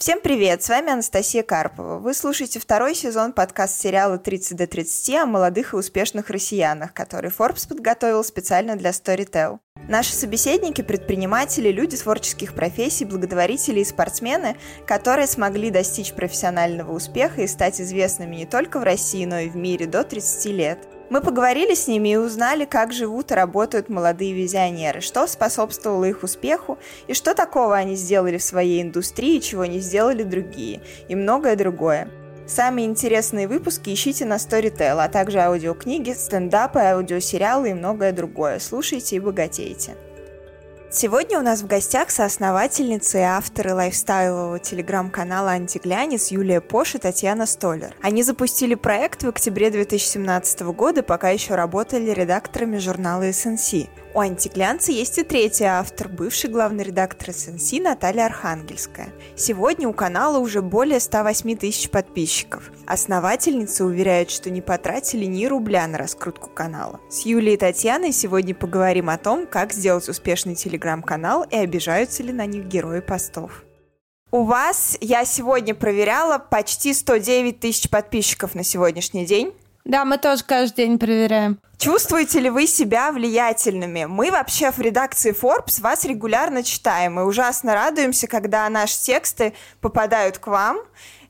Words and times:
Всем 0.00 0.22
привет, 0.22 0.62
с 0.62 0.70
вами 0.70 0.92
Анастасия 0.92 1.42
Карпова. 1.42 1.98
Вы 1.98 2.14
слушаете 2.14 2.58
второй 2.58 2.94
сезон 2.94 3.34
подкаст-сериала 3.34 4.16
«30 4.16 4.54
до 4.54 4.64
30» 4.64 5.14
о 5.18 5.26
молодых 5.26 5.74
и 5.74 5.76
успешных 5.76 6.30
россиянах, 6.30 6.94
который 6.94 7.30
Forbes 7.30 7.68
подготовил 7.68 8.24
специально 8.24 8.76
для 8.76 8.92
Storytel. 8.92 9.58
Наши 9.90 10.14
собеседники– 10.14 10.80
предприниматели, 10.90 11.70
люди 11.70 11.98
творческих 11.98 12.54
профессий, 12.54 13.04
благотворители 13.04 13.80
и 13.80 13.84
спортсмены, 13.84 14.56
которые 14.86 15.26
смогли 15.26 15.68
достичь 15.68 16.14
профессионального 16.14 16.92
успеха 16.92 17.42
и 17.42 17.46
стать 17.46 17.78
известными 17.78 18.36
не 18.36 18.46
только 18.46 18.80
в 18.80 18.84
России, 18.84 19.26
но 19.26 19.40
и 19.40 19.50
в 19.50 19.56
мире 19.56 19.84
до 19.84 20.02
30 20.02 20.46
лет. 20.46 20.78
Мы 21.10 21.20
поговорили 21.20 21.74
с 21.74 21.88
ними 21.88 22.10
и 22.10 22.16
узнали, 22.16 22.64
как 22.64 22.92
живут 22.92 23.32
и 23.32 23.34
работают 23.34 23.88
молодые 23.88 24.32
визионеры, 24.32 25.00
что 25.00 25.26
способствовало 25.26 26.04
их 26.04 26.22
успеху 26.22 26.78
и 27.08 27.14
что 27.14 27.34
такого 27.34 27.74
они 27.74 27.96
сделали 27.96 28.38
в 28.38 28.44
своей 28.44 28.80
индустрии, 28.80 29.40
чего 29.40 29.66
не 29.66 29.80
сделали 29.80 30.22
другие, 30.22 30.82
и 31.08 31.16
многое 31.16 31.56
другое. 31.56 32.08
Самые 32.46 32.86
интересные 32.86 33.48
выпуски 33.48 33.90
ищите 33.90 34.24
на 34.24 34.36
Storytel, 34.36 35.02
а 35.02 35.08
также 35.08 35.40
аудиокниги, 35.40 36.12
стендапы, 36.12 36.78
аудиосериалы 36.78 37.70
и 37.70 37.74
многое 37.74 38.12
другое. 38.12 38.60
Слушайте 38.60 39.16
и 39.16 39.20
богатейте. 39.20 39.96
Сегодня 40.92 41.38
у 41.38 41.42
нас 41.42 41.62
в 41.62 41.68
гостях 41.68 42.10
соосновательница 42.10 43.18
и 43.18 43.20
авторы 43.20 43.74
лайфстайлового 43.74 44.58
телеграм-канала 44.58 45.50
«Антиглянец» 45.52 46.32
Юлия 46.32 46.60
Пош 46.60 46.96
и 46.96 46.98
Татьяна 46.98 47.46
Столер. 47.46 47.94
Они 48.02 48.24
запустили 48.24 48.74
проект 48.74 49.22
в 49.22 49.28
октябре 49.28 49.70
2017 49.70 50.62
года, 50.62 51.04
пока 51.04 51.30
еще 51.30 51.54
работали 51.54 52.10
редакторами 52.10 52.78
журнала 52.78 53.28
SNC. 53.28 53.88
У 54.12 54.18
антиглянца 54.18 54.90
есть 54.90 55.18
и 55.18 55.22
третий 55.22 55.64
автор, 55.64 56.08
бывший 56.08 56.50
главный 56.50 56.82
редактор 56.82 57.32
СНС 57.32 57.70
Наталья 57.74 58.26
Архангельская. 58.26 59.12
Сегодня 59.36 59.88
у 59.88 59.92
канала 59.92 60.38
уже 60.38 60.62
более 60.62 60.98
108 60.98 61.56
тысяч 61.56 61.88
подписчиков. 61.90 62.72
Основательница 62.86 63.84
уверяет, 63.84 64.32
что 64.32 64.50
не 64.50 64.62
потратили 64.62 65.26
ни 65.26 65.46
рубля 65.46 65.86
на 65.86 65.96
раскрутку 65.96 66.50
канала. 66.50 66.98
С 67.08 67.24
Юлией 67.24 67.54
и 67.54 67.56
Татьяной 67.56 68.10
сегодня 68.10 68.52
поговорим 68.52 69.10
о 69.10 69.16
том, 69.16 69.46
как 69.46 69.72
сделать 69.72 70.08
успешный 70.08 70.56
телеграм-канал 70.56 71.46
и 71.48 71.56
обижаются 71.56 72.24
ли 72.24 72.32
на 72.32 72.46
них 72.46 72.64
герои 72.64 73.00
постов. 73.00 73.62
У 74.32 74.42
вас, 74.42 74.96
я 75.00 75.24
сегодня 75.24 75.74
проверяла, 75.74 76.38
почти 76.38 76.94
109 76.94 77.60
тысяч 77.60 77.88
подписчиков 77.88 78.56
на 78.56 78.64
сегодняшний 78.64 79.24
день. 79.24 79.52
Да, 79.84 80.04
мы 80.04 80.18
тоже 80.18 80.44
каждый 80.44 80.86
день 80.86 80.98
проверяем. 80.98 81.58
Чувствуете 81.78 82.40
ли 82.40 82.50
вы 82.50 82.66
себя 82.66 83.10
влиятельными? 83.10 84.04
Мы 84.04 84.30
вообще 84.30 84.70
в 84.70 84.78
редакции 84.78 85.32
Forbes 85.32 85.80
вас 85.80 86.04
регулярно 86.04 86.62
читаем 86.62 87.18
и 87.18 87.22
ужасно 87.22 87.74
радуемся, 87.74 88.26
когда 88.26 88.68
наши 88.68 89.00
тексты 89.00 89.54
попадают 89.80 90.38
к 90.38 90.46
вам 90.46 90.78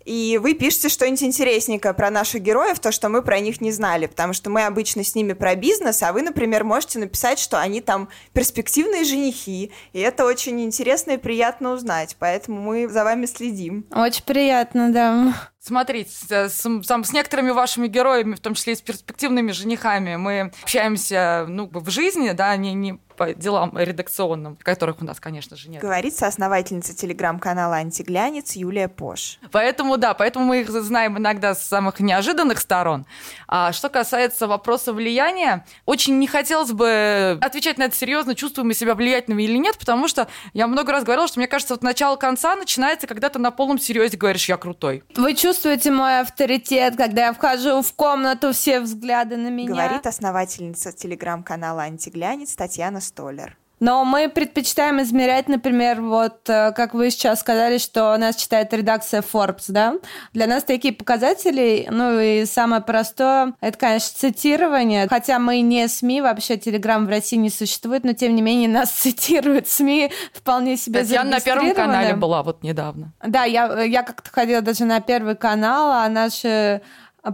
и 0.05 0.41
вы 0.43 0.55
пишете 0.55 0.89
что-нибудь 0.89 1.23
интересненькое 1.23 1.95
про 1.95 2.11
наших 2.11 2.43
героев, 2.43 2.79
то, 2.79 2.91
что 2.91 3.09
мы 3.09 3.23
про 3.23 3.39
них 3.41 3.61
не 3.61 3.71
знали, 3.71 4.07
потому 4.07 4.33
что 4.33 4.51
мы 4.51 4.65
обычно 4.65 5.05
с 5.05 5.15
ними 5.15 5.35
про 5.35 5.55
бизнес, 5.55 6.03
а 6.03 6.13
вы, 6.13 6.23
например, 6.23 6.65
можете 6.65 6.99
написать, 6.99 7.39
что 7.39 7.61
они 7.61 7.81
там 7.81 8.09
перспективные 8.33 9.05
женихи, 9.05 9.73
и 9.93 10.01
это 10.01 10.25
очень 10.25 10.61
интересно 10.63 11.13
и 11.13 11.17
приятно 11.17 11.73
узнать, 11.73 12.17
поэтому 12.19 12.61
мы 12.61 12.89
за 12.89 13.05
вами 13.05 13.27
следим. 13.27 13.87
Очень 13.95 14.25
приятно, 14.25 14.91
да. 14.91 15.50
Смотрите, 15.63 16.11
с, 16.11 16.31
с, 16.31 16.63
с 16.63 17.13
некоторыми 17.13 17.51
вашими 17.51 17.87
героями, 17.87 18.35
в 18.35 18.41
том 18.41 18.55
числе 18.55 18.73
и 18.73 18.77
с 18.77 18.81
перспективными 18.81 19.53
женихами, 19.53 20.17
мы 20.17 20.53
общаемся 20.63 21.45
ну, 21.47 21.69
в 21.71 21.91
жизни, 21.91 22.31
да, 22.33 22.57
не, 22.57 22.73
не 22.73 22.99
по 23.21 23.35
делам 23.35 23.77
редакционным, 23.77 24.57
которых 24.63 25.03
у 25.03 25.05
нас, 25.05 25.21
конечно 25.21 25.55
же, 25.55 25.69
нет. 25.69 25.83
Говорит 25.83 26.17
соосновательница 26.17 26.97
телеграм-канала 26.97 27.77
«Антиглянец» 27.77 28.57
Юлия 28.57 28.89
Пош. 28.89 29.39
Поэтому, 29.53 29.99
да, 29.99 30.15
поэтому 30.15 30.47
мы 30.47 30.63
их 30.63 30.71
знаем 30.71 31.19
иногда 31.19 31.55
с 31.55 31.63
самых 31.63 32.01
неожиданных 32.01 32.59
сторон. 32.61 33.05
А 33.47 33.73
что 33.73 33.91
касается 33.91 34.47
вопроса 34.47 34.95
влияния, 34.95 35.67
очень 35.85 36.19
не 36.19 36.27
хотелось 36.29 36.73
бы 36.73 37.39
отвечать 37.43 37.77
на 37.77 37.83
это 37.83 37.95
серьезно, 37.95 38.35
чувствуем 38.35 38.69
мы 38.69 38.75
себя 38.75 38.95
влиятельными 38.95 39.43
или 39.43 39.59
нет, 39.59 39.77
потому 39.77 40.09
что 40.09 40.27
я 40.55 40.67
много 40.67 40.91
раз 40.91 41.05
говорила, 41.05 41.29
что 41.29 41.41
мне 41.41 41.47
кажется, 41.47 41.75
вот 41.75 41.83
начало 41.83 42.17
конца 42.17 42.57
начинается, 42.57 43.07
когда 43.07 43.29
ты 43.29 43.39
на 43.39 43.51
полном 43.51 43.79
серьезе 43.79 44.17
говоришь 44.17 44.49
«я 44.49 44.57
крутой». 44.57 45.05
Вы 45.15 45.35
чувствуете 45.35 45.91
мой 45.91 46.21
авторитет, 46.21 46.97
когда 46.97 47.27
я 47.27 47.33
вхожу 47.35 47.83
в 47.83 47.93
комнату, 47.93 48.55
все 48.55 48.81
взгляды 48.81 49.37
на 49.37 49.49
меня? 49.49 49.69
Говорит 49.69 50.07
основательница 50.07 50.91
телеграм-канала 50.93 51.83
«Антиглянец» 51.83 52.55
Татьяна 52.55 53.03
Столер. 53.11 53.57
Но 53.81 54.05
мы 54.05 54.29
предпочитаем 54.29 55.01
измерять, 55.01 55.49
например, 55.49 56.03
вот 56.03 56.49
э, 56.51 56.73
как 56.73 56.93
вы 56.93 57.11
сейчас 57.11 57.41
сказали, 57.41 57.79
что 57.79 58.15
нас 58.19 58.37
читает 58.37 58.75
редакция 58.75 59.23
Forbes, 59.23 59.65
да? 59.69 59.95
Для 60.35 60.47
нас 60.47 60.65
такие 60.65 60.93
показатели, 60.93 61.89
ну 61.91 62.21
и 62.21 62.45
самое 62.45 62.83
простое, 62.83 63.55
это, 63.63 63.79
конечно, 63.79 64.19
цитирование. 64.19 65.09
Хотя 65.09 65.39
мы 65.39 65.63
не 65.63 65.89
СМИ, 65.89 66.21
вообще 66.21 66.59
Телеграм 66.59 67.07
в 67.07 67.09
России 67.09 67.37
не 67.37 67.49
существует, 67.49 68.05
но 68.05 68.13
тем 68.13 68.35
не 68.35 68.43
менее 68.43 68.69
нас 68.69 68.91
цитируют 68.91 69.67
СМИ 69.67 70.13
вполне 70.35 70.77
себе 70.77 71.01
Я 71.05 71.25
на 71.25 71.41
Первом 71.41 71.75
канале 71.75 72.15
была 72.15 72.43
вот 72.43 72.63
недавно. 72.63 73.15
Да, 73.27 73.45
я, 73.45 73.83
я 73.83 74.03
как-то 74.03 74.31
ходила 74.31 74.61
даже 74.61 74.85
на 74.85 75.01
Первый 75.01 75.37
канал, 75.37 75.91
а 75.91 76.09
наши 76.11 76.83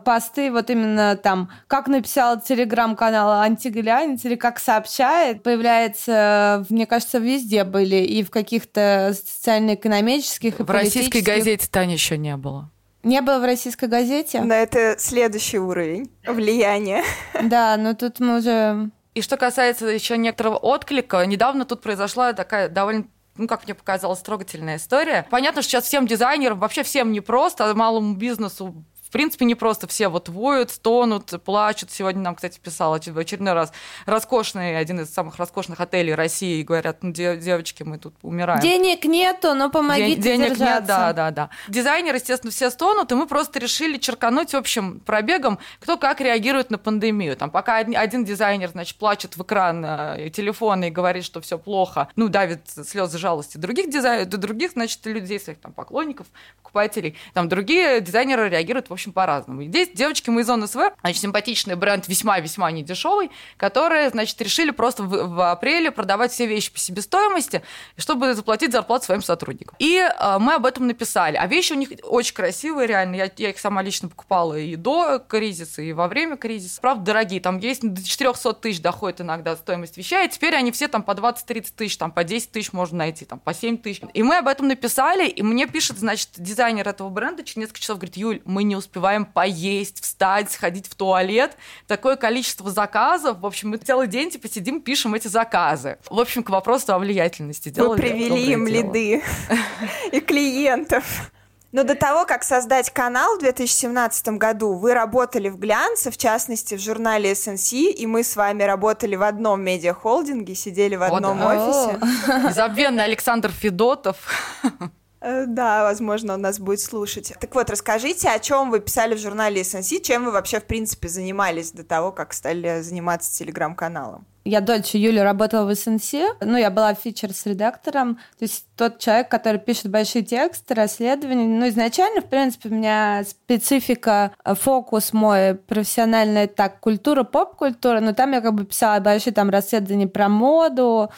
посты 0.04 0.50
вот 0.50 0.70
именно 0.70 1.16
там, 1.16 1.50
как 1.66 1.88
написал 1.88 2.40
телеграм-канал 2.40 3.40
«Антиглянец» 3.40 4.24
или 4.24 4.34
как 4.34 4.58
сообщает, 4.58 5.42
появляется, 5.42 6.64
мне 6.68 6.86
кажется, 6.86 7.18
везде 7.18 7.64
были, 7.64 7.96
и 7.96 8.22
в 8.22 8.30
каких-то 8.30 9.14
социально-экономических, 9.14 10.60
и 10.60 10.62
В 10.62 10.70
российской 10.70 11.22
газете 11.22 11.68
Таня 11.70 11.94
еще 11.94 12.18
не 12.18 12.36
было. 12.36 12.70
Не 13.02 13.20
было 13.20 13.38
в 13.38 13.44
российской 13.44 13.88
газете? 13.88 14.40
Но 14.40 14.52
это 14.52 14.96
следующий 14.98 15.58
уровень 15.58 16.10
влияния. 16.26 17.04
Да, 17.42 17.76
но 17.76 17.94
тут 17.94 18.18
мы 18.18 18.38
уже... 18.38 18.90
И 19.14 19.22
что 19.22 19.36
касается 19.36 19.86
еще 19.86 20.18
некоторого 20.18 20.56
отклика, 20.56 21.24
недавно 21.24 21.64
тут 21.64 21.80
произошла 21.82 22.32
такая 22.32 22.68
довольно 22.68 23.06
ну, 23.38 23.46
как 23.46 23.64
мне 23.64 23.74
показалась, 23.74 24.20
трогательная 24.20 24.76
история. 24.76 25.26
Понятно, 25.30 25.62
что 25.62 25.72
сейчас 25.72 25.84
всем 25.84 26.06
дизайнерам, 26.06 26.58
вообще 26.58 26.82
всем 26.82 27.12
не 27.12 27.20
просто, 27.20 27.70
а 27.70 27.74
малому 27.74 28.14
бизнесу 28.14 28.82
принципе, 29.16 29.46
не 29.46 29.54
просто 29.54 29.86
все 29.86 30.08
вот 30.08 30.28
воют, 30.28 30.70
стонут, 30.70 31.32
плачут. 31.42 31.90
Сегодня 31.90 32.20
нам, 32.22 32.34
кстати, 32.34 32.58
писал 32.62 32.92
в 32.92 33.18
очередной 33.18 33.54
раз 33.54 33.72
роскошный, 34.04 34.78
один 34.78 35.00
из 35.00 35.12
самых 35.12 35.36
роскошных 35.38 35.80
отелей 35.80 36.14
России, 36.14 36.62
говорят, 36.62 37.02
ну, 37.02 37.12
девочки, 37.12 37.82
мы 37.82 37.98
тут 37.98 38.14
умираем. 38.22 38.60
Денег 38.60 39.04
нету, 39.04 39.54
но 39.54 39.70
помогите 39.70 40.20
Ден- 40.20 40.40
Денег 40.40 40.48
держаться. 40.50 40.74
нет, 40.74 40.84
да, 40.86 41.12
да, 41.12 41.30
да. 41.30 41.50
Дизайнеры, 41.68 42.18
естественно, 42.18 42.50
все 42.50 42.70
стонут, 42.70 43.10
и 43.12 43.14
мы 43.14 43.26
просто 43.26 43.58
решили 43.58 43.96
черкануть 43.98 44.54
общим 44.54 45.00
пробегом, 45.00 45.58
кто 45.80 45.96
как 45.96 46.20
реагирует 46.20 46.70
на 46.70 46.78
пандемию. 46.78 47.36
Там, 47.36 47.50
пока 47.50 47.76
один, 47.76 47.96
один 47.96 48.24
дизайнер, 48.24 48.68
значит, 48.68 48.98
плачет 48.98 49.36
в 49.36 49.42
экран 49.42 49.84
э, 49.84 50.30
телефона 50.30 50.84
и 50.86 50.90
говорит, 50.90 51.24
что 51.24 51.40
все 51.40 51.58
плохо, 51.58 52.08
ну, 52.16 52.28
давит 52.28 52.60
слезы 52.68 53.18
жалости 53.18 53.56
других 53.56 53.88
дизайнеров, 53.90 54.28
других, 54.28 54.72
значит, 54.72 55.04
людей, 55.06 55.40
своих 55.40 55.58
там 55.60 55.72
поклонников, 55.72 56.26
покупателей, 56.62 57.16
там 57.34 57.48
другие 57.48 58.00
дизайнеры 58.00 58.48
реагируют, 58.48 58.90
в 58.90 58.92
общем, 58.92 59.05
по-разному. 59.12 59.64
Здесь 59.64 59.90
девочки 59.94 60.30
Maison 60.30 60.66
СВ, 60.66 60.94
значит, 61.00 61.22
симпатичный 61.22 61.74
бренд 61.74 62.08
весьма-весьма 62.08 62.70
недешевый, 62.70 63.30
которые, 63.56 64.10
значит, 64.10 64.40
решили 64.40 64.70
просто 64.70 65.02
в, 65.02 65.08
в 65.08 65.50
апреле 65.50 65.90
продавать 65.90 66.32
все 66.32 66.46
вещи 66.46 66.72
по 66.72 66.78
себестоимости, 66.78 67.62
чтобы 67.96 68.34
заплатить 68.34 68.72
зарплату 68.72 69.06
своим 69.06 69.22
сотрудникам. 69.22 69.76
И 69.78 69.96
э, 69.96 70.38
мы 70.38 70.54
об 70.54 70.66
этом 70.66 70.86
написали. 70.86 71.36
А 71.36 71.46
вещи 71.46 71.72
у 71.72 71.76
них 71.76 71.90
очень 72.02 72.34
красивые, 72.34 72.86
реально. 72.86 73.16
Я, 73.16 73.30
я 73.36 73.50
их 73.50 73.58
сама 73.58 73.82
лично 73.82 74.08
покупала 74.08 74.58
и 74.58 74.76
до 74.76 75.18
кризиса, 75.18 75.82
и 75.82 75.92
во 75.92 76.08
время 76.08 76.36
кризиса. 76.36 76.80
Правда, 76.80 77.04
дорогие. 77.04 77.40
Там 77.40 77.58
есть 77.58 77.82
до 77.82 78.02
400 78.02 78.52
тысяч 78.54 78.80
доходит 78.80 79.20
иногда 79.20 79.56
стоимость 79.56 79.96
вещей, 79.96 80.26
и 80.26 80.28
теперь 80.28 80.54
они 80.54 80.72
все 80.72 80.88
там 80.88 81.02
по 81.02 81.12
20-30 81.12 81.66
тысяч, 81.76 81.96
там 81.96 82.10
по 82.10 82.24
10 82.24 82.50
тысяч 82.50 82.72
можно 82.72 82.98
найти, 82.98 83.24
там 83.24 83.38
по 83.38 83.54
7 83.54 83.78
тысяч. 83.78 84.02
И 84.12 84.22
мы 84.22 84.38
об 84.38 84.48
этом 84.48 84.68
написали, 84.68 85.28
и 85.28 85.42
мне 85.42 85.66
пишет, 85.66 85.98
значит, 85.98 86.30
дизайнер 86.36 86.88
этого 86.88 87.08
бренда 87.08 87.44
через 87.44 87.56
несколько 87.56 87.80
часов, 87.80 87.98
говорит, 87.98 88.16
Юль, 88.16 88.42
мы 88.44 88.62
не 88.62 88.76
успеваем 88.86 89.26
поесть, 89.26 90.02
встать, 90.02 90.50
сходить 90.50 90.86
в 90.86 90.94
туалет. 90.94 91.56
Такое 91.86 92.16
количество 92.16 92.70
заказов. 92.70 93.40
В 93.40 93.46
общем, 93.46 93.70
мы 93.70 93.78
целый 93.78 94.06
день 94.06 94.30
типа 94.30 94.48
сидим, 94.48 94.80
пишем 94.80 95.14
эти 95.14 95.28
заказы. 95.28 95.98
В 96.08 96.20
общем, 96.20 96.42
к 96.42 96.50
вопросу 96.50 96.94
о 96.94 96.98
влиятельности. 96.98 97.72
Вы 97.76 97.96
привели 97.96 98.52
им 98.52 98.66
лиды 98.66 99.22
и 100.12 100.20
клиентов. 100.20 101.30
Но 101.72 101.82
до 101.82 101.94
того, 101.94 102.24
как 102.24 102.44
создать 102.44 102.90
канал 102.90 103.36
в 103.36 103.40
2017 103.40 104.28
году, 104.28 104.74
вы 104.74 104.94
работали 104.94 105.48
в 105.48 105.58
глянце, 105.58 106.10
в 106.10 106.16
частности, 106.16 106.74
в 106.74 106.80
журнале 106.80 107.32
SNC, 107.32 107.90
и 107.90 108.06
мы 108.06 108.22
с 108.22 108.36
вами 108.36 108.62
работали 108.62 109.16
в 109.16 109.22
одном 109.22 109.62
медиахолдинге, 109.62 110.54
сидели 110.54 110.96
в 110.96 111.02
одном 111.02 111.42
О, 111.42 111.46
офисе. 111.54 112.00
Незабвенный 112.48 113.04
Александр 113.04 113.50
Федотов. 113.50 114.16
Э, 115.26 115.44
да, 115.44 115.82
возможно, 115.82 116.34
он 116.34 116.42
нас 116.42 116.60
будет 116.60 116.80
слушать. 116.80 117.32
Так 117.40 117.52
вот, 117.56 117.68
расскажите, 117.68 118.28
о 118.28 118.38
чем 118.38 118.70
вы 118.70 118.78
писали 118.78 119.16
в 119.16 119.18
журнале 119.18 119.62
SNC, 119.62 120.00
чем 120.00 120.24
вы 120.24 120.30
вообще, 120.30 120.60
в 120.60 120.66
принципе, 120.66 121.08
занимались 121.08 121.72
до 121.72 121.82
того, 121.82 122.12
как 122.12 122.32
стали 122.32 122.80
заниматься 122.80 123.36
телеграм-каналом? 123.36 124.24
Я 124.44 124.60
дольше 124.60 124.98
Юли 124.98 125.18
работала 125.18 125.68
в 125.68 125.74
СНС, 125.74 126.12
ну, 126.40 126.56
я 126.56 126.70
была 126.70 126.94
фичерс-редактором, 126.94 128.14
то 128.38 128.44
есть 128.44 128.66
тот 128.76 129.00
человек, 129.00 129.28
который 129.28 129.58
пишет 129.58 129.90
большие 129.90 130.22
тексты, 130.24 130.74
расследования. 130.74 131.48
Ну, 131.48 131.66
изначально, 131.66 132.20
в 132.20 132.26
принципе, 132.26 132.68
у 132.68 132.72
меня 132.72 133.24
специфика, 133.28 134.30
э, 134.44 134.54
фокус 134.54 135.12
мой 135.12 135.56
профессиональный, 135.56 136.46
так, 136.46 136.78
культура, 136.78 137.24
поп-культура, 137.24 137.98
но 137.98 138.12
там 138.12 138.30
я 138.30 138.40
как 138.40 138.54
бы 138.54 138.64
писала 138.64 139.00
большие 139.00 139.32
там 139.32 139.50
расследования 139.50 140.06
про 140.06 140.28
моду, 140.28 141.10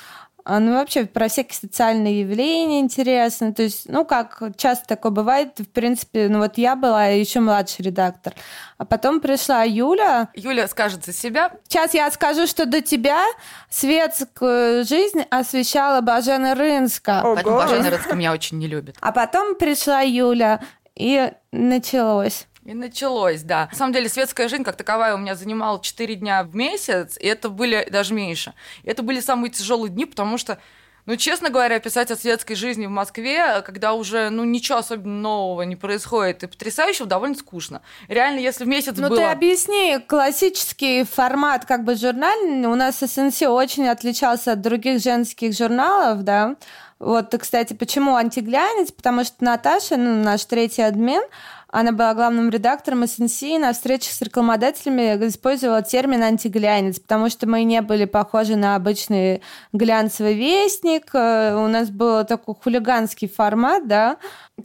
ну, 0.48 0.74
вообще 0.74 1.04
про 1.04 1.28
всякие 1.28 1.58
социальные 1.58 2.20
явления 2.20 2.80
интересно. 2.80 3.52
То 3.52 3.64
есть, 3.64 3.88
ну, 3.88 4.04
как 4.04 4.42
часто 4.56 4.86
такое 4.86 5.12
бывает, 5.12 5.58
в 5.58 5.68
принципе, 5.68 6.28
ну, 6.28 6.38
вот 6.38 6.56
я 6.56 6.74
была 6.74 7.04
еще 7.06 7.40
младший 7.40 7.84
редактор. 7.84 8.34
А 8.78 8.86
потом 8.86 9.20
пришла 9.20 9.62
Юля. 9.64 10.30
Юля 10.34 10.66
скажет 10.66 11.04
за 11.04 11.12
себя. 11.12 11.52
Сейчас 11.68 11.92
я 11.92 12.10
скажу, 12.10 12.46
что 12.46 12.64
до 12.64 12.80
тебя 12.80 13.22
светскую 13.68 14.84
жизнь 14.84 15.22
освещала 15.30 16.00
Бажена 16.00 16.54
Рынска. 16.54 17.20
Ого. 17.22 17.34
Поэтому 17.34 17.56
Бажена 17.56 17.90
Рынска 17.90 18.14
меня 18.14 18.32
очень 18.32 18.58
не 18.58 18.68
любит. 18.68 18.96
А 19.00 19.12
потом 19.12 19.54
пришла 19.54 20.00
Юля, 20.00 20.60
и 20.98 21.30
началось. 21.52 22.47
И 22.69 22.75
началось, 22.75 23.41
да. 23.41 23.70
На 23.73 23.79
самом 23.79 23.94
деле, 23.94 24.11
светская 24.11 24.47
жизнь 24.47 24.62
как 24.62 24.76
таковая 24.76 25.15
у 25.15 25.19
меня 25.19 25.35
занимала 25.35 25.81
4 25.81 26.17
дня 26.17 26.43
в 26.43 26.55
месяц, 26.55 27.17
и 27.19 27.26
это 27.26 27.49
были 27.49 27.88
даже 27.91 28.12
меньше. 28.12 28.53
И 28.82 28.91
это 28.91 29.03
были 29.03 29.20
самые 29.20 29.50
тяжелые 29.50 29.88
дни, 29.88 30.05
потому 30.05 30.37
что 30.37 30.59
ну, 31.06 31.17
честно 31.17 31.49
говоря, 31.49 31.81
писать 31.81 32.11
о 32.11 32.17
светской 32.17 32.55
жизни 32.55 32.85
в 32.85 32.91
Москве, 32.91 33.62
когда 33.65 33.94
уже, 33.94 34.29
ну, 34.29 34.44
ничего 34.44 34.76
особенно 34.76 35.20
нового 35.23 35.62
не 35.62 35.75
происходит, 35.75 36.43
и 36.43 36.47
потрясающего, 36.47 37.06
довольно 37.06 37.35
скучно. 37.35 37.81
Реально, 38.09 38.41
если 38.41 38.65
в 38.65 38.69
месяц 38.69 38.93
ну, 38.99 39.09
было... 39.09 39.09
Ну, 39.09 39.17
ты 39.17 39.23
объясни, 39.23 39.99
классический 40.06 41.05
формат 41.05 41.65
как 41.65 41.85
бы 41.85 41.94
журнальный, 41.94 42.69
у 42.69 42.75
нас 42.75 42.99
СНС 42.99 43.41
очень 43.41 43.88
отличался 43.88 44.53
от 44.53 44.61
других 44.61 45.00
женских 45.00 45.56
журналов, 45.56 46.25
да, 46.25 46.56
вот, 46.99 47.32
кстати, 47.38 47.75
почему 47.75 48.17
антиглянец? 48.17 48.91
Потому 48.91 49.23
что 49.25 49.44
Наташа, 49.44 49.97
ну, 49.97 50.23
наш 50.23 50.44
третий 50.44 50.82
админ, 50.82 51.23
она 51.70 51.93
была 51.93 52.15
главным 52.15 52.49
редактором 52.49 53.05
и 53.05 53.59
на 53.59 53.73
встречах 53.73 54.12
с 54.12 54.23
рекламодателями 54.23 55.29
использовала 55.29 55.82
термин 55.82 56.23
антиглянец, 56.23 56.99
потому 56.99 57.29
что 57.29 57.47
мы 57.47 57.65
не 57.65 57.82
были 57.82 58.06
похожи 58.06 58.56
на 58.56 58.75
обычный 58.75 59.43
глянцевый 59.75 60.35
вестник. 60.35 61.11
Э, 61.15 61.55
у 61.55 61.69
нас 61.69 61.91
был 61.91 62.25
такой 62.25 62.55
хулиганский 62.55 63.29
формат, 63.29 63.87
да. 63.87 64.17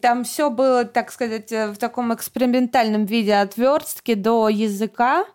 Там 0.01 0.23
все 0.23 0.49
было, 0.49 0.85
так 0.85 1.11
сказать, 1.11 1.51
в 1.51 1.75
таком 1.75 2.13
экспериментальном 2.13 3.05
виде 3.05 3.33
от 3.33 3.57
верстки 3.57 4.13
до 4.13 4.47
языка. 4.47 5.25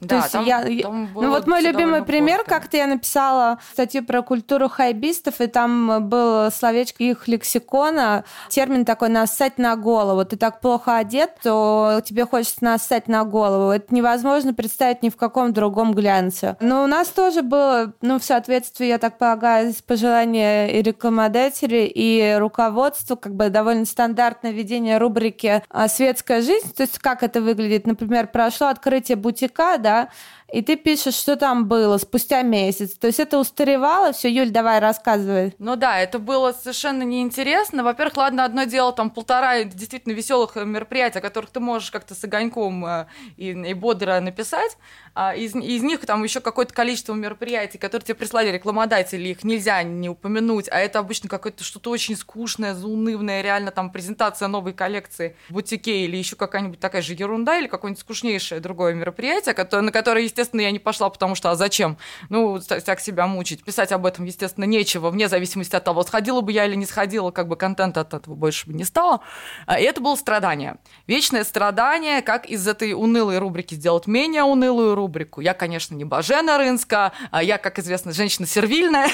Да, 0.00 0.08
То 0.08 0.16
есть 0.16 0.32
там, 0.32 0.44
я, 0.44 0.62
там 0.82 1.10
ну 1.14 1.30
вот 1.30 1.46
мой 1.46 1.60
любимый 1.60 2.02
пример, 2.02 2.44
как-то 2.44 2.76
я 2.76 2.86
написала 2.86 3.58
статью 3.72 4.04
про 4.04 4.22
культуру 4.22 4.68
хайбистов, 4.68 5.40
и 5.40 5.46
там 5.46 6.08
был 6.08 6.50
словечко 6.50 7.04
их 7.04 7.28
лексикона, 7.28 8.24
термин 8.48 8.84
такой 8.84 9.10
«нассать 9.10 9.58
на 9.58 9.76
голову». 9.76 10.24
Ты 10.24 10.36
так 10.36 10.60
плохо 10.60 10.96
одет, 10.96 11.32
то 11.42 12.00
тебе 12.04 12.24
хочется 12.24 12.64
нассать 12.64 13.08
на 13.08 13.24
голову. 13.24 13.70
Это 13.70 13.94
невозможно 13.94 14.54
представить 14.54 15.02
ни 15.02 15.10
в 15.10 15.16
каком 15.16 15.52
другом 15.52 15.92
глянце. 15.92 16.56
Но 16.60 16.82
у 16.84 16.86
нас 16.86 17.08
тоже 17.08 17.42
было, 17.42 17.92
ну, 18.00 18.18
в 18.18 18.24
соответствии, 18.24 18.86
я 18.86 18.98
так 18.98 19.18
полагаю, 19.18 19.72
с 19.72 19.82
пожелания 19.82 20.68
и 20.68 20.82
рекламодателей, 20.82 21.86
и 21.86 22.36
руководства, 22.38 23.16
как 23.16 23.34
бы 23.34 23.50
довольно 23.50 23.84
стандартное 23.84 24.52
ведение 24.52 24.96
рубрики 24.96 25.62
«Светская 25.88 26.40
жизнь». 26.40 26.72
То 26.74 26.84
есть 26.84 26.98
как 26.98 27.22
это 27.22 27.42
выглядит? 27.42 27.86
Например, 27.86 28.26
прошло 28.26 28.68
открытие 28.68 29.16
бутика, 29.16 29.76
да, 29.78 29.89
да, 29.90 30.08
и 30.52 30.62
ты 30.62 30.76
пишешь, 30.76 31.14
что 31.14 31.36
там 31.36 31.66
было 31.66 31.98
спустя 31.98 32.42
месяц. 32.42 32.98
То 32.98 33.06
есть 33.06 33.20
это 33.20 33.38
устаревало, 33.38 34.12
все, 34.12 34.28
Юль, 34.28 34.50
давай 34.50 34.80
рассказывай. 34.80 35.54
Ну 35.58 35.76
да, 35.76 36.00
это 36.00 36.18
было 36.18 36.52
совершенно 36.52 37.04
неинтересно. 37.04 37.84
Во-первых, 37.84 38.16
ладно, 38.16 38.44
одно 38.44 38.64
дело, 38.64 38.92
там 38.92 39.10
полтора 39.10 39.62
действительно 39.64 40.12
веселых 40.12 40.56
мероприятий, 40.56 41.18
о 41.18 41.22
которых 41.22 41.50
ты 41.50 41.60
можешь 41.60 41.90
как-то 41.90 42.14
с 42.14 42.24
огоньком 42.24 42.84
э, 42.84 43.06
и, 43.36 43.50
и 43.50 43.74
бодро 43.74 44.18
написать, 44.20 44.76
а 45.14 45.34
из, 45.34 45.54
из 45.54 45.82
них 45.82 46.04
там 46.04 46.24
еще 46.24 46.40
какое-то 46.40 46.74
количество 46.74 47.14
мероприятий, 47.14 47.78
которые 47.78 48.06
тебе 48.06 48.14
прислали 48.16 48.50
рекламодатели, 48.50 49.28
их 49.28 49.44
нельзя 49.44 49.82
не 49.82 50.08
упомянуть, 50.08 50.68
а 50.68 50.78
это 50.78 50.98
обычно 50.98 51.28
какое-то 51.28 51.62
что-то 51.62 51.90
очень 51.90 52.16
скучное, 52.16 52.74
заунывное, 52.74 53.42
реально 53.42 53.70
там 53.70 53.90
презентация 53.90 54.48
новой 54.48 54.72
коллекции 54.72 55.36
в 55.48 55.54
бутике 55.54 56.04
или 56.04 56.16
еще 56.16 56.36
какая-нибудь 56.36 56.80
такая 56.80 57.02
же 57.02 57.14
ерунда 57.14 57.58
или 57.58 57.68
какое-нибудь 57.68 58.00
скучнейшее 58.00 58.60
другое 58.60 58.94
мероприятие, 58.94 59.54
которое, 59.54 59.79
на 59.82 59.92
которое, 59.92 60.24
естественно, 60.24 60.60
я 60.60 60.70
не 60.70 60.78
пошла, 60.78 61.08
потому 61.10 61.34
что, 61.34 61.50
а 61.50 61.54
зачем? 61.54 61.96
Ну, 62.28 62.60
так 62.60 63.00
себя 63.00 63.26
мучить. 63.26 63.64
Писать 63.64 63.92
об 63.92 64.06
этом, 64.06 64.24
естественно, 64.24 64.64
нечего, 64.64 65.10
вне 65.10 65.28
зависимости 65.28 65.76
от 65.76 65.84
того, 65.84 66.02
сходила 66.02 66.40
бы 66.40 66.52
я 66.52 66.66
или 66.66 66.74
не 66.74 66.86
сходила, 66.86 67.30
как 67.30 67.48
бы 67.48 67.56
контента 67.56 68.00
от 68.00 68.14
этого 68.14 68.34
больше 68.34 68.66
бы 68.66 68.74
не 68.74 68.84
стало. 68.84 69.20
А, 69.66 69.78
и 69.78 69.84
это 69.84 70.00
было 70.00 70.16
страдание. 70.16 70.76
Вечное 71.06 71.44
страдание, 71.44 72.22
как 72.22 72.46
из 72.46 72.66
этой 72.66 72.92
унылой 72.92 73.38
рубрики 73.38 73.74
сделать 73.74 74.06
менее 74.06 74.42
унылую 74.42 74.94
рубрику. 74.94 75.40
Я, 75.40 75.54
конечно, 75.54 75.94
не 75.94 76.04
Бажена 76.04 76.58
Рынска, 76.58 77.12
а 77.30 77.42
я, 77.42 77.58
как 77.58 77.78
известно, 77.78 78.12
женщина 78.12 78.46
сервильная. 78.46 79.08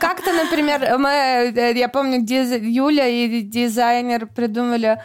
Как-то, 0.00 0.32
например, 0.32 0.98
мы, 0.98 1.10
э, 1.10 1.72
я 1.76 1.88
помню, 1.88 2.18
Юля 2.18 3.06
и 3.06 3.42
дизайнер 3.42 4.26
придумали 4.26 5.00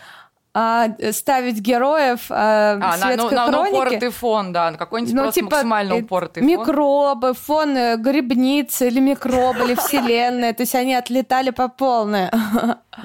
а, 0.53 0.89
ставить 1.11 1.59
героев 1.59 2.25
а, 2.29 2.77
а, 2.81 2.97
светской 2.97 3.35
на, 3.35 3.47
ну, 3.47 3.51
хроники. 3.51 3.71
На 3.73 3.79
упоротый 3.79 4.09
фон, 4.09 4.51
да, 4.51 4.71
на 4.71 4.77
какой-нибудь 4.77 5.13
ну, 5.13 5.21
просто 5.21 5.39
типа, 5.39 5.51
максимально 5.51 5.93
э, 5.93 6.01
упоротый 6.01 6.43
микробы, 6.43 7.33
фон. 7.33 7.73
Микробы, 7.73 7.93
фон 7.95 8.01
грибницы 8.01 8.87
или 8.87 8.99
микробы, 8.99 9.63
или 9.63 9.75
вселенная, 9.75 10.53
то 10.53 10.63
есть 10.63 10.75
они 10.75 10.93
отлетали 10.93 11.51
по 11.51 11.69
полной. 11.69 12.29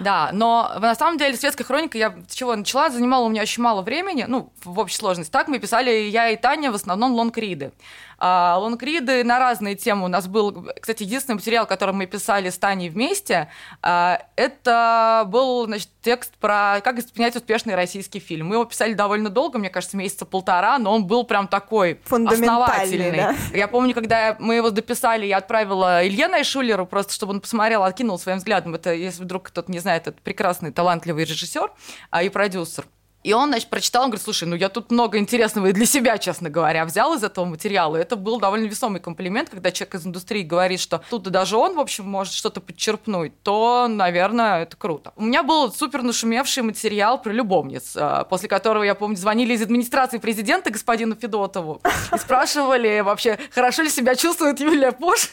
Да, 0.00 0.30
но 0.32 0.72
на 0.80 0.96
самом 0.96 1.16
деле 1.16 1.36
светская 1.36 1.64
хроника, 1.64 1.96
я 1.96 2.14
с 2.28 2.34
чего 2.34 2.56
начала, 2.56 2.90
занимала 2.90 3.24
у 3.24 3.28
меня 3.28 3.42
очень 3.42 3.62
мало 3.62 3.82
времени, 3.82 4.24
ну, 4.26 4.52
в 4.64 4.80
общей 4.80 4.96
сложности. 4.96 5.30
Так 5.30 5.46
мы 5.46 5.60
писали 5.60 5.90
я 5.90 6.28
и 6.30 6.36
Таня 6.36 6.72
в 6.72 6.74
основном 6.74 7.12
лонгриды. 7.14 7.70
А, 8.18 8.56
лонгриды 8.58 9.24
на 9.24 9.38
разные 9.38 9.74
темы. 9.74 10.04
У 10.06 10.08
нас 10.08 10.26
был, 10.26 10.68
кстати, 10.80 11.02
единственный 11.02 11.34
материал, 11.34 11.66
который 11.66 11.94
мы 11.94 12.06
писали 12.06 12.50
с 12.50 12.58
Таней 12.58 12.88
вместе, 12.88 13.48
а, 13.82 14.22
это 14.36 15.24
был 15.26 15.66
значит, 15.66 15.88
текст 16.02 16.34
про 16.38 16.80
как 16.82 17.00
снять 17.00 17.36
успешный 17.36 17.74
российский 17.74 18.18
фильм. 18.18 18.48
Мы 18.48 18.54
его 18.56 18.64
писали 18.64 18.94
довольно 18.94 19.28
долго, 19.28 19.58
мне 19.58 19.68
кажется, 19.68 19.96
месяца 19.96 20.24
полтора, 20.24 20.78
но 20.78 20.94
он 20.94 21.06
был 21.06 21.24
прям 21.24 21.46
такой 21.48 22.00
основательный. 22.08 23.16
Да? 23.16 23.34
Я 23.52 23.68
помню, 23.68 23.92
когда 23.94 24.36
мы 24.38 24.54
его 24.56 24.70
дописали, 24.70 25.26
я 25.26 25.38
отправила 25.38 26.06
Илье 26.06 26.28
Найшулеру 26.28 26.86
просто, 26.86 27.12
чтобы 27.12 27.34
он 27.34 27.40
посмотрел, 27.40 27.82
откинул 27.82 28.18
своим 28.18 28.38
взглядом. 28.38 28.74
Это, 28.74 28.94
если 28.94 29.22
вдруг 29.22 29.44
кто-то 29.48 29.70
не 29.70 29.78
знает, 29.78 30.06
это 30.06 30.18
прекрасный, 30.22 30.72
талантливый 30.72 31.24
режиссер 31.24 31.70
а, 32.10 32.22
и 32.22 32.28
продюсер. 32.28 32.86
И 33.26 33.32
он, 33.32 33.48
значит, 33.48 33.68
прочитал, 33.70 34.04
он 34.04 34.10
говорит, 34.10 34.22
слушай, 34.22 34.46
ну 34.46 34.54
я 34.54 34.68
тут 34.68 34.92
много 34.92 35.18
интересного 35.18 35.66
и 35.66 35.72
для 35.72 35.84
себя, 35.84 36.16
честно 36.16 36.48
говоря, 36.48 36.84
взял 36.84 37.12
из 37.12 37.24
этого 37.24 37.44
материала. 37.44 37.96
Это 37.96 38.14
был 38.14 38.38
довольно 38.38 38.66
весомый 38.66 39.00
комплимент, 39.00 39.50
когда 39.50 39.72
человек 39.72 39.96
из 39.96 40.06
индустрии 40.06 40.44
говорит, 40.44 40.78
что 40.78 41.02
тут 41.10 41.24
даже 41.24 41.56
он, 41.56 41.74
в 41.74 41.80
общем, 41.80 42.08
может 42.08 42.32
что-то 42.32 42.60
подчерпнуть, 42.60 43.32
то, 43.42 43.88
наверное, 43.88 44.62
это 44.62 44.76
круто. 44.76 45.12
У 45.16 45.24
меня 45.24 45.42
был 45.42 45.72
супер 45.72 46.02
нашумевший 46.02 46.62
материал 46.62 47.20
про 47.20 47.32
любовниц, 47.32 47.96
а, 47.96 48.22
после 48.22 48.48
которого, 48.48 48.84
я 48.84 48.94
помню, 48.94 49.16
звонили 49.16 49.54
из 49.54 49.62
администрации 49.62 50.18
президента 50.18 50.70
господину 50.70 51.16
Федотову 51.16 51.82
и 52.14 52.18
спрашивали 52.18 53.00
вообще, 53.00 53.40
хорошо 53.52 53.82
ли 53.82 53.90
себя 53.90 54.14
чувствует 54.14 54.60
Юлия 54.60 54.92
Пош. 54.92 55.30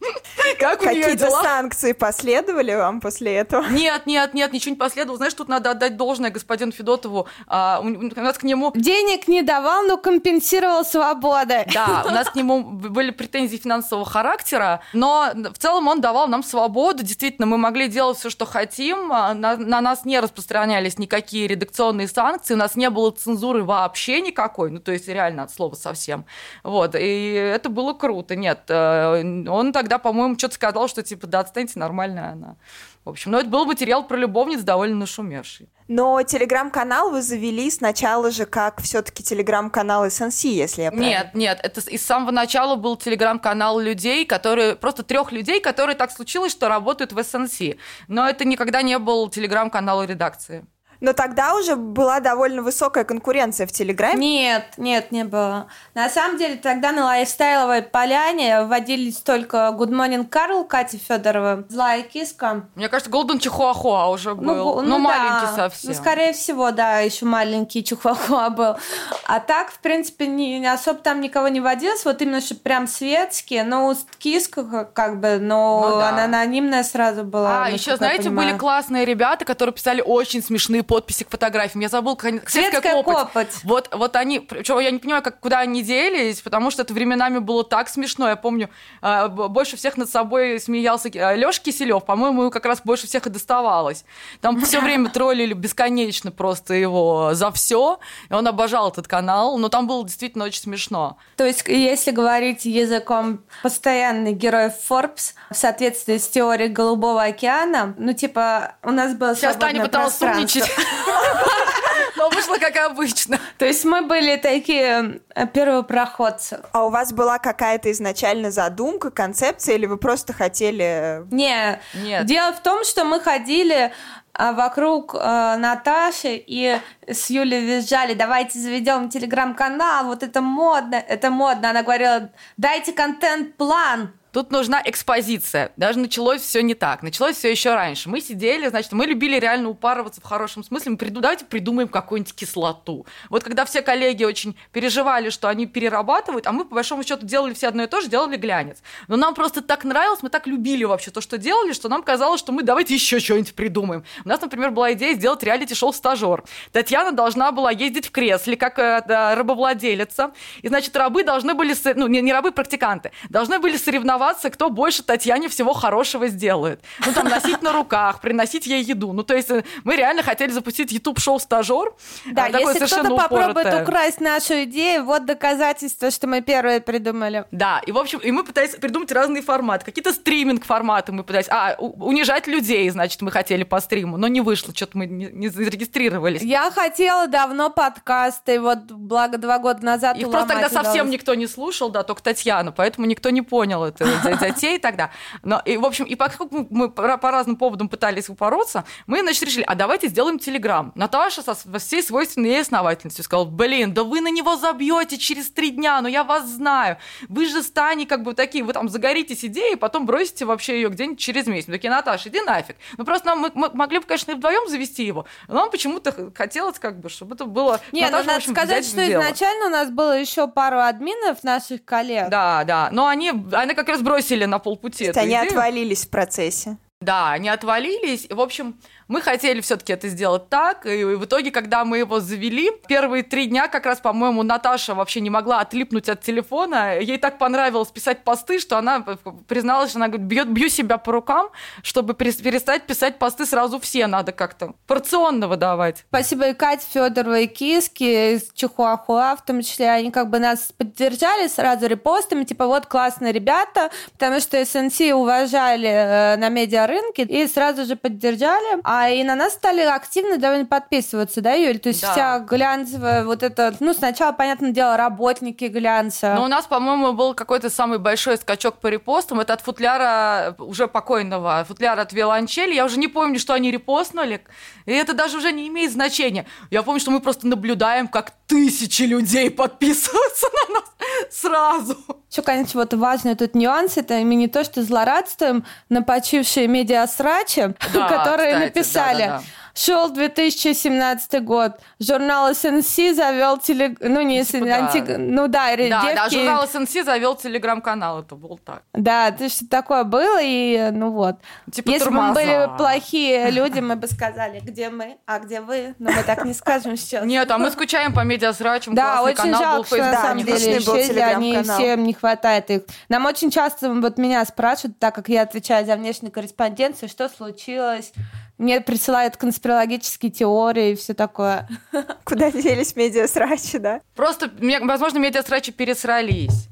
Как 0.58 0.80
Какие-то 0.80 1.30
санкции 1.30 1.92
последовали 1.92 2.74
вам 2.74 3.00
после 3.00 3.34
этого? 3.36 3.66
Нет, 3.68 4.06
нет, 4.06 4.34
нет, 4.34 4.52
ничего 4.52 4.72
не 4.72 4.78
последовало. 4.78 5.16
Знаешь, 5.16 5.34
тут 5.34 5.48
надо 5.48 5.70
отдать 5.70 5.96
должное 5.96 6.30
господину 6.30 6.72
Федотову. 6.72 7.28
А, 7.46 7.80
у 7.82 7.88
нас 8.20 8.38
к 8.38 8.42
нему... 8.42 8.72
Денег 8.74 9.28
не 9.28 9.42
давал, 9.42 9.82
но 9.82 9.96
компенсировал 9.96 10.84
свободы. 10.84 11.66
Да, 11.72 12.04
у 12.06 12.10
нас 12.10 12.30
к 12.30 12.34
нему 12.34 12.62
были 12.62 13.10
претензии 13.10 13.56
финансового 13.56 14.06
характера, 14.06 14.80
но 14.92 15.30
в 15.34 15.58
целом 15.58 15.88
он 15.88 16.00
давал 16.00 16.28
нам 16.28 16.42
свободу. 16.42 17.02
Действительно, 17.02 17.46
мы 17.46 17.58
могли 17.58 17.88
делать 17.88 18.18
все, 18.18 18.30
что 18.30 18.46
хотим. 18.46 19.12
А, 19.12 19.34
на, 19.34 19.56
на 19.56 19.80
нас 19.80 20.04
не 20.04 20.20
распространялись 20.20 20.98
никакие 20.98 21.46
редакционные 21.46 22.08
санкции, 22.08 22.54
у 22.54 22.58
нас 22.58 22.76
не 22.76 22.90
было 22.90 23.10
цензуры 23.10 23.64
вообще 23.64 24.20
никакой, 24.20 24.70
ну, 24.70 24.80
то 24.80 24.92
есть 24.92 25.08
реально 25.08 25.44
от 25.44 25.52
слова 25.52 25.74
совсем. 25.74 26.24
Вот, 26.62 26.94
и 26.94 27.32
это 27.32 27.68
было 27.68 27.92
круто. 27.92 28.36
Нет, 28.36 28.62
э, 28.68 29.22
он 29.48 29.72
тогда 29.72 29.89
тогда, 29.90 29.98
по-моему, 29.98 30.38
что-то 30.38 30.54
сказал, 30.54 30.88
что 30.88 31.02
типа, 31.02 31.26
да, 31.26 31.40
отстаньте, 31.40 31.78
нормальная 31.78 32.32
она. 32.32 32.56
В 33.04 33.08
общем, 33.08 33.32
ну 33.32 33.38
это 33.38 33.48
был 33.48 33.64
материал 33.64 34.06
про 34.06 34.16
любовниц 34.16 34.60
довольно 34.60 34.94
нашумевший. 34.94 35.68
Но 35.88 36.22
телеграм-канал 36.22 37.10
вы 37.10 37.22
завели 37.22 37.68
сначала 37.72 38.30
же 38.30 38.46
как 38.46 38.80
все-таки 38.80 39.24
телеграм-канал 39.24 40.08
СНС, 40.08 40.44
если 40.44 40.82
я 40.82 40.90
правильно... 40.92 41.08
Нет, 41.08 41.34
нет, 41.34 41.60
это 41.64 41.80
из 41.80 42.06
самого 42.06 42.30
начала 42.30 42.76
был 42.76 42.96
телеграм-канал 42.96 43.80
людей, 43.80 44.24
которые, 44.24 44.76
просто 44.76 45.02
трех 45.02 45.32
людей, 45.32 45.60
которые 45.60 45.96
так 45.96 46.12
случилось, 46.12 46.52
что 46.52 46.68
работают 46.68 47.12
в 47.12 47.20
СНС. 47.20 47.58
Но 48.06 48.28
это 48.28 48.44
никогда 48.44 48.82
не 48.82 48.96
был 48.98 49.28
телеграм-канал 49.28 50.04
редакции. 50.04 50.64
Но 51.00 51.12
тогда 51.12 51.54
уже 51.54 51.76
была 51.76 52.20
довольно 52.20 52.62
высокая 52.62 53.04
конкуренция 53.04 53.66
в 53.66 53.72
Телеграме. 53.72 54.18
Нет, 54.18 54.74
нет, 54.76 55.12
не 55.12 55.24
было. 55.24 55.68
На 55.94 56.08
самом 56.08 56.36
деле 56.36 56.56
тогда 56.56 56.92
на 56.92 57.06
лайфстайловой 57.06 57.82
поляне 57.82 58.62
вводились 58.64 59.16
только 59.16 59.74
Good 59.76 59.90
Morning 59.90 60.28
Carl, 60.28 60.66
Катя 60.66 60.98
Федорова, 60.98 61.64
Злая 61.68 62.02
киска. 62.02 62.66
Мне 62.74 62.88
кажется, 62.88 63.10
Голден 63.10 63.38
Чихуахуа 63.38 64.08
уже 64.08 64.34
был. 64.34 64.44
Ну, 64.44 64.74
ну, 64.82 64.82
ну 64.82 64.98
маленький 64.98 65.46
да. 65.46 65.54
совсем. 65.56 65.90
Ну, 65.90 65.96
скорее 65.96 66.32
всего, 66.32 66.70
да, 66.70 66.98
еще 66.98 67.24
маленький 67.24 67.82
Чихуахуа 67.82 68.50
был. 68.50 68.76
А 69.24 69.40
так, 69.40 69.70
в 69.70 69.78
принципе, 69.78 70.26
не, 70.26 70.66
особо 70.66 70.98
там 71.00 71.20
никого 71.20 71.48
не 71.48 71.60
водилось, 71.60 72.04
вот 72.04 72.20
именно, 72.20 72.40
что 72.40 72.56
прям 72.56 72.86
светские, 72.86 73.64
но 73.64 73.94
киска 74.18 74.84
как 74.84 75.20
бы, 75.20 75.38
но 75.40 75.88
ну, 75.88 75.96
да. 75.96 76.10
она 76.10 76.24
анонимная 76.24 76.84
сразу 76.84 77.24
была. 77.24 77.64
А, 77.64 77.70
еще, 77.70 77.96
знаете, 77.96 78.30
были 78.30 78.56
классные 78.56 79.04
ребята, 79.04 79.44
которые 79.44 79.74
писали 79.74 80.02
очень 80.04 80.42
смешные 80.42 80.82
подписи 80.90 81.22
к 81.22 81.30
фотографиям. 81.30 81.82
Я 81.82 81.88
забыл, 81.88 82.16
как 82.16 82.50
Светская 82.50 82.80
копоть. 82.80 83.16
копоть. 83.16 83.60
Вот, 83.62 83.88
вот 83.92 84.16
они, 84.16 84.40
причем 84.40 84.80
я 84.80 84.90
не 84.90 84.98
понимаю, 84.98 85.22
как, 85.22 85.38
куда 85.38 85.60
они 85.60 85.84
делись, 85.84 86.40
потому 86.40 86.72
что 86.72 86.82
это 86.82 86.92
временами 86.92 87.38
было 87.38 87.62
так 87.62 87.88
смешно. 87.88 88.28
Я 88.28 88.34
помню, 88.34 88.70
а, 89.00 89.28
больше 89.28 89.76
всех 89.76 89.96
над 89.96 90.10
собой 90.10 90.58
смеялся 90.58 91.08
а, 91.14 91.36
Лёша 91.36 91.62
Киселев, 91.62 92.04
по-моему, 92.04 92.50
как 92.50 92.66
раз 92.66 92.80
больше 92.82 93.06
всех 93.06 93.24
и 93.28 93.30
доставалось. 93.30 94.04
Там 94.40 94.60
все 94.62 94.80
время 94.82 95.10
троллили 95.10 95.52
бесконечно 95.52 96.32
просто 96.32 96.74
его 96.74 97.34
за 97.34 97.52
все. 97.52 98.00
И 98.28 98.32
он 98.32 98.48
обожал 98.48 98.90
этот 98.90 99.06
канал, 99.06 99.58
но 99.58 99.68
там 99.68 99.86
было 99.86 100.04
действительно 100.04 100.44
очень 100.46 100.62
смешно. 100.62 101.18
То 101.36 101.46
есть, 101.46 101.62
если 101.68 102.10
говорить 102.10 102.64
языком 102.64 103.44
постоянный 103.62 104.32
герой 104.32 104.72
Forbes 104.90 105.34
в 105.50 105.54
соответствии 105.54 106.18
с 106.18 106.28
теорией 106.28 106.68
Голубого 106.68 107.22
океана, 107.22 107.94
ну, 107.96 108.12
типа, 108.12 108.74
у 108.82 108.90
нас 108.90 109.14
было 109.14 109.36
Сейчас 109.36 109.54
Таня 109.54 109.84
пыталась 109.84 110.20
умничать. 110.20 110.68
Но 112.16 112.28
вышло 112.28 112.56
как 112.56 112.76
обычно. 112.76 113.38
То 113.56 113.64
есть 113.64 113.84
мы 113.84 114.02
были 114.02 114.36
такие 114.36 115.20
э, 115.34 115.46
первопроходцы. 115.46 116.60
А 116.72 116.84
у 116.84 116.90
вас 116.90 117.12
была 117.12 117.38
какая-то 117.38 117.90
изначально 117.92 118.50
задумка, 118.50 119.10
концепция, 119.10 119.76
или 119.76 119.86
вы 119.86 119.96
просто 119.96 120.32
хотели... 120.32 121.24
Не, 121.30 121.80
Нет. 121.94 122.26
дело 122.26 122.52
в 122.52 122.62
том, 122.62 122.84
что 122.84 123.04
мы 123.04 123.20
ходили 123.20 123.92
а, 124.32 124.52
вокруг 124.52 125.14
э, 125.14 125.56
Наташи 125.56 126.42
и 126.46 126.78
с 127.06 127.30
Юлей 127.30 127.64
визжали, 127.64 128.14
давайте 128.14 128.58
заведем 128.58 129.08
телеграм-канал, 129.08 130.06
вот 130.06 130.22
это 130.22 130.40
модно, 130.40 130.94
это 130.94 131.30
модно. 131.30 131.70
Она 131.70 131.82
говорила, 131.82 132.30
дайте 132.56 132.92
контент-план. 132.92 134.12
Тут 134.32 134.52
нужна 134.52 134.80
экспозиция. 134.84 135.72
Даже 135.76 135.98
началось 135.98 136.40
все 136.40 136.62
не 136.62 136.74
так. 136.74 137.02
Началось 137.02 137.36
все 137.36 137.50
еще 137.50 137.74
раньше. 137.74 138.08
Мы 138.08 138.20
сидели, 138.20 138.68
значит, 138.68 138.92
мы 138.92 139.06
любили 139.06 139.38
реально 139.38 139.70
упарываться 139.70 140.20
в 140.20 140.24
хорошем 140.24 140.62
смысле. 140.62 140.92
Мы 140.92 140.96
приду, 140.98 141.20
давайте 141.20 141.44
придумаем 141.44 141.88
какую-нибудь 141.88 142.34
кислоту. 142.34 143.06
Вот 143.28 143.42
когда 143.42 143.64
все 143.64 143.82
коллеги 143.82 144.22
очень 144.22 144.56
переживали, 144.72 145.30
что 145.30 145.48
они 145.48 145.66
перерабатывают, 145.66 146.46
а 146.46 146.52
мы, 146.52 146.64
по 146.64 146.76
большому 146.76 147.02
счету, 147.02 147.26
делали 147.26 147.54
все 147.54 147.68
одно 147.68 147.82
и 147.82 147.86
то 147.88 148.00
же, 148.00 148.08
делали 148.08 148.36
глянец. 148.36 148.78
Но 149.08 149.16
нам 149.16 149.34
просто 149.34 149.62
так 149.62 149.84
нравилось, 149.84 150.22
мы 150.22 150.28
так 150.28 150.46
любили 150.46 150.84
вообще 150.84 151.10
то, 151.10 151.20
что 151.20 151.36
делали, 151.36 151.72
что 151.72 151.88
нам 151.88 152.02
казалось, 152.04 152.38
что 152.38 152.52
мы 152.52 152.62
давайте 152.62 152.94
еще 152.94 153.18
что-нибудь 153.18 153.54
придумаем. 153.54 154.04
У 154.24 154.28
нас, 154.28 154.40
например, 154.40 154.70
была 154.70 154.92
идея 154.92 155.14
сделать 155.14 155.42
реалити-шоу 155.42 155.92
«Стажер». 155.92 156.44
Татьяна 156.70 157.10
должна 157.10 157.50
была 157.50 157.72
ездить 157.72 158.06
в 158.06 158.10
кресле, 158.12 158.56
как 158.56 158.78
э, 158.78 159.02
рабовладелица. 159.34 160.32
И, 160.62 160.68
значит, 160.68 160.94
рабы 160.96 161.24
должны 161.24 161.54
были, 161.54 161.74
ну, 161.96 162.06
не, 162.06 162.20
не 162.20 162.32
рабы, 162.32 162.52
практиканты, 162.52 163.10
должны 163.28 163.58
были 163.58 163.76
соревноваться 163.76 164.19
соревноваться, 164.20 164.50
кто 164.50 164.70
больше 164.70 165.02
Татьяне 165.02 165.48
всего 165.48 165.72
хорошего 165.72 166.28
сделает. 166.28 166.80
Ну, 167.06 167.12
там, 167.12 167.28
носить 167.28 167.62
на 167.62 167.72
руках, 167.72 168.20
приносить 168.20 168.66
ей 168.66 168.82
еду. 168.82 169.12
Ну, 169.12 169.22
то 169.22 169.34
есть 169.34 169.50
э, 169.50 169.64
мы 169.84 169.96
реально 169.96 170.22
хотели 170.22 170.50
запустить 170.50 170.92
YouTube-шоу 170.92 171.38
«Стажер». 171.38 171.92
Да, 172.26 172.44
а, 172.44 172.58
если 172.58 172.86
кто-то 172.86 173.16
попробует 173.16 173.82
украсть 173.82 174.20
нашу 174.20 174.64
идею, 174.64 175.04
вот 175.04 175.24
доказательство, 175.24 176.10
что 176.10 176.26
мы 176.26 176.42
первые 176.42 176.80
придумали. 176.80 177.44
Да, 177.50 177.80
и, 177.86 177.92
в 177.92 177.98
общем, 177.98 178.18
и 178.18 178.30
мы 178.30 178.44
пытались 178.44 178.76
придумать 178.76 179.10
разные 179.12 179.42
форматы. 179.42 179.84
Какие-то 179.84 180.12
стриминг-форматы 180.12 181.12
мы 181.12 181.24
пытались... 181.24 181.48
А, 181.48 181.76
унижать 181.78 182.46
людей, 182.46 182.88
значит, 182.90 183.22
мы 183.22 183.30
хотели 183.30 183.64
по 183.64 183.80
стриму, 183.80 184.16
но 184.16 184.28
не 184.28 184.40
вышло, 184.40 184.74
что-то 184.74 184.98
мы 184.98 185.06
не, 185.06 185.26
не 185.26 185.48
зарегистрировались. 185.48 186.42
Я 186.42 186.70
хотела 186.70 187.26
давно 187.26 187.70
подкасты, 187.70 188.60
вот, 188.60 188.78
благо, 188.90 189.38
два 189.38 189.58
года 189.58 189.84
назад 189.84 190.16
Их 190.18 190.30
просто 190.30 190.48
тогда 190.48 190.66
удалось. 190.66 190.86
совсем 190.86 191.10
никто 191.10 191.34
не 191.34 191.46
слушал, 191.46 191.90
да, 191.90 192.02
только 192.02 192.22
Татьяна, 192.22 192.72
поэтому 192.72 193.06
никто 193.06 193.30
не 193.30 193.42
понял 193.42 193.84
это 193.84 194.09
затеи 194.38 194.78
тогда. 194.78 195.10
Но, 195.42 195.60
и, 195.64 195.76
в 195.76 195.84
общем, 195.84 196.04
и 196.04 196.14
поскольку 196.14 196.66
мы 196.70 196.90
по, 196.90 197.16
по 197.16 197.30
разным 197.30 197.56
поводам 197.56 197.88
пытались 197.88 198.28
упороться, 198.28 198.84
мы, 199.06 199.20
значит, 199.20 199.42
решили, 199.42 199.64
а 199.66 199.74
давайте 199.74 200.08
сделаем 200.08 200.38
Телеграм. 200.38 200.92
Наташа 200.94 201.42
со 201.42 201.54
всей 201.78 202.02
свойственной 202.02 202.50
ей 202.50 202.60
основательностью 202.62 203.24
сказала, 203.24 203.44
блин, 203.44 203.94
да 203.94 204.04
вы 204.04 204.20
на 204.20 204.30
него 204.30 204.56
забьете 204.56 205.18
через 205.18 205.50
три 205.50 205.70
дня, 205.70 206.00
но 206.00 206.08
я 206.08 206.24
вас 206.24 206.46
знаю. 206.46 206.98
Вы 207.28 207.46
же 207.46 207.62
стани 207.62 208.06
как 208.06 208.22
бы 208.22 208.34
такие, 208.34 208.64
вы 208.64 208.72
там 208.72 208.88
загоритесь 208.88 209.44
идеей, 209.44 209.76
потом 209.76 210.06
бросите 210.06 210.44
вообще 210.44 210.74
ее 210.74 210.88
где-нибудь 210.88 211.18
через 211.18 211.46
месяц. 211.46 211.68
Мы 211.68 211.74
такие, 211.74 211.90
Наташа, 211.90 212.28
иди 212.28 212.40
нафиг. 212.40 212.76
Ну 212.96 213.04
просто 213.04 213.28
нам, 213.28 213.40
мы, 213.40 213.50
мы 213.54 213.70
могли 213.72 213.98
бы, 213.98 214.06
конечно, 214.06 214.32
и 214.32 214.34
вдвоем 214.34 214.68
завести 214.68 215.04
его, 215.04 215.26
но 215.48 215.54
нам 215.54 215.70
почему-то 215.70 216.32
хотелось 216.34 216.78
как 216.78 217.00
бы, 217.00 217.08
чтобы 217.08 217.34
это 217.34 217.44
было... 217.44 217.80
Наташа, 217.92 218.10
ну, 218.10 218.10
надо 218.10 218.36
общем, 218.36 218.52
сказать, 218.52 218.86
что 218.86 219.08
изначально 219.08 219.66
у 219.66 219.70
нас 219.70 219.90
было 219.90 220.18
еще 220.18 220.48
пару 220.48 220.80
админов 220.80 221.42
наших 221.42 221.84
коллег. 221.84 222.28
Да, 222.28 222.64
да, 222.64 222.88
но 222.92 223.06
они, 223.06 223.32
они 223.52 223.74
как 223.74 223.88
раз 223.88 223.99
бросили 224.02 224.44
на 224.44 224.58
полпути. 224.58 225.04
То 225.04 225.10
есть 225.10 225.18
они 225.18 225.34
идею. 225.34 225.48
отвалились 225.48 226.04
в 226.06 226.10
процессе. 226.10 226.76
Да, 227.00 227.32
они 227.32 227.48
отвалились. 227.48 228.26
В 228.28 228.40
общем, 228.40 228.78
мы 229.10 229.22
хотели 229.22 229.60
все-таки 229.60 229.92
это 229.92 230.06
сделать 230.06 230.48
так, 230.48 230.86
и 230.86 231.02
в 231.04 231.24
итоге, 231.24 231.50
когда 231.50 231.84
мы 231.84 231.98
его 231.98 232.20
завели, 232.20 232.70
первые 232.86 233.24
три 233.24 233.46
дня 233.46 233.66
как 233.66 233.84
раз, 233.84 233.98
по-моему, 233.98 234.44
Наташа 234.44 234.94
вообще 234.94 235.20
не 235.20 235.30
могла 235.30 235.58
отлипнуть 235.58 236.08
от 236.08 236.22
телефона. 236.22 237.00
Ей 237.00 237.18
так 237.18 237.36
понравилось 237.36 237.88
писать 237.88 238.22
посты, 238.22 238.60
что 238.60 238.78
она 238.78 239.04
призналась, 239.48 239.90
что 239.90 239.98
она 239.98 240.06
говорит, 240.06 240.28
бьет, 240.28 240.48
бью 240.48 240.68
себя 240.68 240.96
по 240.96 241.10
рукам, 241.10 241.48
чтобы 241.82 242.14
перестать 242.14 242.86
писать 242.86 243.18
посты 243.18 243.46
сразу 243.46 243.80
все, 243.80 244.06
надо 244.06 244.30
как-то 244.30 244.74
порционно 244.86 245.48
выдавать. 245.48 246.04
Спасибо 246.08 246.50
и 246.50 246.54
Кате 246.54 246.86
Федоровой, 246.92 247.44
и 247.44 247.46
Киски, 247.48 248.36
из 248.36 248.52
Чихуахуа, 248.54 249.34
в 249.34 249.44
том 249.44 249.60
числе, 249.62 249.90
они 249.90 250.12
как 250.12 250.30
бы 250.30 250.38
нас 250.38 250.70
поддержали 250.70 251.48
сразу 251.48 251.88
репостами, 251.88 252.44
типа 252.44 252.68
вот 252.68 252.86
классные 252.86 253.32
ребята, 253.32 253.90
потому 254.12 254.38
что 254.38 254.64
СНС 254.64 255.00
уважали 255.00 255.88
э, 255.88 256.36
на 256.36 256.48
медиарынке 256.48 257.24
и 257.24 257.48
сразу 257.48 257.84
же 257.84 257.96
поддержали. 257.96 258.78
А 258.84 258.99
а 259.00 259.08
и 259.08 259.24
на 259.24 259.34
нас 259.34 259.54
стали 259.54 259.80
активно 259.80 260.36
довольно 260.36 260.66
подписываться, 260.66 261.40
да, 261.40 261.54
Юль? 261.54 261.78
То 261.78 261.88
есть 261.88 262.02
да. 262.02 262.12
вся 262.12 262.38
глянцевая 262.40 263.24
вот 263.24 263.42
это... 263.42 263.74
Ну, 263.80 263.94
сначала, 263.94 264.32
понятное 264.32 264.72
дело, 264.72 264.98
работники 264.98 265.64
глянца. 265.64 266.34
Но 266.34 266.44
у 266.44 266.48
нас, 266.48 266.66
по-моему, 266.66 267.14
был 267.14 267.32
какой-то 267.32 267.70
самый 267.70 267.98
большой 267.98 268.36
скачок 268.36 268.76
по 268.76 268.88
репостам. 268.88 269.40
Это 269.40 269.54
от 269.54 269.62
футляра 269.62 270.54
уже 270.58 270.86
покойного, 270.86 271.64
футляра 271.66 272.02
от 272.02 272.12
виолончели. 272.12 272.74
Я 272.74 272.84
уже 272.84 272.98
не 272.98 273.08
помню, 273.08 273.38
что 273.38 273.54
они 273.54 273.70
репостнули. 273.70 274.42
И 274.84 274.92
это 274.92 275.14
даже 275.14 275.38
уже 275.38 275.50
не 275.50 275.68
имеет 275.68 275.92
значения. 275.92 276.44
Я 276.70 276.82
помню, 276.82 277.00
что 277.00 277.10
мы 277.10 277.20
просто 277.20 277.46
наблюдаем, 277.46 278.06
как 278.06 278.34
тысячи 278.50 279.02
людей 279.02 279.48
подписываются 279.48 280.46
на 280.52 280.74
нас 280.74 280.84
сразу. 281.30 281.96
Еще, 282.30 282.42
конечно, 282.42 282.80
вот 282.80 282.92
важный 282.94 283.36
тут 283.36 283.54
нюанс, 283.54 283.96
это 283.96 284.14
мы 284.14 284.34
не 284.34 284.48
то, 284.48 284.64
что 284.64 284.82
злорадствуем 284.82 285.64
на 285.88 286.02
почившие 286.02 286.66
медиасрачи, 286.66 287.74
да, 287.94 288.08
которые 288.08 288.54
кстати, 288.54 288.64
написали. 288.64 289.22
Да, 289.22 289.26
да, 289.26 289.38
да 289.38 289.59
Шел 289.80 290.10
2017 290.10 291.42
год. 291.42 291.80
Журнал 291.98 292.52
СНС 292.54 292.96
завел 293.14 293.56
телег... 293.56 293.96
Ну, 294.00 294.20
не 294.20 294.44
типа, 294.44 294.66
да. 294.66 294.76
анти... 294.76 294.98
Ну 295.16 295.48
да, 295.48 295.70
да, 295.70 295.76
девки... 295.76 296.14
да, 296.14 296.28
журнал 296.28 296.68
СНС 296.68 296.92
завел 297.02 297.34
телеграм-канал, 297.34 298.20
это 298.20 298.34
был 298.34 298.60
так. 298.62 298.82
Да, 298.92 299.30
то 299.30 299.48
что 299.48 299.66
такое 299.66 300.04
было, 300.04 300.38
и 300.42 300.90
ну 300.92 301.12
вот. 301.12 301.36
Типа 301.72 301.88
Если 301.88 302.10
бы 302.10 302.20
мы 302.20 302.34
были 302.34 302.68
плохие 302.76 303.50
люди, 303.50 303.80
мы 303.80 303.96
бы 303.96 304.06
сказали, 304.06 304.60
где 304.60 304.90
мы, 304.90 305.16
а 305.24 305.38
где 305.38 305.62
вы, 305.62 305.94
но 305.98 306.10
мы 306.10 306.24
так 306.24 306.44
не 306.44 306.52
скажем 306.52 306.98
сейчас. 306.98 307.24
Нет, 307.24 307.50
а 307.50 307.56
мы 307.56 307.70
скучаем 307.70 308.12
по 308.12 308.20
медиасрачам, 308.20 308.94
Да, 308.94 309.22
очень 309.22 309.54
жалко, 309.54 309.86
что 309.86 309.96
на 309.96 310.20
самом 310.20 310.44
деле 310.44 310.76
исчезли, 310.76 311.20
они 311.20 311.62
всем 311.62 312.04
не 312.04 312.12
хватает 312.12 312.70
их. 312.70 312.82
Нам 313.08 313.24
очень 313.24 313.50
часто 313.50 313.90
вот 313.90 314.18
меня 314.18 314.44
спрашивают, 314.44 314.98
так 314.98 315.14
как 315.14 315.30
я 315.30 315.40
отвечаю 315.40 315.86
за 315.86 315.96
внешнюю 315.96 316.32
корреспонденцию, 316.32 317.08
что 317.08 317.30
случилось, 317.30 318.12
мне 318.60 318.82
присылают 318.82 319.38
конспирологические 319.38 320.30
теории 320.30 320.90
и 320.90 320.94
все 320.94 321.14
такое. 321.14 321.66
Куда 322.24 322.50
делись 322.50 322.94
медиасрачи, 322.94 323.78
да? 323.78 324.02
Просто, 324.14 324.50
возможно, 324.82 325.18
медиасрачи 325.18 325.72
пересрались. 325.72 326.68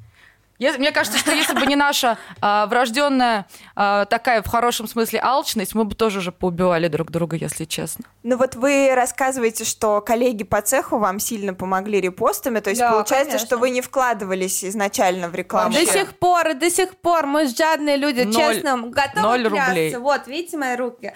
Мне 0.59 0.90
кажется, 0.90 1.18
что 1.18 1.33
если 1.33 1.54
бы 1.54 1.66
не 1.66 1.76
наша 1.76 2.18
а, 2.40 2.66
врожденная 2.66 3.47
а, 3.76 4.07
такая 4.07 4.42
в 4.42 4.49
хорошем 4.49 4.88
смысле 4.88 5.21
алчность, 5.23 5.75
мы 5.75 5.85
бы 5.85 5.95
тоже 5.95 6.18
уже 6.18 6.33
поубивали 6.33 6.88
друг 6.88 7.12
друга, 7.12 7.37
если 7.37 7.64
честно. 7.64 8.04
Ну 8.25 8.37
вот 8.37 8.57
вы 8.57 8.92
рассказываете, 8.92 9.64
что 9.64 10.00
коллеги 10.00 10.42
по 10.42 10.61
цеху 10.61 10.99
вам 10.99 11.21
сильно 11.21 11.54
помогли 11.54 12.00
репостами, 12.00 12.59
то 12.59 12.71
есть 12.71 12.80
да, 12.80 12.90
получается, 12.90 13.37
конечно. 13.37 13.47
что 13.47 13.57
вы 13.57 13.71
не 13.71 13.80
вкладывались 13.83 14.64
изначально 14.64 15.28
в 15.28 15.35
рекламу. 15.37 15.73
До 15.73 15.87
сих 15.87 16.18
пор, 16.18 16.54
до 16.54 16.71
сих 16.71 16.97
пор 16.97 17.26
мы 17.26 17.47
жадные 17.47 17.97
люди, 17.97 18.23
ноль, 18.23 18.35
честно, 18.35 18.76
готовы 18.88 19.23
ноль 19.23 19.47
рублей. 19.47 19.97
Вот, 19.97 20.26
видите 20.26 20.57
мои 20.59 20.75
руки? 20.75 21.14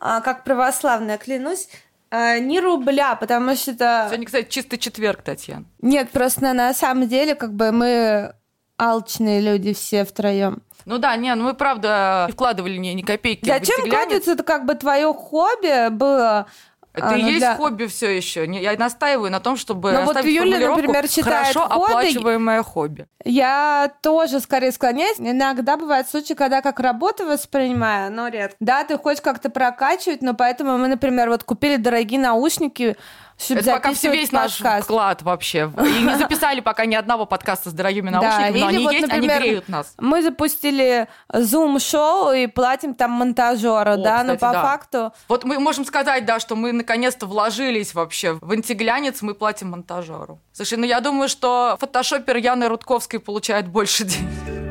А, 0.00 0.20
как 0.20 0.44
православная, 0.44 1.18
клянусь, 1.18 1.68
А, 2.10 2.38
не 2.38 2.58
рубля, 2.58 3.14
потому 3.14 3.54
что 3.54 3.70
это... 3.70 4.06
Сегодня, 4.08 4.26
кстати, 4.26 4.48
чистый 4.48 4.78
четверг, 4.78 5.22
Татьяна. 5.22 5.64
Нет, 5.80 6.10
просто 6.10 6.52
на 6.52 6.74
самом 6.74 7.06
деле, 7.06 7.36
как 7.36 7.52
бы 7.52 7.70
мы 7.70 8.34
алчные 8.78 9.40
люди 9.40 9.74
все 9.74 10.04
втроем. 10.04 10.62
Ну 10.86 10.98
да, 10.98 11.14
не, 11.16 11.32
ну 11.34 11.44
мы 11.44 11.54
правда 11.54 12.24
не 12.26 12.32
вкладывали 12.32 12.76
ни, 12.78 12.88
ни 12.88 13.02
копейки 13.02 13.46
Зачем 13.46 13.86
вкладываться? 13.86 14.32
Это 14.32 14.42
как 14.42 14.64
бы 14.64 14.74
твое 14.74 15.12
хобби 15.12 15.90
было 15.90 16.46
это 16.92 17.10
а, 17.10 17.16
и 17.16 17.22
ну 17.22 17.28
есть 17.28 17.38
для... 17.38 17.54
хобби 17.56 17.86
все 17.86 18.10
еще. 18.10 18.44
Я 18.44 18.76
настаиваю 18.76 19.30
на 19.30 19.38
том, 19.38 19.56
чтобы 19.56 19.92
Но 19.92 20.04
вот 20.04 20.24
Юля, 20.24 20.70
например, 20.70 21.08
считает 21.08 21.46
хорошо 21.54 21.68
хобби... 21.68 21.90
оплачиваемое 21.90 22.62
хобби. 22.64 23.06
Я 23.24 23.92
тоже 24.02 24.40
скорее 24.40 24.72
склоняюсь. 24.72 25.16
Иногда 25.18 25.76
бывают 25.76 26.08
случаи, 26.08 26.34
когда 26.34 26.62
как 26.62 26.80
работу 26.80 27.26
воспринимаю, 27.26 28.12
но 28.12 28.26
редко. 28.28 28.56
Да, 28.58 28.82
ты 28.84 28.98
хочешь 28.98 29.22
как-то 29.22 29.50
прокачивать, 29.50 30.22
но 30.22 30.34
поэтому 30.34 30.78
мы, 30.78 30.88
например, 30.88 31.28
вот 31.28 31.44
купили 31.44 31.76
дорогие 31.76 32.18
наушники, 32.18 32.96
чтобы 33.40 33.60
Это 33.60 33.72
пока 33.72 33.92
все 33.94 34.12
весь 34.12 34.30
подкаст. 34.30 34.60
наш 34.60 34.84
вклад 34.84 35.22
вообще. 35.22 35.72
И 35.78 36.02
не 36.02 36.16
записали 36.16 36.60
пока 36.60 36.84
ни 36.84 36.94
одного 36.94 37.26
подкаста 37.26 37.70
с 37.70 37.72
дорогими 37.72 38.10
наушниками, 38.10 38.52
да, 38.52 38.58
но 38.60 38.66
они 38.66 38.84
вот, 38.84 38.92
есть, 38.92 39.06
например, 39.06 39.36
они 39.36 39.44
греют 39.44 39.68
нас. 39.68 39.94
Мы 39.98 40.22
запустили 40.22 41.08
Zoom-шоу 41.32 42.36
и 42.36 42.46
платим 42.46 42.94
там 42.94 43.12
монтажера, 43.12 43.96
да, 43.96 44.18
кстати, 44.18 44.26
но 44.26 44.34
по 44.34 44.52
да. 44.52 44.62
факту... 44.62 45.12
Вот 45.28 45.44
мы 45.44 45.58
можем 45.58 45.84
сказать, 45.84 46.24
да, 46.24 46.38
что 46.40 46.56
мы 46.56 46.72
наконец-то 46.72 47.26
вложились 47.26 47.94
вообще 47.94 48.38
в 48.40 48.50
антиглянец, 48.52 49.22
мы 49.22 49.34
платим 49.34 49.70
монтажеру. 49.70 50.38
Слушай, 50.52 50.78
ну 50.78 50.84
я 50.84 51.00
думаю, 51.00 51.28
что 51.28 51.76
фотошопер 51.80 52.36
Яны 52.36 52.68
Рудковской 52.68 53.20
получает 53.20 53.68
больше 53.68 54.04
денег. 54.04 54.69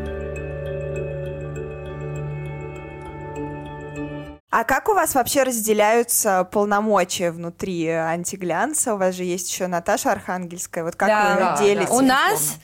А 4.51 4.63
как 4.63 4.89
у 4.89 4.93
вас 4.93 5.13
вообще 5.13 5.43
разделяются 5.43 6.43
полномочия 6.51 7.31
внутри 7.31 7.87
антиглянца? 7.87 8.95
У 8.95 8.97
вас 8.97 9.13
же 9.13 9.23
есть 9.23 9.49
еще 9.51 9.67
Наташа 9.67 10.11
Архангельская. 10.11 10.83
Вот 10.83 10.95
как 10.95 11.07
Да, 11.07 11.33
вы 11.35 11.39
да, 11.39 11.57
делите? 11.57 11.87
да. 11.87 11.93
У 11.93 12.01
нас 12.01 12.57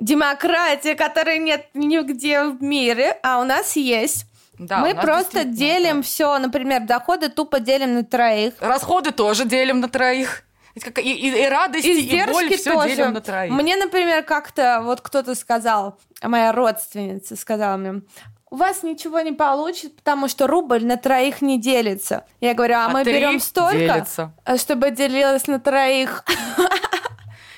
демократия, 0.00 0.94
которой 0.94 1.38
нет 1.38 1.66
нигде 1.72 2.42
в 2.44 2.62
мире, 2.62 3.18
а 3.22 3.40
у 3.40 3.44
нас 3.44 3.76
есть. 3.76 4.26
Да, 4.58 4.78
Мы 4.80 4.94
просто 4.94 5.44
делим 5.44 5.96
да. 5.96 6.02
все, 6.02 6.38
например, 6.38 6.82
доходы 6.82 7.28
тупо 7.28 7.58
делим 7.58 7.94
на 7.94 8.04
троих. 8.04 8.54
Расходы 8.60 9.10
тоже 9.10 9.46
делим 9.46 9.80
на 9.80 9.88
троих. 9.88 10.42
И, 10.74 10.80
как- 10.80 10.98
и- 10.98 11.02
и- 11.12 11.42
и 11.44 11.48
радости, 11.48 11.86
и 11.88 12.24
боль, 12.26 12.46
Издержки 12.46 12.56
все 12.56 12.72
тоже. 12.74 12.88
делим 12.96 13.12
на 13.14 13.20
троих. 13.20 13.50
Мне, 13.52 13.76
например, 13.76 14.22
как-то 14.24 14.80
вот 14.82 15.00
кто-то 15.00 15.34
сказал, 15.34 15.98
моя 16.22 16.52
родственница 16.52 17.34
сказала 17.36 17.76
мне, 17.76 18.02
у 18.54 18.56
вас 18.56 18.84
ничего 18.84 19.20
не 19.20 19.32
получится, 19.32 19.90
потому 19.96 20.28
что 20.28 20.46
рубль 20.46 20.84
на 20.84 20.96
троих 20.96 21.42
не 21.42 21.60
делится. 21.60 22.24
Я 22.40 22.54
говорю, 22.54 22.74
а, 22.76 22.84
А 22.86 22.88
мы 22.88 23.02
берем 23.02 23.40
столько, 23.40 23.76
делится. 23.76 24.32
чтобы 24.58 24.92
делилось 24.92 25.48
на 25.48 25.58
троих. 25.58 26.24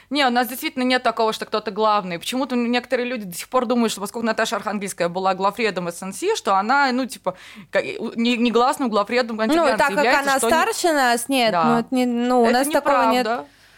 Не, 0.09 0.25
у 0.25 0.31
нас 0.31 0.47
действительно 0.47 0.85
нет 0.85 1.03
такого, 1.03 1.33
что 1.33 1.47
кто-то 1.47 1.73
главный. 1.73 2.21
Почему-то 2.21 2.55
некоторые 2.55 3.09
люди 3.09 3.25
до 3.25 3.37
сих 3.37 3.49
пор 3.49 3.67
думают, 3.67 3.91
что 3.91 4.01
поскольку 4.01 4.25
Наташа 4.25 4.55
Архангельская 4.55 5.09
была 5.09 5.35
главредом 5.35 5.91
СНС, 5.91 6.23
что 6.37 6.55
она, 6.55 6.93
ну, 6.93 7.07
типа, 7.07 7.35
как- 7.73 7.83
не- 8.15 8.37
негласным 8.37 8.89
главредом 8.89 9.37
Ну, 9.37 9.55
так 9.77 9.79
как 9.79 9.99
она 9.99 10.35
не- 10.35 10.39
старше 10.39 10.93
нас, 10.93 11.29
нет, 11.29 11.51
Да. 11.51 11.65
ну, 11.91 11.97
не- 11.97 12.07
ну, 12.07 12.43
у 12.43 12.45
Это 12.45 12.53
нас 12.53 12.69
такого 12.69 13.11
нет. 13.11 13.27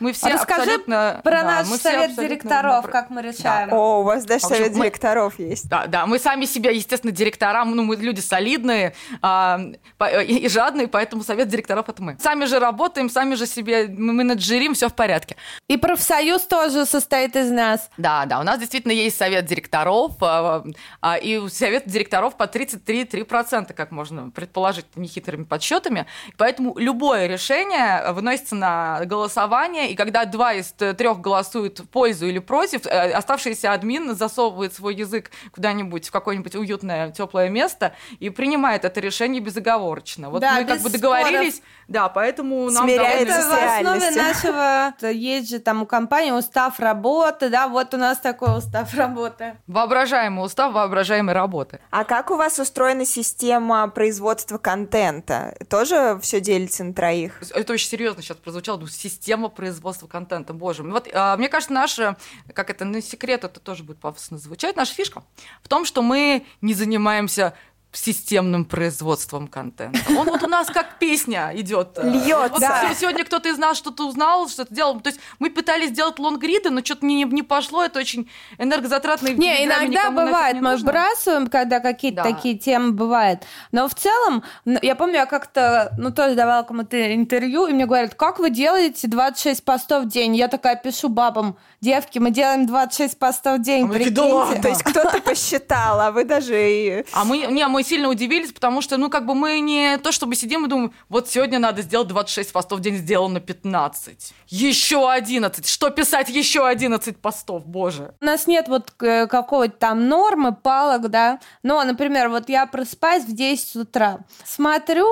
Мы 0.01 0.13
все 0.13 0.29
Расскажи 0.29 0.63
абсолютно... 0.63 1.21
Про 1.25 1.31
да, 1.31 1.45
наш 1.45 1.67
совет 1.67 2.11
абсолютно 2.11 2.23
директоров, 2.25 2.87
как 2.91 3.11
мы 3.11 3.23
решаем. 3.23 3.73
О, 3.73 4.01
у 4.01 4.03
вас 4.05 4.25
даже 4.25 4.47
общем, 4.47 4.57
совет 4.57 4.73
мы- 4.73 4.85
директоров 4.85 5.39
есть. 5.39 5.69
Да, 5.69 5.87
да, 5.87 6.07
мы 6.07 6.19
сами 6.19 6.45
себя, 6.45 6.71
естественно, 6.71 7.13
директорам, 7.13 7.75
ну, 7.75 7.83
мы 7.83 7.97
люди 7.97 8.21
солидные 8.21 8.95
а, 9.23 9.61
по- 9.97 10.23
и, 10.23 10.39
и 10.39 10.49
жадные, 10.49 10.87
поэтому 10.89 11.25
совет 11.25 11.49
директоров 11.49 11.89
это 11.89 12.03
мы. 12.03 12.17
Сами 12.21 12.45
же 12.45 12.59
работаем, 12.59 13.11
сами 13.11 13.35
же 13.35 13.47
себе 13.47 13.89
мы 13.89 14.13
менеджерим, 14.13 14.75
все 14.75 14.89
в 14.89 14.95
порядке. 14.95 15.37
И 15.69 15.77
профсоюз 15.77 16.43
тоже 16.43 16.87
состоит 16.87 17.35
из 17.35 17.51
нас. 17.51 17.91
Да, 17.97 18.25
да, 18.27 18.41
у 18.41 18.43
нас 18.45 18.59
действительно 18.59 18.93
есть 18.93 19.17
совет 19.17 19.47
директоров, 19.47 20.13
а, 20.21 20.65
а, 21.01 21.17
и 21.17 21.37
у 21.39 21.49
совет 21.49 21.85
директоров 21.87 22.37
по 22.37 22.45
33,3%, 22.45 23.73
как 23.73 23.91
можно 23.91 24.31
предположить 24.31 24.87
нехитрыми 24.97 25.45
подсчетами. 25.45 26.07
Поэтому 26.37 26.79
любое 26.79 27.27
решение 27.27 28.13
выносится 28.13 28.55
на 28.55 29.05
голосование, 29.05 29.88
и 29.89 29.95
когда 29.95 30.25
два 30.25 30.55
из 30.55 30.73
трех 30.73 31.21
голосуют 31.21 31.81
в 31.81 31.89
пользу 31.89 32.27
или 32.27 32.39
против, 32.39 32.87
э, 32.87 33.11
оставшийся 33.13 33.73
админ 33.73 34.15
засовывает 34.15 34.75
свой 34.75 34.95
язык 34.95 35.31
куда-нибудь 35.53 36.09
в 36.09 36.11
какое-нибудь 36.11 36.55
уютное, 36.55 37.11
теплое 37.11 37.49
место 37.49 37.95
и 38.21 38.31
принимает 38.31 38.85
это 38.85 39.01
решение 39.01 39.41
безоговорочно. 39.41 40.31
Вот 40.31 40.41
Да, 40.41 40.55
мы 40.55 40.65
как 40.65 40.77
без 40.77 40.85
бы 40.85 40.91
договорились, 40.91 41.63
да, 41.89 42.09
поэтому 42.09 42.71
нам 42.71 42.87
Смиряется 42.87 43.35
Это 43.35 43.49
в 43.49 43.89
основе 43.89 44.11
нашего... 44.11 44.95
Есть 45.19 45.51
же 45.51 45.59
там 45.59 45.83
у 45.83 45.87
компании 45.87 46.31
устав 46.31 46.79
работы, 46.81 47.49
да, 47.49 47.69
вот 47.69 47.95
у 47.95 47.97
нас 47.97 48.19
такой 48.19 48.57
устав 48.59 48.95
работы. 48.95 49.57
воображаемый 49.67 50.45
устав 50.45 50.73
воображаемой 50.73 51.35
работы. 51.35 51.81
А 51.91 52.05
как 52.05 52.31
у 52.31 52.37
вас 52.37 52.59
устроена 52.59 53.05
система 53.05 53.89
производства 53.89 54.59
контента? 54.59 55.57
Тоже 55.69 56.19
все 56.23 56.41
делится 56.41 56.85
на 56.85 56.93
троих? 56.93 57.43
Это 57.55 57.73
очень 57.73 57.89
серьезно 57.89 58.23
сейчас 58.23 58.37
прозвучало. 58.37 58.79
Думаю, 58.79 58.93
Система 58.93 59.49
производства 59.49 59.78
контента, 60.07 60.53
боже 60.53 60.83
мой. 60.83 60.93
Вот, 60.93 61.09
а, 61.13 61.37
мне 61.37 61.49
кажется, 61.49 61.73
наша, 61.73 62.17
как 62.55 62.71
это, 62.71 62.85
не 62.85 63.01
секрет, 63.01 63.45
это 63.45 63.61
тоже 63.61 63.85
будет 63.85 63.99
пафосно 63.99 64.39
звучать, 64.39 64.77
наша 64.77 64.95
фишка 64.95 65.23
в 65.63 65.69
том, 65.69 65.85
что 65.85 66.03
мы 66.03 66.47
не 66.61 66.75
занимаемся 66.75 67.55
системным 67.93 68.65
производством 68.65 69.49
контента. 69.49 69.99
Он 70.11 70.27
вот 70.27 70.43
у 70.43 70.47
нас 70.47 70.69
как 70.69 70.99
песня 70.99 71.51
идет. 71.55 71.99
Льётся. 72.03 72.49
Вот 72.53 72.61
Да. 72.61 72.89
се- 72.89 72.95
Сегодня 73.01 73.25
кто-то 73.25 73.49
из 73.49 73.57
нас 73.59 73.79
что-то 73.79 74.07
узнал, 74.07 74.47
что-то 74.49 74.75
делал. 74.75 75.01
То 75.01 75.09
есть 75.09 75.21
мы 75.39 75.51
пытались 75.51 75.91
сделать 75.91 76.19
лонгриды, 76.19 76.71
но 76.71 76.85
что-то 76.85 77.07
не, 77.07 77.25
не 77.25 77.43
пошло. 77.43 77.83
Это 77.85 77.99
очень 77.99 78.29
энергозатратно. 78.59 79.29
Не, 79.29 79.65
иногда 79.65 80.11
бывает, 80.11 80.55
не 80.57 80.61
мы 80.61 80.73
нужно. 80.73 80.91
вбрасываем, 80.91 81.47
когда 81.49 81.81
какие-то 81.81 82.23
Да. 82.23 82.31
такие 82.33 82.57
темы 82.59 82.93
бывают. 82.93 83.43
Но 83.73 83.89
в 83.89 83.95
целом, 83.95 84.43
я 84.83 84.95
помню, 84.95 85.15
я 85.17 85.27
как-то, 85.27 85.93
ну, 85.99 86.11
тоже 86.13 86.35
давала 86.35 86.63
кому-то 86.65 87.15
интервью, 87.15 87.67
и 87.67 87.73
мне 87.73 87.87
говорят, 87.87 88.15
как 88.15 88.39
вы 88.39 88.51
делаете 88.51 89.09
26 89.09 89.65
постов 89.65 90.05
в 90.05 90.09
день? 90.09 90.37
Я 90.37 90.49
такая 90.49 90.77
пишу 90.77 91.09
бабам, 91.09 91.57
девки, 91.81 92.19
мы 92.19 92.31
делаем 92.31 92.67
26 92.67 93.19
постов 93.19 93.59
в 93.61 93.63
день, 93.63 93.85
А 93.85 93.87
мы 93.87 93.93
такие, 93.95 94.11
прикиньте. 94.11 94.29
«Да 94.31 94.35
ладно». 94.37 94.63
То 94.63 94.69
есть 94.69 94.83
кто-то 94.83 95.21
посчитал, 95.21 96.01
а 96.01 96.11
вы 96.11 96.25
даже 96.25 96.55
и... 96.71 97.05
А 97.13 97.25
мы, 97.25 97.39
не, 97.39 97.67
мы 97.69 97.78
сильно 97.83 98.09
удивились, 98.09 98.53
потому 98.53 98.81
что, 98.83 98.97
ну, 98.97 99.11
как 99.11 99.27
бы 99.27 99.35
мы 99.35 99.61
не 99.61 99.99
то, 99.99 100.13
чтобы 100.13 100.35
сидим 100.35 100.67
и 100.67 100.69
думаем, 100.69 100.93
вот 101.09 101.29
сегодня 101.29 101.59
надо 101.59 101.83
сделать 101.83 102.09
26 102.09 102.53
постов 102.53 102.79
в 102.79 102.83
день, 102.83 102.97
сделано 102.97 103.41
15. 103.41 104.35
Еще 104.49 105.11
11. 105.11 105.67
Что 105.69 105.91
писать 105.91 106.29
еще 106.29 106.67
11 106.67 107.17
постов, 107.19 107.67
боже. 107.67 108.15
У 108.21 108.25
нас 108.25 108.47
нет 108.47 108.69
вот 108.69 108.93
э, 109.01 109.27
какого-то 109.27 109.77
там 109.77 110.09
нормы, 110.09 110.55
палок, 110.55 111.09
да. 111.09 111.41
Но, 111.63 111.83
например, 111.85 112.29
вот 112.29 112.49
я 112.49 112.67
просыпаюсь 112.67 113.25
в 113.25 113.35
10 113.35 113.77
утра, 113.77 114.21
смотрю, 114.45 115.07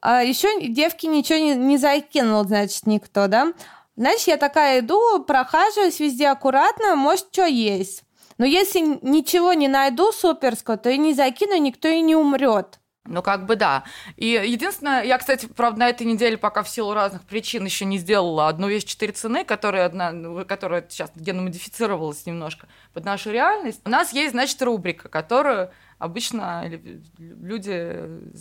а 0.00 0.22
еще 0.22 0.48
девки 0.68 1.06
ничего 1.06 1.38
не, 1.38 1.54
не 1.54 1.78
закинул, 1.78 2.44
значит, 2.44 2.86
никто, 2.86 3.28
да. 3.28 3.52
Значит, 3.96 4.26
я 4.26 4.36
такая 4.36 4.80
иду, 4.80 5.22
прохаживаюсь 5.22 6.00
везде 6.00 6.28
аккуратно, 6.28 6.96
может, 6.96 7.26
что 7.30 7.44
есть. 7.44 8.02
Но 8.42 8.46
если 8.46 8.80
ничего 9.02 9.52
не 9.52 9.68
найду 9.68 10.10
суперского, 10.10 10.76
то 10.76 10.90
и 10.90 10.98
не 10.98 11.14
закину, 11.14 11.56
никто 11.58 11.86
и 11.86 12.00
не 12.00 12.16
умрет. 12.16 12.80
Ну, 13.04 13.22
как 13.22 13.46
бы 13.46 13.54
да. 13.54 13.84
И 14.16 14.30
единственное, 14.30 15.04
я, 15.04 15.18
кстати, 15.18 15.46
правда, 15.46 15.78
на 15.78 15.88
этой 15.88 16.04
неделе 16.04 16.36
пока 16.36 16.64
в 16.64 16.68
силу 16.68 16.92
разных 16.92 17.22
причин 17.22 17.64
еще 17.64 17.84
не 17.84 17.98
сделала 17.98 18.48
одну 18.48 18.66
вещь 18.66 18.82
четыре 18.82 19.12
цены, 19.12 19.44
которая, 19.44 19.86
одна, 19.86 20.10
ну, 20.10 20.44
которая 20.44 20.84
сейчас 20.88 21.12
геномодифицировалась 21.14 22.26
немножко 22.26 22.66
под 22.92 23.04
нашу 23.04 23.30
реальность. 23.30 23.80
У 23.84 23.90
нас 23.90 24.12
есть, 24.12 24.32
значит, 24.32 24.60
рубрика, 24.60 25.08
которую 25.08 25.70
обычно 26.00 26.66
лю- 26.66 27.00
люди 27.18 27.96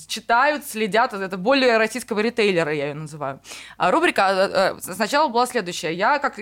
читают, 0.07 0.65
следят. 0.65 1.13
Это 1.13 1.37
более 1.37 1.77
российского 1.77 2.21
ритейлера, 2.21 2.73
я 2.73 2.87
ее 2.87 2.95
называю. 2.95 3.39
А 3.77 3.91
рубрика 3.91 4.31
э, 4.31 4.77
э, 4.79 4.93
сначала 4.95 5.27
была 5.27 5.45
следующая. 5.45 5.93
Я, 5.93 6.17
как 6.17 6.39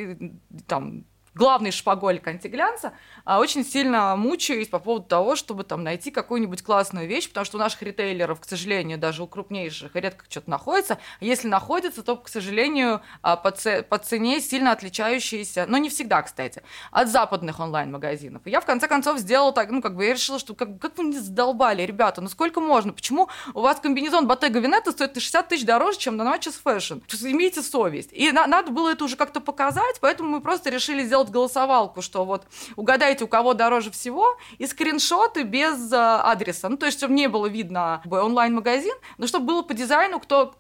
там, 0.65 1.03
главный 1.39 1.71
шпаголь 1.71 2.21
антиглянца, 2.25 2.93
очень 3.25 3.65
сильно 3.65 4.15
мучаюсь 4.15 4.67
по 4.67 4.79
поводу 4.79 5.05
того, 5.05 5.35
чтобы 5.35 5.63
там 5.63 5.83
найти 5.83 6.11
какую-нибудь 6.11 6.61
классную 6.63 7.07
вещь, 7.07 7.27
потому 7.29 7.45
что 7.45 7.57
у 7.57 7.59
наших 7.59 7.81
ритейлеров, 7.83 8.39
к 8.39 8.45
сожалению, 8.45 8.97
даже 8.97 9.23
у 9.23 9.27
крупнейших 9.27 9.95
редко 9.95 10.25
что-то 10.29 10.49
находится. 10.49 10.97
А 11.19 11.25
Если 11.25 11.47
находится, 11.47 12.03
то, 12.03 12.15
к 12.15 12.27
сожалению, 12.29 13.01
а, 13.21 13.35
по, 13.35 13.51
це- 13.51 13.81
по 13.83 13.97
цене 13.97 14.39
сильно 14.41 14.71
отличающиеся, 14.71 15.65
но 15.67 15.77
не 15.77 15.89
всегда, 15.89 16.21
кстати, 16.21 16.61
от 16.91 17.07
западных 17.09 17.59
онлайн-магазинов. 17.59 18.41
Я, 18.45 18.59
в 18.61 18.65
конце 18.65 18.87
концов, 18.87 19.19
сделала 19.19 19.51
так, 19.51 19.69
ну, 19.69 19.81
как 19.81 19.95
бы, 19.95 20.05
я 20.05 20.13
решила, 20.13 20.39
что 20.39 20.53
как, 20.55 20.79
как 20.79 20.97
вы 20.97 21.05
не 21.05 21.19
задолбали, 21.19 21.81
ребята, 21.83 22.21
ну 22.21 22.29
сколько 22.29 22.61
можно? 22.61 22.93
Почему 22.93 23.29
у 23.53 23.61
вас 23.61 23.79
комбинезон 23.79 24.27
Bottega 24.27 24.61
Veneta 24.61 24.91
стоит 24.91 25.15
на 25.15 25.21
60 25.21 25.47
тысяч 25.49 25.65
дороже, 25.65 25.97
чем 25.99 26.17
на 26.17 26.23
Matches 26.23 26.55
Fashion? 26.63 27.01
Имейте 27.29 27.61
совесть. 27.61 28.09
И 28.11 28.31
на- 28.31 28.47
надо 28.47 28.71
было 28.71 28.89
это 28.89 29.03
уже 29.05 29.15
как-то 29.15 29.39
показать, 29.41 29.99
поэтому 30.01 30.29
мы 30.29 30.41
просто 30.41 30.69
решили 30.69 31.03
сделать 31.03 31.29
голосовалку, 31.29 32.01
что 32.01 32.25
вот 32.25 32.45
угадайте, 32.75 33.18
у 33.21 33.27
кого 33.27 33.53
дороже 33.53 33.91
всего, 33.91 34.37
и 34.57 34.65
скриншоты 34.65 35.43
без 35.43 35.91
э, 35.91 35.95
адреса. 35.95 36.69
Ну, 36.69 36.77
то 36.77 36.85
есть, 36.85 36.97
чтобы 36.97 37.13
не 37.13 37.27
было 37.27 37.47
видно 37.47 38.01
онлайн-магазин, 38.05 38.93
но 39.17 39.27
чтобы 39.27 39.45
было 39.45 39.61
по 39.61 39.73
дизайну, 39.73 40.19
кто 40.19 40.55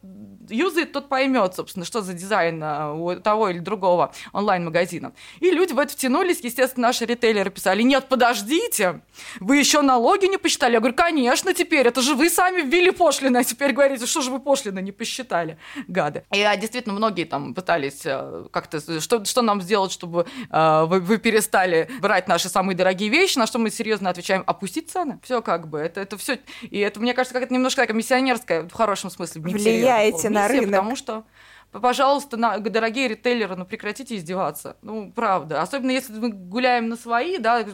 юзает, 0.49 0.91
тот 0.91 1.09
поймет, 1.09 1.55
собственно, 1.55 1.85
что 1.85 2.01
за 2.01 2.13
дизайн 2.13 2.61
а, 2.63 2.93
у 2.93 3.15
того 3.15 3.49
или 3.49 3.59
другого 3.59 4.13
онлайн-магазина. 4.33 5.13
И 5.39 5.51
люди 5.51 5.73
в 5.73 5.79
это 5.79 5.93
втянулись, 5.93 6.39
естественно, 6.41 6.87
наши 6.87 7.05
ритейлеры 7.05 7.49
писали, 7.49 7.81
нет, 7.83 8.07
подождите, 8.09 9.01
вы 9.39 9.57
еще 9.57 9.81
налоги 9.81 10.25
не 10.25 10.37
посчитали? 10.37 10.73
Я 10.73 10.79
говорю, 10.79 10.95
конечно, 10.95 11.53
теперь, 11.53 11.87
это 11.87 12.01
же 12.01 12.15
вы 12.15 12.29
сами 12.29 12.61
ввели 12.61 12.91
пошлины, 12.91 13.37
а 13.37 13.43
теперь 13.43 13.73
говорите, 13.73 14.05
что 14.05 14.21
же 14.21 14.31
вы 14.31 14.39
пошлины 14.39 14.79
не 14.79 14.91
посчитали, 14.91 15.57
гады. 15.87 16.23
И 16.33 16.41
а, 16.41 16.55
действительно, 16.55 16.95
многие 16.95 17.25
там 17.25 17.53
пытались 17.53 18.01
э, 18.05 18.45
как-то, 18.51 18.99
что, 18.99 19.25
что 19.25 19.41
нам 19.41 19.61
сделать, 19.61 19.91
чтобы 19.91 20.25
э, 20.49 20.85
вы, 20.85 20.99
вы 20.99 21.17
перестали 21.17 21.89
брать 22.01 22.27
наши 22.39 22.49
самые 22.49 22.75
дорогие 22.75 23.09
вещи, 23.09 23.37
на 23.37 23.45
что 23.45 23.59
мы 23.59 23.69
серьезно 23.69 24.09
отвечаем, 24.09 24.43
опустить 24.47 24.89
цены. 24.89 25.19
Все 25.23 25.41
как 25.41 25.67
бы, 25.67 25.77
это, 25.77 25.99
это 25.99 26.17
все. 26.17 26.39
И 26.61 26.79
это, 26.79 27.01
мне 27.01 27.13
кажется, 27.13 27.33
как 27.33 27.43
это 27.43 27.53
немножко 27.53 27.81
такая 27.81 27.97
миссионерская, 27.97 28.63
в 28.63 28.71
хорошем 28.71 29.09
смысле. 29.09 29.41
Влияете 29.41 30.29
на 30.29 30.47
рынок. 30.47 30.67
Потому 30.67 30.95
что 30.95 31.25
пожалуйста, 31.71 32.37
на, 32.37 32.57
дорогие 32.59 33.09
ритейлеры, 33.09 33.57
ну 33.57 33.65
прекратите 33.65 34.15
издеваться. 34.15 34.77
Ну, 34.81 35.11
правда. 35.11 35.61
Особенно 35.61 35.91
если 35.91 36.13
мы 36.13 36.29
гуляем 36.29 36.87
на 36.87 36.95
свои, 36.95 37.37
да, 37.37 37.65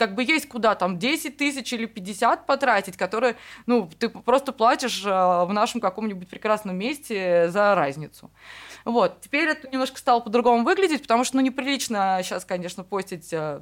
как 0.00 0.14
бы 0.14 0.24
есть 0.24 0.48
куда 0.48 0.74
там 0.76 0.98
10 0.98 1.36
тысяч 1.36 1.74
или 1.74 1.84
50 1.84 2.46
потратить, 2.46 2.96
которые, 2.96 3.36
ну, 3.66 3.90
ты 3.98 4.08
просто 4.08 4.50
платишь 4.50 5.04
э, 5.04 5.10
в 5.10 5.50
нашем 5.52 5.82
каком-нибудь 5.82 6.26
прекрасном 6.26 6.74
месте 6.74 7.50
за 7.50 7.74
разницу. 7.74 8.30
Вот. 8.86 9.20
Теперь 9.20 9.50
это 9.50 9.68
немножко 9.68 9.98
стало 9.98 10.20
по-другому 10.20 10.64
выглядеть, 10.64 11.02
потому 11.02 11.24
что, 11.24 11.36
ну, 11.36 11.42
неприлично 11.42 12.18
сейчас, 12.22 12.46
конечно, 12.46 12.82
постить 12.82 13.28
э, 13.30 13.60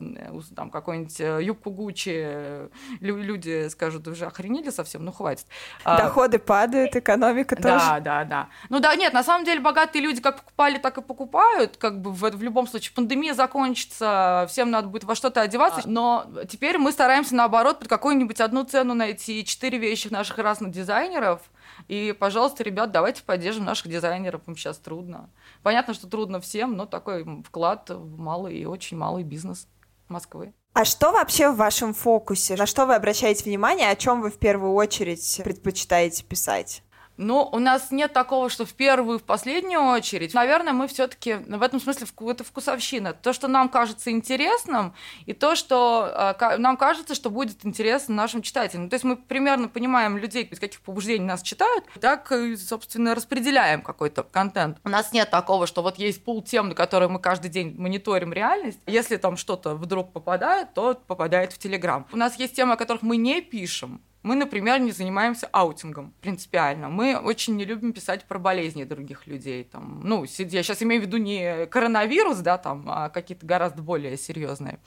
там 0.54 0.70
какую-нибудь 0.70 1.20
э, 1.20 1.40
юбку 1.42 1.72
Гуччи. 1.72 2.68
Люди 3.00 3.68
скажут, 3.68 4.06
уже 4.06 4.26
охренели 4.26 4.70
совсем, 4.70 5.04
ну, 5.04 5.10
хватит. 5.10 5.46
А, 5.82 6.00
Доходы 6.00 6.38
падают, 6.38 6.94
экономика 6.94 7.56
тоже. 7.56 7.66
Да, 7.66 7.98
да, 7.98 8.24
да. 8.24 8.48
Ну 8.68 8.78
да, 8.78 8.94
нет, 8.94 9.12
на 9.12 9.24
самом 9.24 9.44
деле 9.44 9.58
богатые 9.60 10.02
люди 10.02 10.20
как 10.20 10.36
покупали, 10.36 10.78
так 10.78 10.98
и 10.98 11.02
покупают. 11.02 11.78
Как 11.78 12.00
бы 12.00 12.12
в, 12.12 12.20
в 12.20 12.42
любом 12.44 12.68
случае 12.68 12.94
пандемия 12.94 13.34
закончится, 13.34 14.46
всем 14.48 14.70
надо 14.70 14.86
будет 14.86 15.02
во 15.02 15.16
что-то 15.16 15.40
одеваться. 15.40 15.82
А. 15.84 15.88
Но 15.88 16.27
теперь 16.48 16.78
мы 16.78 16.92
стараемся, 16.92 17.34
наоборот, 17.34 17.78
под 17.78 17.88
какую-нибудь 17.88 18.40
одну 18.40 18.64
цену 18.64 18.94
найти 18.94 19.44
четыре 19.44 19.78
вещи 19.78 20.08
наших 20.08 20.38
разных 20.38 20.70
дизайнеров– 20.70 21.42
и, 21.86 22.14
пожалуйста, 22.18 22.64
ребят, 22.64 22.90
давайте 22.90 23.22
поддержим 23.22 23.64
наших 23.64 23.88
дизайнеров, 23.88 24.42
им 24.46 24.56
сейчас 24.56 24.78
трудно. 24.78 25.30
Понятно, 25.62 25.94
что 25.94 26.08
трудно 26.08 26.40
всем, 26.40 26.76
но 26.76 26.86
такой 26.86 27.42
вклад 27.44 27.90
в 27.90 28.18
малый 28.18 28.58
и 28.58 28.64
очень 28.64 28.96
малый 28.96 29.22
бизнес 29.22 29.68
Москвы. 30.08 30.54
А 30.72 30.84
что 30.84 31.12
вообще 31.12 31.50
в 31.50 31.56
вашем 31.56 31.92
фокусе? 31.92 32.56
На 32.56 32.66
что 32.66 32.86
вы 32.86 32.94
обращаете 32.94 33.44
внимание? 33.44 33.90
О 33.90 33.96
чем 33.96 34.22
вы 34.22 34.30
в 34.30 34.38
первую 34.38 34.72
очередь 34.72 35.40
предпочитаете 35.44 36.24
писать? 36.24 36.82
Ну, 37.18 37.48
у 37.50 37.58
нас 37.58 37.90
нет 37.90 38.12
такого, 38.12 38.48
что 38.48 38.64
в 38.64 38.72
первую, 38.74 39.18
в 39.18 39.24
последнюю 39.24 39.82
очередь. 39.82 40.34
Наверное, 40.34 40.72
мы 40.72 40.86
все-таки 40.86 41.34
в 41.34 41.62
этом 41.62 41.80
смысле 41.80 42.06
это 42.30 42.44
вкусовщина. 42.44 43.12
То, 43.12 43.32
что 43.32 43.48
нам 43.48 43.68
кажется 43.68 44.10
интересным, 44.10 44.94
и 45.26 45.32
то, 45.32 45.56
что 45.56 46.34
э, 46.40 46.56
нам 46.58 46.76
кажется, 46.76 47.16
что 47.16 47.30
будет 47.30 47.64
интересно 47.66 48.14
нашим 48.14 48.40
читателям. 48.40 48.88
То 48.88 48.94
есть 48.94 49.04
мы 49.04 49.16
примерно 49.16 49.68
понимаем 49.68 50.16
людей, 50.16 50.44
из 50.44 50.60
каких 50.60 50.80
побуждений 50.80 51.24
нас 51.24 51.42
читают, 51.42 51.84
так, 52.00 52.32
собственно, 52.56 53.16
распределяем 53.16 53.82
какой-то 53.82 54.22
контент. 54.22 54.78
У 54.84 54.88
нас 54.88 55.12
нет 55.12 55.28
такого, 55.28 55.66
что 55.66 55.82
вот 55.82 55.98
есть 55.98 56.24
пул 56.24 56.40
тем, 56.40 56.68
на 56.68 56.74
которые 56.76 57.08
мы 57.08 57.18
каждый 57.18 57.50
день 57.50 57.74
мониторим 57.76 58.32
реальность. 58.32 58.78
Если 58.86 59.16
там 59.16 59.36
что-то 59.36 59.74
вдруг 59.74 60.12
попадает, 60.12 60.72
то 60.72 60.94
попадает 60.94 61.52
в 61.52 61.58
Телеграм. 61.58 62.06
У 62.12 62.16
нас 62.16 62.38
есть 62.38 62.54
темы, 62.54 62.74
о 62.74 62.76
которых 62.76 63.02
мы 63.02 63.16
не 63.16 63.40
пишем, 63.40 64.00
мы, 64.28 64.34
например, 64.34 64.78
не 64.78 64.92
занимаемся 64.92 65.48
аутингом 65.52 66.12
принципиально. 66.20 66.90
Мы 66.90 67.16
очень 67.16 67.56
не 67.56 67.64
любим 67.64 67.94
писать 67.94 68.26
про 68.26 68.38
болезни 68.38 68.84
других 68.84 69.26
людей. 69.26 69.64
Там, 69.64 70.02
ну, 70.04 70.24
я 70.24 70.62
сейчас 70.62 70.82
имею 70.82 71.00
в 71.00 71.06
виду 71.06 71.16
не 71.16 71.64
коронавирус, 71.64 72.36
да, 72.40 72.58
там, 72.58 72.84
а 72.88 73.08
какие-то 73.08 73.46
гораздо 73.46 73.80
более 73.80 74.18
серьезные 74.18 74.80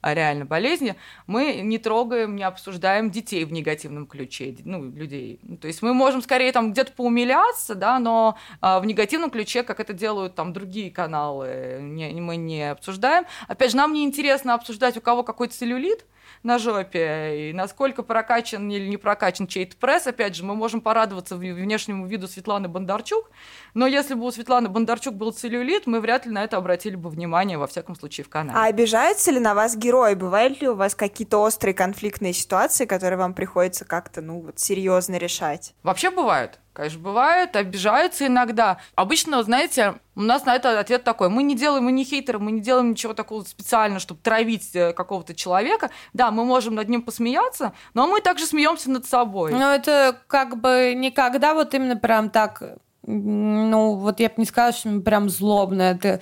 а, 0.00 0.14
реально 0.14 0.46
болезни. 0.46 0.96
Мы 1.26 1.56
не 1.56 1.76
трогаем, 1.76 2.36
не 2.36 2.42
обсуждаем 2.42 3.10
детей 3.10 3.44
в 3.44 3.52
негативном 3.52 4.06
ключе, 4.06 4.56
ну, 4.64 4.90
людей. 4.90 5.40
Ну, 5.42 5.58
то 5.58 5.66
есть 5.66 5.82
мы 5.82 5.92
можем 5.92 6.22
скорее 6.22 6.50
там 6.52 6.72
где-то 6.72 6.92
поумиляться, 6.92 7.74
да, 7.74 7.98
но 7.98 8.38
а, 8.62 8.80
в 8.80 8.86
негативном 8.86 9.30
ключе, 9.30 9.62
как 9.62 9.78
это 9.78 9.92
делают 9.92 10.34
там 10.36 10.54
другие 10.54 10.90
каналы, 10.90 11.80
не, 11.82 12.18
мы 12.18 12.36
не 12.36 12.70
обсуждаем. 12.70 13.26
Опять 13.46 13.72
же, 13.72 13.76
нам 13.76 13.92
не 13.92 14.04
интересно 14.04 14.54
обсуждать, 14.54 14.96
у 14.96 15.02
кого 15.02 15.22
какой 15.22 15.48
целлюлит, 15.48 16.06
на 16.42 16.58
жопе, 16.58 17.50
и 17.50 17.52
насколько 17.52 18.02
прокачан 18.02 18.68
или 18.70 18.88
не 18.88 18.96
прокачан 18.96 19.46
чей-то 19.46 19.76
пресс. 19.76 20.06
Опять 20.06 20.36
же, 20.36 20.44
мы 20.44 20.54
можем 20.54 20.80
порадоваться 20.80 21.36
внешнему 21.36 22.06
виду 22.06 22.28
Светланы 22.28 22.68
Бондарчук, 22.68 23.30
но 23.74 23.86
если 23.86 24.14
бы 24.14 24.24
у 24.24 24.30
Светланы 24.30 24.68
Бондарчук 24.68 25.14
был 25.14 25.32
целлюлит, 25.32 25.86
мы 25.86 26.00
вряд 26.00 26.26
ли 26.26 26.32
на 26.32 26.44
это 26.44 26.56
обратили 26.56 26.96
бы 26.96 27.10
внимание, 27.10 27.58
во 27.58 27.66
всяком 27.66 27.94
случае, 27.94 28.24
в 28.24 28.28
канале. 28.28 28.58
А 28.58 28.66
обижаются 28.66 29.30
ли 29.30 29.40
на 29.40 29.54
вас 29.54 29.76
герои? 29.76 30.14
Бывают 30.14 30.60
ли 30.60 30.68
у 30.68 30.74
вас 30.74 30.94
какие-то 30.94 31.38
острые 31.38 31.74
конфликтные 31.74 32.32
ситуации, 32.32 32.86
которые 32.86 33.18
вам 33.18 33.34
приходится 33.34 33.84
как-то, 33.84 34.20
ну, 34.20 34.40
вот, 34.40 34.58
серьезно 34.58 35.16
решать? 35.16 35.74
Вообще 35.82 36.10
бывают. 36.10 36.58
Конечно, 36.76 37.00
бывает, 37.00 37.56
обижаются 37.56 38.26
иногда. 38.26 38.76
Обычно, 38.96 39.42
знаете, 39.42 39.94
у 40.14 40.20
нас 40.20 40.44
на 40.44 40.54
это 40.54 40.78
ответ 40.78 41.04
такой. 41.04 41.30
Мы 41.30 41.42
не 41.42 41.56
делаем, 41.56 41.84
мы 41.84 41.92
не 41.92 42.04
хейтеры, 42.04 42.38
мы 42.38 42.52
не 42.52 42.60
делаем 42.60 42.90
ничего 42.90 43.14
такого 43.14 43.44
специально, 43.44 43.98
чтобы 43.98 44.20
травить 44.20 44.76
э, 44.76 44.92
какого-то 44.92 45.34
человека. 45.34 45.88
Да, 46.12 46.30
мы 46.30 46.44
можем 46.44 46.74
над 46.74 46.90
ним 46.90 47.00
посмеяться, 47.00 47.72
но 47.94 48.06
мы 48.06 48.20
также 48.20 48.44
смеемся 48.44 48.90
над 48.90 49.06
собой. 49.06 49.52
Ну, 49.52 49.70
это 49.70 50.20
как 50.26 50.60
бы 50.60 50.92
никогда 50.94 51.54
вот 51.54 51.72
именно 51.72 51.96
прям 51.96 52.28
так, 52.28 52.62
ну, 53.06 53.94
вот 53.94 54.20
я 54.20 54.28
бы 54.28 54.34
не 54.36 54.44
сказала, 54.44 54.74
что 54.74 55.00
прям 55.00 55.30
злобно. 55.30 55.80
Это 55.80 56.20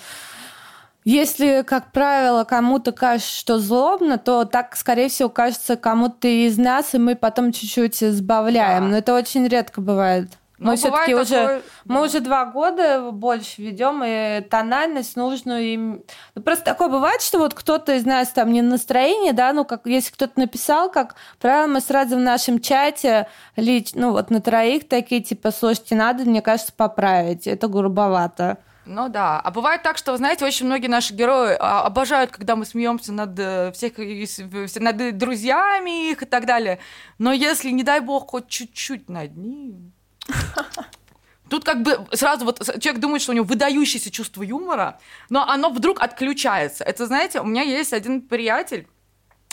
если, 1.05 1.65
как 1.67 1.91
правило, 1.91 2.45
кому-то 2.45 2.93
кажется, 2.93 3.37
что 3.37 3.59
злобно, 3.59 4.19
то 4.19 4.45
так, 4.45 4.77
скорее 4.77 5.09
всего, 5.09 5.29
кажется 5.29 5.75
кому-то 5.75 6.29
из 6.29 6.57
нас, 6.59 6.95
и 6.95 6.99
мы 6.99 7.17
потом 7.17 7.51
чуть-чуть 7.51 7.97
сбавляем. 7.97 8.85
Да. 8.85 8.91
Но 8.91 8.97
это 8.99 9.15
очень 9.17 9.49
редко 9.49 9.81
бывает. 9.81 10.39
Мы 10.59 10.73
ну, 10.73 10.77
все-таки 10.77 11.15
уже, 11.15 11.35
такое... 11.35 11.63
мы 11.85 12.03
уже 12.03 12.21
два 12.21 12.45
года 12.45 13.11
больше 13.11 13.61
ведем, 13.61 14.03
и 14.05 14.41
тональность 14.41 15.17
нужную 15.17 15.63
им. 15.63 16.03
Ну, 16.37 16.43
просто 16.43 16.65
такое 16.65 16.89
бывает, 16.89 17.23
что 17.23 17.39
вот 17.39 17.55
кто-то 17.55 17.95
из 17.95 18.07
нас 18.07 18.29
там 18.29 18.53
не 18.53 18.63
настроение, 18.63 19.33
да, 19.33 19.53
ну, 19.53 19.65
как 19.65 19.87
если 19.87 20.13
кто-то 20.13 20.39
написал, 20.39 20.93
как 20.93 21.17
правило, 21.41 21.67
мы 21.67 21.81
сразу 21.81 22.17
в 22.17 22.21
нашем 22.21 22.61
чате, 22.61 23.27
лич, 23.57 23.95
ну, 23.95 24.13
вот 24.13 24.31
на 24.31 24.41
троих 24.41 24.89
такие, 24.89 25.23
типа, 25.23 25.51
слушайте, 25.51 25.97
надо, 25.97 26.25
мне 26.25 26.41
кажется, 26.41 26.73
поправить. 26.73 27.49
Это 27.49 27.67
грубовато. 27.67 28.59
Ну 28.87 29.09
да. 29.09 29.41
А 29.41 29.51
бывает 29.51 29.83
так, 29.83 29.97
что, 29.97 30.13
вы 30.13 30.19
знаете, 30.19 30.45
очень 30.45 30.67
многие 30.67 30.89
наши 30.89 31.15
герои 31.15 31.57
а, 31.59 31.83
обожают, 31.83 32.31
когда 32.31 32.55
мы 32.55 32.67
смеемся 32.67 33.13
над 33.13 33.37
э, 33.39 33.73
всех, 33.73 33.95
над 33.99 35.19
друзьями 35.19 36.11
их 36.11 36.23
и 36.23 36.27
так 36.27 36.45
далее. 36.45 36.79
Но 37.19 37.33
если, 37.33 37.71
не 37.71 37.83
дай 37.83 38.01
бог, 38.01 38.31
хоть 38.31 38.49
чуть-чуть 38.49 39.09
над 39.09 39.37
ним, 39.37 39.94
Тут 41.51 41.65
как 41.65 41.83
бы 41.83 42.07
сразу 42.13 42.45
вот 42.45 42.59
человек 42.81 43.01
думает, 43.01 43.23
что 43.23 43.33
у 43.33 43.35
него 43.35 43.45
выдающееся 43.45 44.11
чувство 44.11 44.43
юмора, 44.43 44.99
но 45.29 45.47
оно 45.49 45.71
вдруг 45.71 46.01
отключается. 46.01 46.85
Это, 46.85 47.07
знаете, 47.07 47.41
у 47.41 47.45
меня 47.45 47.63
есть 47.63 47.93
один 47.93 48.23
приятель, 48.23 48.89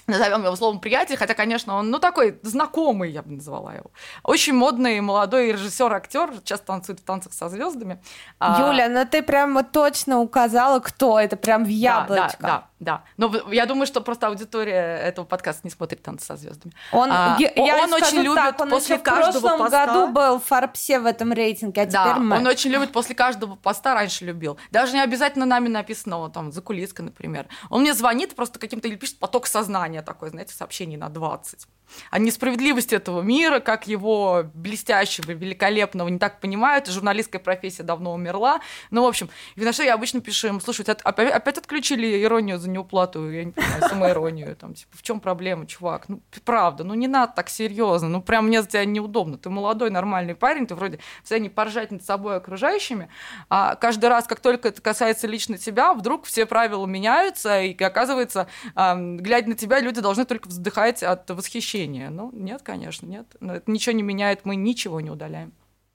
назовем 0.08 0.44
его 0.44 0.56
словом 0.56 0.80
приятель, 0.80 1.18
хотя, 1.18 1.34
конечно, 1.34 1.76
он, 1.76 1.90
ну, 1.90 2.00
такой 2.00 2.40
знакомый, 2.44 3.12
я 3.12 3.22
бы 3.22 3.34
назвала 3.34 3.74
его. 3.74 3.92
Очень 4.24 4.54
модный 4.54 5.02
молодой 5.02 5.52
режиссер-актер, 5.52 6.42
часто 6.44 6.68
танцует 6.68 7.00
в 7.00 7.04
танцах 7.04 7.34
со 7.34 7.50
звездами. 7.50 8.02
А, 8.40 8.68
Юля, 8.68 8.90
ну 8.90 9.06
ты 9.06 9.22
прям 9.22 9.64
точно 9.66 10.20
указала, 10.20 10.80
кто 10.80 11.20
это, 11.20 11.36
прям 11.36 11.66
в 11.66 11.70
яблочко. 11.70 12.38
Да, 12.40 12.48
да, 12.48 12.48
да. 12.48 12.71
Но 13.18 13.32
я 13.52 13.66
думаю, 13.66 13.86
что 13.86 14.02
просто 14.02 14.28
аудитория 14.28 14.98
этого 14.98 15.26
подкаста 15.26 15.62
не 15.64 15.70
смотрит 15.70 16.02
танцы 16.02 16.26
со 16.26 16.36
звездами. 16.36 16.74
Он, 16.92 17.10
а, 17.12 17.38
я, 17.40 17.52
он 17.56 17.94
очень 17.94 18.20
любит 18.20 18.36
так, 18.36 18.60
он 18.60 18.70
после 18.70 18.98
каждого 18.98 19.38
в 19.38 19.42
прошлом 19.42 19.60
поста... 19.60 19.86
году 19.86 20.08
был 20.12 20.40
в 20.40 20.46
Форбсе 20.46 21.00
в 21.00 21.06
этом 21.06 21.32
рейтинге, 21.32 21.84
а 21.84 21.86
да, 21.86 22.04
теперь 22.10 22.24
мы. 22.24 22.38
он 22.38 22.48
очень 22.48 22.72
любит 22.72 22.92
после 22.92 23.16
каждого 23.16 23.56
поста, 23.56 23.94
раньше 23.94 24.26
любил. 24.26 24.58
Даже 24.72 24.94
не 24.94 25.02
обязательно 25.02 25.46
нами 25.46 25.68
написанного, 25.68 26.30
там, 26.30 26.52
за 26.52 26.62
кулиской, 26.62 27.02
например. 27.02 27.48
Он 27.70 27.82
мне 27.82 27.94
звонит 27.94 28.36
просто 28.36 28.60
каким-то 28.60 28.88
или 28.88 28.96
пишет 28.96 29.20
поток 29.20 29.46
сознания 29.48 30.02
такое, 30.02 30.32
знаете, 30.32 30.54
сообщений 30.54 30.98
на 30.98 31.10
20. 31.10 31.68
О 32.10 32.20
несправедливости 32.20 32.96
этого 32.96 33.22
мира, 33.22 33.60
как 33.60 33.88
его 33.88 34.44
блестящего, 34.54 35.32
великолепного 35.32 36.08
не 36.08 36.20
так 36.20 36.40
понимают, 36.40 36.88
журналистская 36.88 37.42
профессия 37.42 37.84
давно 37.84 38.14
умерла. 38.14 38.62
Ну, 38.90 39.04
в 39.04 39.08
общем, 39.08 39.30
и 39.56 39.62
на 39.62 39.74
что 39.74 39.84
я 39.84 39.94
обычно 39.94 40.22
пишу 40.22 40.48
им, 40.48 40.62
слушай, 40.62 40.86
опять, 40.86 41.32
опять 41.32 41.58
отключили 41.58 42.24
иронию 42.24 42.58
за 42.58 42.70
неуплату, 42.72 43.30
я 43.30 43.44
не 43.44 43.52
понимаю, 43.52 43.84
самоиронию, 43.90 44.56
там, 44.56 44.74
типа, 44.74 44.98
в 44.98 45.02
чем 45.02 45.20
проблема, 45.20 45.68
чувак? 45.68 46.10
Ну, 46.10 46.22
правда, 46.44 46.84
ну 46.84 46.94
не 46.94 47.08
надо 47.08 47.34
так 47.36 47.50
серьезно, 47.50 48.10
ну 48.10 48.22
прям 48.22 48.48
мне 48.48 48.62
за 48.62 48.68
тебя 48.68 48.86
неудобно, 48.86 49.38
ты 49.38 49.50
молодой, 49.50 49.90
нормальный 49.90 50.36
парень, 50.36 50.68
ты 50.68 50.76
вроде 50.76 51.00
в 51.24 51.40
не 51.40 51.50
поржать 51.50 51.92
над 51.92 52.04
собой 52.04 52.38
окружающими, 52.38 53.10
а 53.50 53.76
каждый 53.76 54.08
раз, 54.08 54.26
как 54.26 54.40
только 54.40 54.70
это 54.70 54.82
касается 54.82 55.28
лично 55.28 55.58
тебя, 55.58 55.94
вдруг 55.94 56.26
все 56.26 56.46
правила 56.46 56.86
меняются, 56.86 57.62
и 57.62 57.82
оказывается, 57.84 58.48
глядя 58.76 59.50
на 59.50 59.56
тебя, 59.56 59.80
люди 59.80 60.02
должны 60.02 60.26
только 60.26 60.48
вздыхать 60.48 61.04
от 61.04 61.30
восхищения. 61.30 62.10
Ну, 62.10 62.32
нет, 62.34 62.62
конечно, 62.62 63.06
нет. 63.06 63.28
Это 63.42 63.70
ничего 63.70 63.96
не 63.96 64.04
меняет, 64.04 64.46
мы 64.46 64.56
ничего 64.56 65.02
не 65.02 65.10
удаляем. 65.10 65.54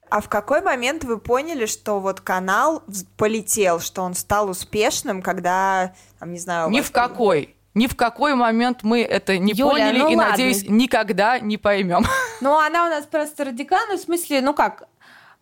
А 0.08 0.20
в 0.20 0.28
какой 0.28 0.62
момент 0.62 1.04
вы 1.04 1.18
поняли, 1.18 1.66
что 1.66 2.00
вот 2.00 2.20
канал 2.20 2.82
полетел, 3.16 3.80
что 3.80 4.02
он 4.02 4.14
стал 4.14 4.48
успешным, 4.48 5.22
когда, 5.22 5.94
там, 6.18 6.32
не 6.32 6.38
знаю... 6.38 6.70
Ни 6.70 6.80
в 6.80 6.92
какой. 6.92 7.56
Ни 7.74 7.88
в 7.88 7.96
какой 7.96 8.34
момент 8.34 8.82
мы 8.82 9.02
это 9.02 9.36
не 9.36 9.52
Юля, 9.52 9.70
поняли 9.70 9.98
ну 9.98 10.08
и, 10.10 10.16
ладно. 10.16 10.30
надеюсь, 10.30 10.64
никогда 10.68 11.38
не 11.38 11.58
поймем. 11.58 12.04
Ну, 12.42 12.58
она 12.58 12.86
у 12.86 12.90
нас 12.90 13.06
просто 13.06 13.44
радикальная, 13.44 13.96
в 13.96 14.00
смысле, 14.00 14.42
ну 14.42 14.52
как, 14.52 14.88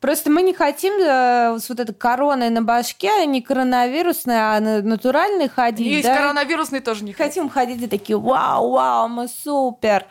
Просто 0.05 0.31
мы 0.31 0.43
не 0.43 0.53
хотим 0.53 0.93
э, 1.01 1.59
с 1.59 1.67
вот 1.71 1.81
этой 1.81 1.95
короной 1.95 2.51
на 2.51 2.61
башке, 2.61 3.25
не 3.25 3.41
коронавирусной, 3.41 4.37
а 4.37 4.61
на- 4.61 4.83
натуральной 4.83 5.49
ходить. 5.49 6.01
И 6.01 6.03
да? 6.03 6.19
коронавирусный 6.19 6.81
тоже 6.81 7.05
не 7.05 7.15
хотим. 7.15 7.27
хотим 7.27 7.49
ходить 7.49 7.81
и 7.81 7.87
такие, 7.87 8.19
вау, 8.19 8.73
вау, 8.73 9.09
мы 9.09 9.29
супер. 9.29 10.05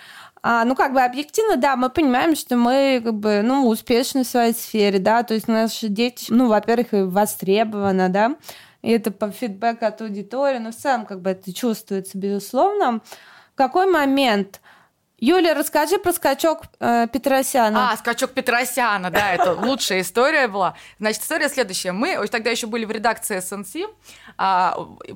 А, 0.45 0.65
ну, 0.65 0.75
как 0.75 0.91
бы 0.93 1.01
объективно, 1.01 1.55
да, 1.55 1.77
мы 1.77 1.89
понимаем, 1.89 2.35
что 2.35 2.57
мы, 2.57 3.01
как 3.01 3.13
бы, 3.13 3.41
ну, 3.41 3.67
успешны 3.67 4.25
в 4.25 4.27
своей 4.27 4.53
сфере, 4.53 4.99
да, 4.99 5.23
то 5.23 5.33
есть 5.33 5.47
наши 5.47 5.87
дети, 5.87 6.25
ну, 6.27 6.49
во-первых, 6.49 6.89
востребованы, 6.91 8.09
да, 8.09 8.35
и 8.81 8.91
это 8.91 9.11
по 9.11 9.31
фидбэку 9.31 9.85
от 9.85 10.01
аудитории, 10.01 10.57
но 10.57 10.71
в 10.71 10.75
целом, 10.75 11.05
как 11.05 11.21
бы, 11.21 11.29
это 11.29 11.53
чувствуется, 11.53 12.17
безусловно. 12.17 12.99
В 13.53 13.55
какой 13.55 13.89
момент... 13.89 14.59
Юля, 15.19 15.53
расскажи 15.53 15.99
про 15.99 16.11
скачок 16.11 16.63
э, 16.81 17.07
Петросяна. 17.07 17.93
А, 17.93 17.95
скачок 17.95 18.31
Петросяна, 18.31 19.09
да, 19.09 19.31
это 19.31 19.53
лучшая 19.53 20.01
история 20.01 20.49
была. 20.49 20.75
Значит, 20.99 21.21
история 21.21 21.47
следующая. 21.47 21.93
Мы 21.93 22.27
тогда 22.27 22.49
еще 22.49 22.67
были 22.67 22.83
в 22.83 22.91
редакции 22.91 23.39
СНС. 23.39 23.73
А, 24.37 24.75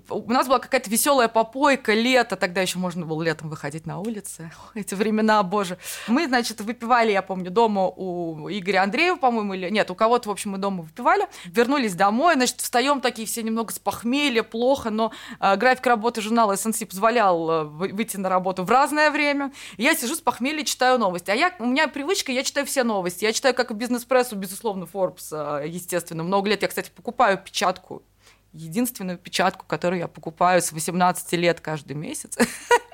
у 0.10 0.32
нас 0.32 0.48
была 0.48 0.60
какая-то 0.60 0.90
веселая 0.90 1.28
попойка, 1.28 1.94
лето, 1.94 2.36
тогда 2.36 2.62
еще 2.62 2.78
можно 2.78 3.06
было 3.06 3.22
летом 3.24 3.50
выходить 3.50 3.86
на 3.86 4.00
улицы. 4.00 4.52
Эти 4.74 4.96
времена, 4.96 5.42
боже. 5.44 5.78
Мы, 6.08 6.28
значит, 6.28 6.62
выпивали, 6.62 7.12
я 7.12 7.22
помню, 7.22 7.52
дома 7.52 7.88
у 7.88 8.50
Игоря 8.50 8.84
Андреева, 8.84 9.16
по-моему, 9.18 9.54
или 9.54 9.70
нет, 9.70 9.90
у 9.92 9.96
кого-то, 9.96 10.30
в 10.30 10.32
общем, 10.32 10.52
мы 10.52 10.58
дома 10.58 10.84
выпивали. 10.84 11.28
Вернулись 11.46 11.96
домой, 11.96 12.36
значит, 12.36 12.62
встаем 12.62 13.02
такие 13.02 13.28
все 13.28 13.44
немного 13.44 13.74
с 13.74 13.80
похмелья, 13.80 14.44
плохо, 14.44 14.90
но 14.90 15.12
э, 15.40 15.56
график 15.56 15.86
работы 15.88 16.22
журнала 16.22 16.56
СНС 16.56 16.80
позволял 16.90 17.50
э, 17.50 17.64
вы- 17.64 17.90
выйти 17.90 18.18
на 18.18 18.30
работу 18.30 18.64
в 18.64 18.72
разное 18.72 19.12
время. 19.12 19.52
Я 19.78 19.96
сижу 19.96 20.16
с 20.16 20.22
похмелья, 20.22 20.64
читаю 20.64 21.00
новости. 21.00 21.32
А 21.32 21.36
я, 21.36 21.54
у 21.60 21.66
меня 21.66 21.88
привычка, 21.88 22.32
я 22.32 22.44
читаю 22.44 22.66
все 22.66 22.84
новости. 22.84 23.24
Я 23.24 23.34
читаю 23.34 23.56
как 23.56 23.72
и 23.72 23.74
бизнес-прессу, 23.74 24.36
безусловно, 24.36 24.88
Forbes, 24.92 25.62
э, 25.64 25.68
естественно. 25.68 26.24
Много 26.24 26.50
лет 26.50 26.62
я, 26.62 26.68
кстати, 26.68 26.92
покупаю 26.96 27.38
печатку 27.38 28.04
единственную 28.54 29.18
печатку, 29.18 29.66
которую 29.66 30.00
я 30.00 30.08
покупаю 30.08 30.62
с 30.62 30.72
18 30.72 31.34
лет 31.34 31.62
каждый 31.62 31.94
месяц. 31.94 32.38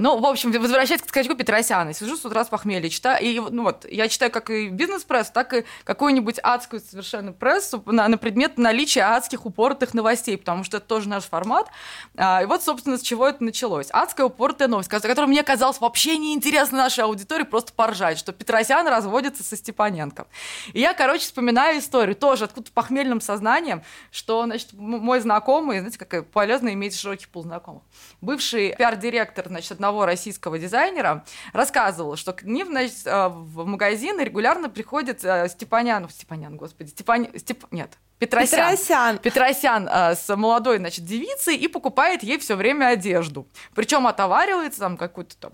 Ну, 0.00 0.18
в 0.18 0.24
общем, 0.24 0.50
возвращаясь 0.50 1.02
к 1.02 1.08
скачку 1.10 1.34
Петросяна, 1.34 1.92
сижу 1.92 2.16
с 2.16 2.24
утра 2.24 2.42
с 2.42 2.48
похмелья, 2.48 2.88
читаю, 2.88 3.22
и 3.22 3.38
ну 3.38 3.64
вот, 3.64 3.84
я 3.84 4.08
читаю 4.08 4.30
как 4.30 4.48
и 4.48 4.70
бизнес-пресс, 4.70 5.30
так 5.30 5.52
и 5.52 5.66
какую-нибудь 5.84 6.38
адскую 6.42 6.80
совершенно 6.80 7.32
прессу 7.32 7.82
на, 7.84 8.08
на 8.08 8.16
предмет 8.16 8.56
наличия 8.56 9.02
адских 9.02 9.44
упоротых 9.44 9.92
новостей, 9.92 10.38
потому 10.38 10.64
что 10.64 10.78
это 10.78 10.86
тоже 10.86 11.06
наш 11.10 11.24
формат. 11.24 11.68
А, 12.16 12.42
и 12.42 12.46
вот, 12.46 12.62
собственно, 12.62 12.96
с 12.96 13.02
чего 13.02 13.28
это 13.28 13.44
началось. 13.44 13.88
Адская 13.90 14.24
упоротая 14.24 14.68
новость, 14.68 14.88
которая 14.88 15.26
мне 15.26 15.42
казалась 15.42 15.78
вообще 15.82 16.16
неинтересна 16.16 16.78
нашей 16.78 17.04
аудитории, 17.04 17.44
просто 17.44 17.74
поржать, 17.74 18.18
что 18.18 18.32
Петросян 18.32 18.88
разводится 18.88 19.44
со 19.44 19.54
Степаненко. 19.54 20.28
И 20.72 20.80
я, 20.80 20.94
короче, 20.94 21.24
вспоминаю 21.24 21.78
историю, 21.78 22.16
тоже 22.16 22.44
откуда 22.44 22.70
похмельным 22.72 23.20
сознанием, 23.20 23.82
что, 24.10 24.46
значит, 24.46 24.72
мой 24.72 25.20
знакомый, 25.20 25.80
знаете, 25.80 25.98
как 25.98 26.26
полезно 26.28 26.72
иметь 26.72 26.98
широкий 26.98 27.26
пул 27.26 27.42
знакомых, 27.42 27.82
бывший 28.22 28.74
пиар-директор, 28.78 29.46
значит, 29.46 29.72
одного 29.72 29.89
российского 29.98 30.58
дизайнера, 30.58 31.24
рассказывал, 31.52 32.16
что 32.16 32.32
к 32.32 32.42
ним, 32.42 32.68
значит, 32.68 33.06
э, 33.06 33.28
в 33.28 33.66
магазин 33.66 34.20
регулярно 34.20 34.68
приходит 34.68 35.24
э, 35.24 35.48
Степанян, 35.48 36.08
Степанян, 36.08 36.56
господи, 36.56 36.88
Степан... 36.90 37.28
Степ... 37.36 37.64
Нет, 37.70 37.90
Петросян. 38.18 38.70
Петросян. 38.70 39.18
Петросян 39.18 39.88
э, 39.88 40.14
с 40.14 40.36
молодой, 40.36 40.78
значит, 40.78 41.04
девицей 41.04 41.56
и 41.56 41.68
покупает 41.68 42.22
ей 42.22 42.38
все 42.38 42.54
время 42.54 42.88
одежду. 42.88 43.48
Причем 43.74 44.06
отоваривается 44.06 44.80
там 44.80 44.96
какую-то 44.96 45.36
там 45.38 45.52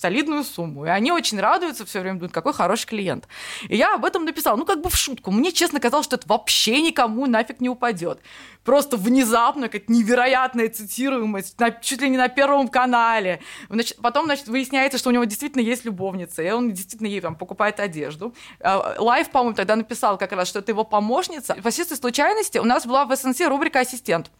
солидную 0.00 0.44
сумму. 0.44 0.86
И 0.86 0.88
они 0.88 1.12
очень 1.12 1.38
радуются 1.40 1.84
все 1.86 2.00
время, 2.00 2.16
думают, 2.16 2.32
какой 2.32 2.52
хороший 2.52 2.86
клиент. 2.86 3.28
И 3.68 3.76
я 3.76 3.94
об 3.94 4.04
этом 4.04 4.24
написала, 4.24 4.56
ну, 4.56 4.64
как 4.64 4.80
бы 4.80 4.90
в 4.90 4.96
шутку. 4.96 5.30
Мне, 5.30 5.52
честно, 5.52 5.80
казалось, 5.80 6.06
что 6.06 6.16
это 6.16 6.26
вообще 6.28 6.80
никому 6.80 7.26
нафиг 7.26 7.60
не 7.60 7.68
упадет. 7.68 8.20
Просто 8.64 8.96
внезапно, 8.96 9.68
какая-то 9.68 9.90
невероятная 9.92 10.68
цитируемость, 10.68 11.58
на- 11.58 11.70
чуть 11.70 12.00
ли 12.02 12.10
не 12.10 12.16
на 12.18 12.28
Первом 12.28 12.68
канале. 12.68 13.40
Значит, 13.68 13.98
потом, 14.02 14.26
значит, 14.26 14.48
выясняется, 14.48 14.98
что 14.98 15.08
у 15.08 15.12
него 15.12 15.24
действительно 15.24 15.62
есть 15.62 15.84
любовница, 15.84 16.42
и 16.42 16.50
он 16.50 16.72
действительно 16.72 17.06
ей 17.08 17.20
там 17.20 17.34
покупает 17.36 17.80
одежду. 17.80 18.34
Э, 18.60 18.96
Лайф, 18.98 19.30
по-моему, 19.30 19.54
тогда 19.54 19.76
написал 19.76 20.18
как 20.18 20.32
раз, 20.32 20.48
что 20.48 20.58
это 20.58 20.72
его 20.72 20.84
помощница. 20.84 21.54
По 21.62 21.72
чистой 21.72 21.96
случайности 21.96 22.58
у 22.58 22.64
нас 22.64 22.86
была 22.86 23.04
в 23.06 23.16
СНС 23.16 23.40
рубрика 23.40 23.80
«Ассистент». 23.80 24.30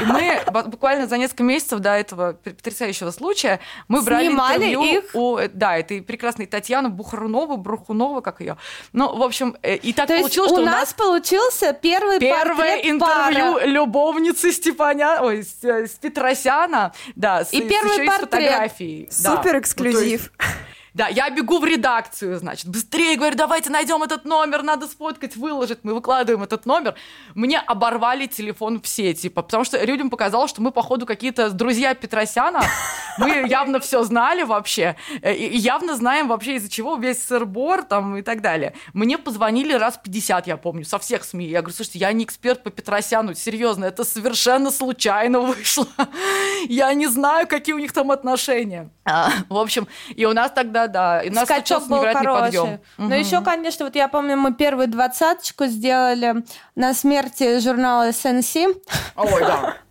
И 0.00 0.04
мы 0.04 0.40
бу- 0.46 0.68
буквально 0.68 1.06
за 1.08 1.18
несколько 1.18 1.42
месяцев 1.42 1.80
до 1.80 1.90
этого 1.94 2.32
потрясающего 2.32 3.10
случая 3.10 3.60
мы 3.88 4.02
брали 4.02 4.26
Снимали 4.28 4.54
интервью 4.72 4.84
их? 4.84 5.03
У, 5.12 5.38
да, 5.52 5.76
этой 5.78 6.02
прекрасной 6.02 6.46
Татьяны 6.46 6.88
Бухарунова, 6.88 7.56
Брухунова, 7.56 8.20
как 8.20 8.40
ее. 8.40 8.56
Ну, 8.92 9.14
в 9.16 9.22
общем, 9.22 9.56
э, 9.62 9.76
и 9.76 9.92
так 9.92 10.06
То 10.06 10.14
есть 10.14 10.22
получилось, 10.24 10.52
у 10.52 10.54
что 10.54 10.62
у 10.62 10.64
нас 10.66 10.74
нас 10.80 10.92
получился 10.94 11.72
первый 11.72 12.18
Первое 12.18 12.54
портрет 12.56 12.86
интервью 12.86 13.54
пары. 13.54 13.66
любовницы 13.70 14.52
Степаня, 14.52 15.18
ой, 15.22 15.42
с, 15.44 15.62
э, 15.64 15.86
с 15.86 15.90
Петросяна, 15.92 16.92
да, 17.16 17.44
с, 17.44 17.52
И 17.52 17.60
с- 17.62 17.68
первый 17.68 17.92
еще 17.92 18.04
и 18.04 18.06
с 18.06 18.10
портрет. 18.10 18.30
фотографией. 18.30 19.08
Да. 19.22 19.30
Супер 19.36 19.50
Ну, 19.52 19.58
есть, 19.58 19.60
эксклюзив. 19.66 20.32
Да, 20.94 21.08
я 21.08 21.28
бегу 21.30 21.58
в 21.58 21.64
редакцию, 21.64 22.38
значит, 22.38 22.68
быстрее, 22.68 23.16
говорю, 23.16 23.36
давайте 23.36 23.68
найдем 23.70 24.02
этот 24.02 24.24
номер, 24.24 24.62
надо 24.62 24.86
сфоткать, 24.86 25.36
выложить. 25.36 25.80
Мы 25.82 25.92
выкладываем 25.94 26.42
этот 26.44 26.66
номер. 26.66 26.94
Мне 27.34 27.58
оборвали 27.58 28.26
телефон 28.26 28.80
все, 28.80 29.12
типа, 29.12 29.42
потому 29.42 29.64
что 29.64 29.84
людям 29.84 30.08
показалось, 30.08 30.50
что 30.50 30.62
мы, 30.62 30.70
походу, 30.70 31.04
какие-то 31.04 31.50
друзья 31.50 31.94
Петросяна. 31.94 32.62
Мы 33.18 33.46
явно 33.48 33.80
все 33.80 34.02
знали 34.04 34.42
вообще. 34.44 34.96
э, 35.22 35.34
И 35.34 35.56
явно 35.56 35.96
знаем 35.96 36.28
вообще, 36.28 36.56
из-за 36.56 36.68
чего 36.70 36.96
весь 36.96 37.22
сырбор 37.22 37.82
там 37.82 38.16
и 38.16 38.22
так 38.22 38.40
далее. 38.40 38.74
Мне 38.92 39.18
позвонили 39.18 39.72
раз 39.72 39.98
50, 40.02 40.46
я 40.46 40.56
помню, 40.56 40.84
со 40.84 40.98
всех 40.98 41.24
СМИ. 41.24 41.46
Я 41.46 41.60
говорю, 41.62 41.74
слушайте, 41.76 41.98
я 41.98 42.12
не 42.12 42.24
эксперт 42.24 42.62
по 42.62 42.70
Петросяну, 42.70 43.34
серьезно, 43.34 43.84
это 43.84 44.04
совершенно 44.04 44.70
случайно 44.70 45.40
вышло. 45.40 45.86
Я 46.68 46.92
не 46.94 47.06
знаю, 47.08 47.46
какие 47.46 47.74
у 47.74 47.78
них 47.78 47.92
там 47.92 48.10
отношения. 48.10 48.90
А, 49.04 49.30
В 49.48 49.56
общем, 49.58 49.86
и 50.14 50.24
у 50.24 50.32
нас 50.32 50.50
тогда, 50.52 50.83
да, 50.88 51.20
и 51.22 51.30
у 51.30 51.32
нас 51.32 51.44
Скачок 51.44 51.86
был 51.88 52.00
хороший. 52.00 52.40
подъем. 52.40 52.80
Но 52.98 53.14
еще, 53.14 53.40
конечно, 53.40 53.84
вот 53.84 53.94
я 53.94 54.08
помню, 54.08 54.36
мы 54.36 54.52
первую 54.54 54.88
двадцаточку 54.88 55.66
сделали 55.66 56.44
на 56.74 56.94
смерти 56.94 57.58
журнала 57.60 58.12
СНС. 58.12 58.56
Ой, 58.56 59.40
да. 59.40 59.76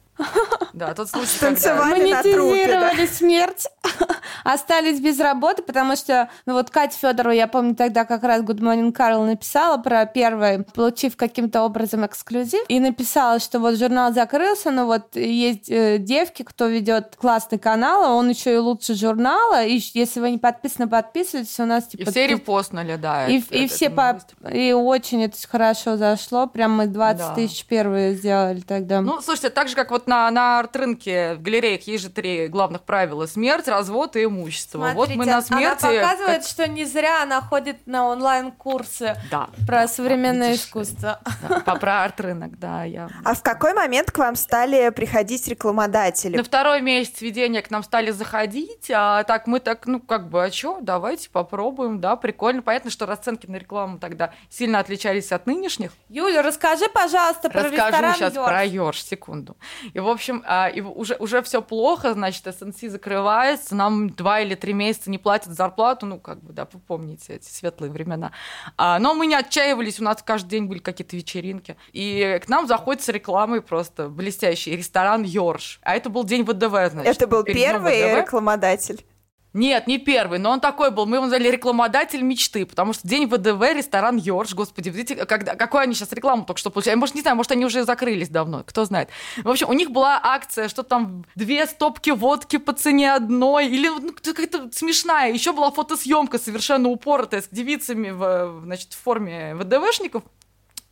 Да, 0.73 0.93
тот 0.95 1.09
случай, 1.09 1.37
когда... 1.39 1.47
Танцевали 1.55 2.11
на 2.11 2.23
трупе, 2.23 2.39
Монетизировали 2.39 3.05
смерть. 3.05 3.67
Остались 4.43 4.99
без 4.99 5.19
работы, 5.19 5.61
потому 5.61 5.95
что, 5.95 6.29
ну 6.45 6.53
вот 6.53 6.69
Катя 6.69 6.97
Федорова, 6.97 7.33
я 7.33 7.47
помню, 7.47 7.75
тогда 7.75 8.05
как 8.05 8.23
раз 8.23 8.41
Good 8.41 8.59
Morning 8.59 8.91
Carl 8.91 9.23
написала 9.25 9.77
про 9.77 10.05
первый, 10.05 10.63
получив 10.63 11.15
каким-то 11.15 11.63
образом 11.63 12.05
эксклюзив, 12.05 12.63
и 12.67 12.79
написала, 12.79 13.39
что 13.39 13.59
вот 13.59 13.75
журнал 13.77 14.11
закрылся, 14.13 14.71
но 14.71 14.85
вот 14.85 15.15
есть 15.15 15.69
э, 15.69 15.97
девки, 15.99 16.43
кто 16.43 16.65
ведет 16.67 17.15
классный 17.15 17.59
канал, 17.59 18.03
а 18.03 18.09
он 18.15 18.29
еще 18.29 18.53
и 18.55 18.57
лучше 18.57 18.95
журнала, 18.95 19.63
и 19.63 19.79
если 19.93 20.19
вы 20.19 20.31
не 20.31 20.37
подписаны, 20.39 20.87
подписывайтесь, 20.89 21.59
у 21.59 21.65
нас 21.65 21.85
И 21.93 21.97
типа... 21.97 22.11
все 22.11 22.27
ты- 22.27 22.33
репостнули, 22.33 22.95
да. 22.95 23.27
и, 23.27 23.39
это- 23.39 23.55
и 23.55 23.67
все 23.67 23.89
по... 23.89 24.19
и 24.51 24.73
очень 24.73 25.23
это 25.23 25.37
хорошо 25.47 25.97
зашло. 25.97 26.47
Прям 26.47 26.71
мы 26.75 26.87
20 26.87 27.17
Да. 27.19 27.35
тысяч 27.35 27.65
первые 27.65 28.15
сделали 28.15 28.61
тогда. 28.61 29.01
Ну, 29.01 29.21
слушайте, 29.21 29.49
так 29.51 29.67
же, 29.69 29.75
как 29.75 29.91
вот 29.91 30.07
на, 30.13 30.31
на 30.31 30.59
арт-рынке 30.59 31.33
в 31.35 31.41
галереях 31.41 31.87
есть 31.87 32.03
же 32.03 32.09
три 32.09 32.47
главных 32.47 32.83
правила. 32.83 33.25
Смерть, 33.25 33.67
развод 33.67 34.15
и 34.15 34.25
имущество. 34.25 34.91
вот 34.93 35.09
мы 35.15 35.25
на 35.25 35.41
смерти... 35.41 35.85
Она 35.85 36.01
показывает, 36.01 36.41
как- 36.41 36.47
что 36.47 36.67
не 36.67 36.85
зря 36.85 37.23
она 37.23 37.41
ходит 37.41 37.87
на 37.87 38.07
онлайн-курсы 38.09 39.15
Да. 39.31 39.49
про 39.67 39.87
современное 39.87 40.49
видишь, 40.51 40.65
искусство. 40.65 41.19
да, 41.49 41.59
по- 41.61 41.75
про 41.77 42.03
арт-рынок, 42.03 42.59
да, 42.59 42.83
я... 42.83 43.09
А 43.25 43.33
в 43.33 43.41
какой 43.41 43.73
момент 43.73 44.11
к 44.11 44.17
вам 44.19 44.35
стали 44.35 44.89
приходить 44.89 45.47
рекламодатели? 45.47 46.37
На 46.37 46.43
второй 46.43 46.81
месяц 46.81 47.21
ведения 47.21 47.61
к 47.61 47.71
нам 47.71 47.83
стали 47.83 48.11
заходить, 48.11 48.91
а 48.93 49.23
так 49.23 49.47
мы 49.47 49.59
так, 49.59 49.85
ну, 49.87 49.99
как 49.99 50.29
бы, 50.29 50.43
а 50.45 50.51
что, 50.51 50.79
давайте 50.81 51.29
попробуем, 51.29 51.99
да, 51.99 52.15
прикольно. 52.15 52.61
Понятно, 52.61 52.91
что 52.91 53.05
расценки 53.05 53.47
на 53.47 53.55
рекламу 53.55 53.97
тогда 53.97 54.33
сильно 54.49 54.79
отличались 54.79 55.31
от 55.31 55.47
нынешних. 55.47 55.91
Юля, 56.09 56.41
расскажи, 56.41 56.85
пожалуйста, 56.93 57.49
про 57.49 57.63
Расскажу 57.63 57.85
ресторан 57.87 58.15
сейчас 58.15 58.35
«Ёрш». 58.35 58.47
про 58.47 58.63
Ёрш, 58.63 59.03
секунду. 59.03 59.57
И, 59.93 59.99
в 59.99 60.07
общем, 60.07 60.43
а, 60.45 60.67
и 60.67 60.81
уже, 60.81 61.15
уже 61.15 61.41
все 61.43 61.61
плохо, 61.61 62.13
значит, 62.13 62.45
СНС 62.45 62.91
закрывается, 62.91 63.75
нам 63.75 64.09
два 64.09 64.41
или 64.41 64.55
три 64.55 64.73
месяца 64.73 65.09
не 65.09 65.17
платят 65.17 65.53
зарплату, 65.53 66.05
ну, 66.05 66.19
как 66.19 66.43
бы, 66.43 66.53
да, 66.53 66.67
вы 66.71 66.79
помните 66.79 67.35
эти 67.35 67.47
светлые 67.49 67.91
времена. 67.91 68.31
А, 68.77 68.99
но 68.99 69.13
мы 69.13 69.27
не 69.27 69.35
отчаивались, 69.35 69.99
у 69.99 70.03
нас 70.03 70.21
каждый 70.23 70.49
день 70.49 70.65
были 70.65 70.79
какие-то 70.79 71.15
вечеринки. 71.15 71.77
И 71.91 72.39
к 72.43 72.49
нам 72.49 72.67
заходит 72.67 73.03
с 73.03 73.09
рекламой 73.09 73.61
просто 73.61 74.09
блестящий 74.09 74.75
ресторан 74.75 75.23
Ёрш. 75.23 75.79
А 75.83 75.95
это 75.95 76.09
был 76.09 76.23
день 76.23 76.43
ВДВ, 76.43 76.91
значит. 76.91 77.15
Это 77.15 77.27
был 77.27 77.43
первый 77.43 78.13
ВДВ. 78.13 78.17
рекламодатель. 78.21 79.05
Нет, 79.53 79.85
не 79.85 79.99
первый, 79.99 80.39
но 80.39 80.49
он 80.49 80.59
такой 80.59 80.89
был. 80.89 81.05
Мы 81.05 81.17
его 81.17 81.25
назвали 81.25 81.47
рекламодатель 81.49 82.21
мечты, 82.23 82.65
потому 82.65 82.93
что 82.93 83.07
день 83.07 83.27
ВДВ, 83.27 83.61
ресторан 83.73 84.17
Йорш, 84.17 84.55
господи, 84.55 84.89
видите, 84.89 85.25
когда, 85.25 85.55
какую 85.55 85.81
они 85.81 85.93
сейчас 85.93 86.11
рекламу 86.11 86.43
только 86.45 86.59
что 86.59 86.71
получали. 86.71 86.95
Может, 86.95 87.13
не 87.13 87.21
знаю, 87.21 87.37
может, 87.37 87.51
они 87.51 87.63
уже 87.63 87.83
закрылись 87.83 88.29
давно, 88.29 88.63
кто 88.65 88.85
знает. 88.85 89.09
В 89.43 89.49
общем, 89.49 89.69
у 89.69 89.73
них 89.73 89.91
была 89.91 90.19
акция, 90.23 90.69
что 90.69 90.81
там 90.81 91.25
две 91.35 91.67
стопки 91.67 92.09
водки 92.09 92.57
по 92.57 92.73
цене 92.73 93.13
одной, 93.13 93.67
или 93.67 93.89
ну, 93.89 94.13
какая-то 94.13 94.71
смешная. 94.71 95.31
Еще 95.31 95.53
была 95.53 95.69
фотосъемка 95.69 96.39
совершенно 96.39 96.89
упоротая 96.89 97.41
с 97.41 97.47
девицами 97.49 98.09
в, 98.09 98.61
значит, 98.63 98.93
в 98.93 99.03
форме 99.03 99.53
ВДВшников 99.55 100.23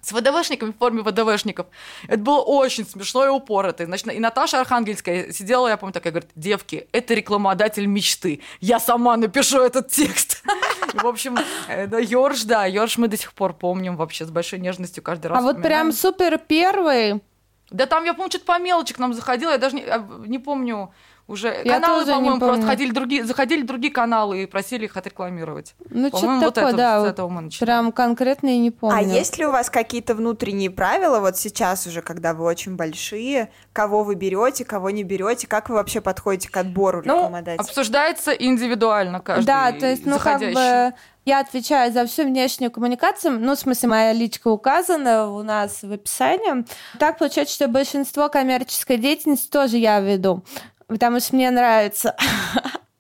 с 0.02 0.12
ВДВшниками 0.12 0.72
в 0.72 0.78
форме 0.78 1.02
ВДВшников. 1.02 1.68
Это 2.08 2.18
было 2.18 2.42
очень 2.42 2.86
смешно 2.86 3.26
и 3.26 3.30
упорото. 3.30 3.86
Значит, 3.86 4.08
и 4.14 4.20
Наташа 4.20 4.60
Архангельская 4.60 5.32
сидела, 5.32 5.68
я 5.68 5.78
помню, 5.78 5.94
такая, 5.94 6.12
говорит, 6.12 6.32
девки, 6.36 6.88
это 6.92 7.14
рекламодатель 7.14 7.86
мечты. 7.86 8.42
Я 8.60 8.80
сама 8.80 9.18
напишу 9.18 9.62
этот 9.62 9.90
текст. 9.90 10.44
В 10.94 11.08
общем, 11.08 11.38
Йорш, 11.70 12.44
да, 12.44 12.66
Йорш 12.66 12.98
мы 12.98 13.08
до 13.08 13.18
сих 13.18 13.34
пор 13.34 13.54
помним 13.54 13.96
вообще 13.96 14.26
с 14.26 14.30
большой 14.30 14.60
нежностью 14.60 15.04
каждый 15.04 15.28
раз. 15.28 15.40
А 15.40 15.42
вот 15.42 15.62
прям 15.62 15.92
супер 15.92 16.38
первый. 16.38 17.22
Да 17.70 17.86
там, 17.86 18.04
я 18.04 18.14
помню, 18.14 18.30
что-то 18.30 18.46
по 18.46 18.60
мелочи 18.60 18.94
к 18.94 19.00
нам 19.00 19.14
заходила, 19.14 19.52
я 19.52 19.58
даже 19.58 19.78
не, 19.78 19.84
а, 19.84 20.06
не 20.26 20.40
помню, 20.40 20.92
уже 21.32 21.62
я 21.64 21.80
каналы, 21.80 22.06
по-моему, 22.06 22.40
просто 22.40 22.66
ходили 22.66 22.92
другие, 22.92 23.24
заходили 23.24 23.64
другие 23.64 23.94
каналы 23.94 24.44
и 24.44 24.46
просили 24.46 24.86
их 24.86 24.98
отрекламировать. 24.98 25.76
Ну, 25.90 26.10
что-то 26.10 26.28
вот 26.28 26.54
такое, 26.54 26.70
это, 26.70 26.78
да. 26.78 27.02
С 27.02 27.08
этого 27.10 27.30
мы 27.30 27.42
начали. 27.42 27.66
Прям 27.66 27.92
конкретно 27.92 28.50
и 28.50 28.58
не 28.58 28.72
помню. 28.72 28.98
А 28.98 29.02
есть 29.02 29.38
ли 29.38 29.46
у 29.46 29.52
вас 29.52 29.70
какие-то 29.70 30.14
внутренние 30.14 30.70
правила 30.70 31.20
вот 31.20 31.38
сейчас 31.38 31.88
уже, 31.88 32.02
когда 32.02 32.34
вы 32.34 32.44
очень 32.44 32.76
большие, 32.76 33.50
кого 33.72 34.04
вы 34.04 34.16
берете, 34.16 34.66
кого 34.66 34.90
не 34.90 35.04
берете, 35.04 35.48
как 35.48 35.70
вы 35.70 35.76
вообще 35.76 36.02
подходите 36.02 36.50
к 36.50 36.58
отбору 36.58 37.02
ну, 37.06 37.16
рекламодателей? 37.16 37.66
Обсуждается 37.66 38.32
индивидуально 38.32 39.22
каждый 39.22 39.46
Да, 39.46 39.72
то 39.72 39.88
есть, 39.88 40.06
ну, 40.06 40.14
заходящий. 40.14 40.54
как 40.54 40.92
бы 40.92 40.96
я 41.26 41.40
отвечаю 41.40 41.94
за 41.94 42.06
всю 42.08 42.24
внешнюю 42.24 42.72
коммуникацию, 42.72 43.40
ну, 43.40 43.56
в 43.56 43.60
смысле, 43.60 43.90
моя 43.90 44.14
личка 44.14 44.48
указана 44.48 45.30
у 45.30 45.44
нас 45.44 45.84
в 45.84 45.92
описании. 45.92 46.66
Так 46.98 47.20
получается, 47.20 47.54
что 47.56 47.68
большинство 47.68 48.28
коммерческой 48.28 48.98
деятельности 48.98 49.50
тоже 49.50 49.78
я 49.78 50.00
веду 50.00 50.44
потому 50.92 51.22
что 51.22 51.36
мне 51.36 51.50
нравится 51.52 52.16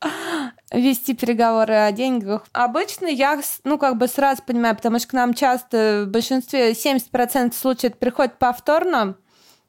вести 0.72 1.14
переговоры 1.14 1.74
о 1.74 1.92
деньгах. 1.92 2.46
Обычно 2.54 3.08
я, 3.08 3.40
ну, 3.66 3.78
как 3.78 3.98
бы 3.98 4.08
сразу 4.08 4.42
понимаю, 4.44 4.76
потому 4.76 4.98
что 5.00 5.10
к 5.10 5.14
нам 5.14 5.34
часто 5.34 6.06
в 6.06 6.10
большинстве 6.10 6.72
70% 6.72 7.54
случаев 7.54 7.98
приходят 7.98 8.40
повторно, 8.40 9.18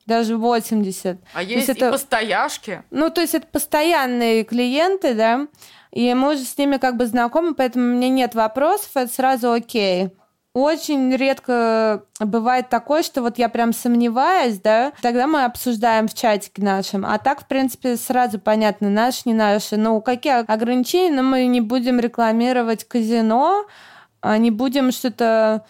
даже 0.07 0.37
80. 0.37 1.19
А 1.35 1.43
есть, 1.43 1.55
есть 1.55 1.69
и 1.69 1.73
это, 1.73 1.91
постояшки? 1.91 2.83
Ну, 2.91 3.11
то 3.11 3.21
есть 3.21 3.35
это 3.35 3.47
постоянные 3.47 4.45
клиенты, 4.45 5.15
да, 5.15 5.49
и 5.91 6.15
мы 6.15 6.35
уже 6.35 6.45
с 6.45 6.57
ними 6.57 6.77
как 6.77 6.97
бы 6.97 7.07
знакомы, 7.07 7.55
поэтому 7.55 7.85
у 7.85 7.97
меня 7.97 8.09
нет 8.09 8.35
вопросов, 8.35 8.91
это 8.95 9.13
сразу 9.13 9.51
окей. 9.53 10.11
Очень 10.55 11.17
редко 11.17 12.05
бывает 12.21 12.69
такое, 12.69 13.03
что 13.03 13.23
вот 13.23 13.39
я 13.39 13.49
прям 13.49 13.73
сомневаюсь, 13.73 14.61
да, 14.61 14.93
тогда 15.01 15.27
мы 15.27 15.45
обсуждаем 15.45 16.09
в 16.09 16.15
чатике 16.15 16.63
нашем. 16.63 17.07
А 17.07 17.19
так, 17.19 17.43
в 17.43 17.47
принципе, 17.47 17.97
сразу 17.97 18.39
понятно, 18.39 18.91
наши, 18.91 19.23
не 19.25 19.33
наши. 19.33 19.79
Ну, 19.79 20.03
какие 20.03 20.45
ограничения, 20.45 21.17
но 21.17 21.23
мы 21.23 21.47
не 21.47 21.63
будем 21.63 21.99
рекламировать 21.99 22.85
казино, 22.85 23.65
а 24.21 24.37
не 24.37 24.51
будем 24.51 24.93
что-то 24.93 25.65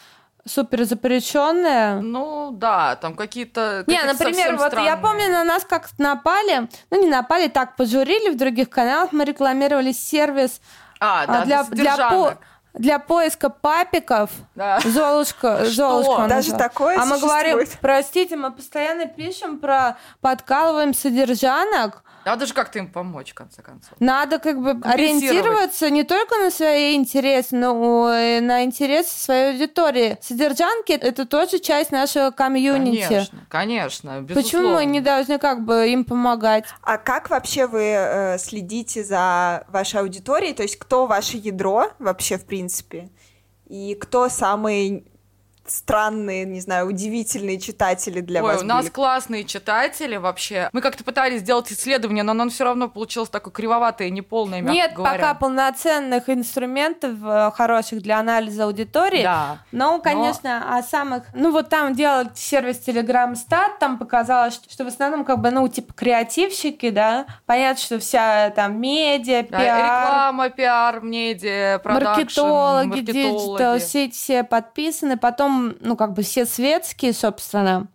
супер 0.45 0.85
запрещенное. 0.85 2.01
Ну 2.01 2.51
да, 2.51 2.97
там 2.97 3.15
какие-то. 3.15 3.85
Не, 3.87 4.03
например, 4.03 4.57
вот 4.57 4.69
странные. 4.69 4.91
я 4.91 4.97
помню, 4.97 5.29
на 5.29 5.45
нас 5.45 5.65
как 5.65 5.91
напали, 5.99 6.69
ну 6.91 7.01
не 7.01 7.09
напали, 7.09 7.47
так 7.47 7.77
пожурили 7.77 8.31
в 8.31 8.37
других 8.37 8.69
каналах, 8.69 9.13
мы 9.13 9.25
рекламировали 9.25 9.93
сервис 9.93 10.61
а, 10.99 11.27
да, 11.27 11.45
для, 11.45 11.65
для, 11.65 11.97
по, 12.11 12.39
для 12.75 12.99
поиска 12.99 13.51
папиков. 13.51 14.31
Да. 14.55 14.81
Золушка, 14.81 15.65
Золушка 15.65 16.27
Даже 16.29 16.53
такое 16.53 16.99
А 16.99 17.05
мы 17.05 17.19
говорим, 17.19 17.59
простите, 17.81 18.37
мы 18.37 18.51
постоянно 18.51 19.07
пишем 19.07 19.59
про 19.59 19.97
подкалываем 20.21 20.95
содержанок, 20.95 22.03
надо 22.25 22.47
же 22.47 22.55
как-то 22.55 22.79
им 22.79 22.89
помочь, 22.89 23.33
в 23.33 23.35
конце 23.35 23.63
концов. 23.63 23.93
Надо 23.99 24.39
как 24.39 24.61
бы 24.61 24.71
ориентироваться 24.83 25.91
не 25.91 26.05
только 26.05 26.37
на 26.37 26.51
свои 26.51 26.95
интересы, 26.95 27.57
но 27.57 28.13
и 28.15 28.41
на 28.41 28.65
интересы 28.65 29.19
своей 29.19 29.53
аудитории. 29.53 30.19
Содержанки— 30.21 30.93
это 30.93 31.27
тоже 31.27 31.59
часть 31.59 31.91
нашего 31.93 32.31
комьюнити. 32.31 33.07
Конечно, 33.09 33.47
конечно, 33.49 34.21
безусловно. 34.21 34.43
Почему 34.43 34.75
мы 34.75 34.85
не 34.85 35.01
должны 35.01 35.39
как 35.39 35.65
бы 35.65 35.89
им 35.89 36.05
помогать? 36.05 36.65
А 36.83 36.99
как 36.99 37.31
вообще 37.31 37.67
вы 37.67 37.83
э, 37.83 38.39
следите 38.39 39.05
за 39.05 39.65
вашей 39.69 40.01
аудиторией? 40.01 40.55
То 40.55 40.63
есть 40.63 40.77
кто 40.77 41.07
ваше 41.07 41.37
ядро 41.37 41.91
вообще, 41.99 42.39
в 42.39 42.47
принципе? 42.47 43.11
И 43.67 43.95
кто 43.95 44.29
самый 44.29 45.07
странные, 45.67 46.45
не 46.45 46.61
знаю, 46.61 46.87
удивительные 46.87 47.59
читатели 47.59 48.21
для 48.21 48.43
Ой, 48.43 48.55
вас 48.55 48.63
у 48.63 48.67
нас 48.67 48.91
классные 48.91 49.45
читатели 49.45 50.17
вообще. 50.17 50.69
Мы 50.73 50.81
как-то 50.81 51.05
пытались 51.05 51.41
сделать 51.41 51.71
исследование, 51.73 52.23
но 52.23 52.33
оно 52.33 52.49
все 52.49 52.65
равно 52.65 52.89
получилось 52.89 53.29
такое 53.29 53.53
кривоватое, 53.53 54.11
неполное, 54.11 54.61
мягко 54.61 54.75
Нет 54.75 54.93
говоря. 54.95 55.13
пока 55.13 55.35
полноценных 55.35 56.29
инструментов 56.29 57.13
э, 57.25 57.51
хороших 57.55 58.03
для 58.03 58.19
анализа 58.19 58.65
аудитории. 58.65 59.23
Да. 59.23 59.59
Но, 59.71 60.01
конечно, 60.01 60.65
но... 60.69 60.79
о 60.79 60.83
самых... 60.83 61.25
Ну, 61.35 61.53
вот 61.53 61.69
там 61.69 61.95
делал 61.95 62.27
сервис 62.35 62.81
Telegram 62.87 63.35
Stat, 63.35 63.79
там 63.79 63.99
показалось, 63.99 64.61
что 64.69 64.85
в 64.85 64.89
основном 64.89 65.25
как 65.25 65.39
бы, 65.39 65.51
ну, 65.51 65.67
типа 65.69 65.95
креативщики, 65.95 66.91
да. 66.91 67.27
Понятно, 67.47 67.83
что 67.83 67.99
вся 67.99 68.51
там 68.51 68.81
медиа, 68.81 69.43
пиар... 69.43 69.63
Да, 69.63 69.77
реклама, 69.77 70.51
пиар, 70.51 71.01
медиа, 71.03 71.79
продакшн, 71.79 72.21
маркетологи, 72.21 72.87
маркетологи. 72.89 73.13
digital, 73.13 73.79
все, 73.79 74.11
все 74.11 74.45
подписаны. 74.45 75.17
Потом 75.17 75.52
потом, 75.53 75.77
ну, 75.81 75.97
как 75.97 76.13
бы 76.13 76.23
все 76.23 76.47
светские, 76.47 77.13
собственно. 77.13 77.87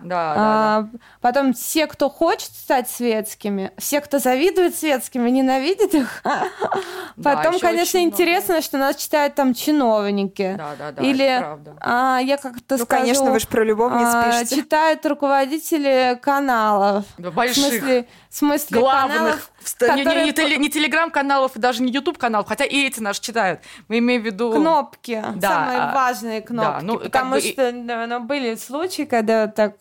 Да, 0.00 0.34
а, 0.36 0.82
да, 0.82 0.98
Потом 1.20 1.54
все, 1.54 1.86
кто 1.86 2.10
хочет 2.10 2.50
стать 2.50 2.90
светскими, 2.90 3.72
все, 3.78 4.00
кто 4.00 4.18
завидует 4.18 4.74
светскими, 4.74 5.30
ненавидит 5.30 5.94
их. 5.94 6.22
Да, 7.16 7.36
потом, 7.36 7.60
конечно, 7.60 7.98
интересно, 7.98 8.54
много. 8.54 8.64
что 8.64 8.76
нас 8.76 8.96
читают 8.96 9.36
там 9.36 9.54
чиновники. 9.54 10.56
Да, 10.58 10.72
да, 10.76 10.90
да. 10.90 11.00
Или 11.00 11.46
а, 11.80 12.18
я 12.18 12.36
как-то 12.38 12.76
ну, 12.76 12.84
скажу, 12.84 13.02
конечно, 13.02 13.30
вы 13.30 13.38
же 13.38 13.46
про 13.46 13.62
любовниц 13.62 14.08
а, 14.12 14.32
пишете. 14.32 14.56
Читают 14.56 15.06
руководители 15.06 16.18
каналов. 16.20 17.04
Да, 17.16 17.30
больших. 17.30 17.56
В 17.56 17.68
смысле, 17.68 18.08
в 18.34 18.36
смысле 18.36 18.80
главных, 18.80 19.16
каналов, 19.16 19.52
которые... 19.78 20.24
не, 20.24 20.32
не, 20.32 20.50
не, 20.50 20.56
не 20.56 20.68
телеграм-каналов 20.68 21.54
и 21.54 21.60
даже 21.60 21.84
не 21.84 21.92
ютуб 21.92 22.18
каналов, 22.18 22.48
хотя 22.48 22.64
и 22.64 22.84
эти 22.84 22.98
наши 22.98 23.20
читают. 23.20 23.60
Мы 23.86 23.98
имеем 23.98 24.22
в 24.22 24.24
виду... 24.24 24.50
Кнопки, 24.50 25.24
да, 25.36 25.48
самые 25.48 25.78
а, 25.78 25.94
важные 25.94 26.40
кнопки, 26.42 26.68
да, 26.68 26.80
ну, 26.82 26.98
потому 26.98 27.40
что 27.40 27.68
и... 27.68 27.72
ну, 27.72 28.20
были 28.24 28.56
случаи, 28.56 29.02
когда 29.02 29.46
так 29.46 29.76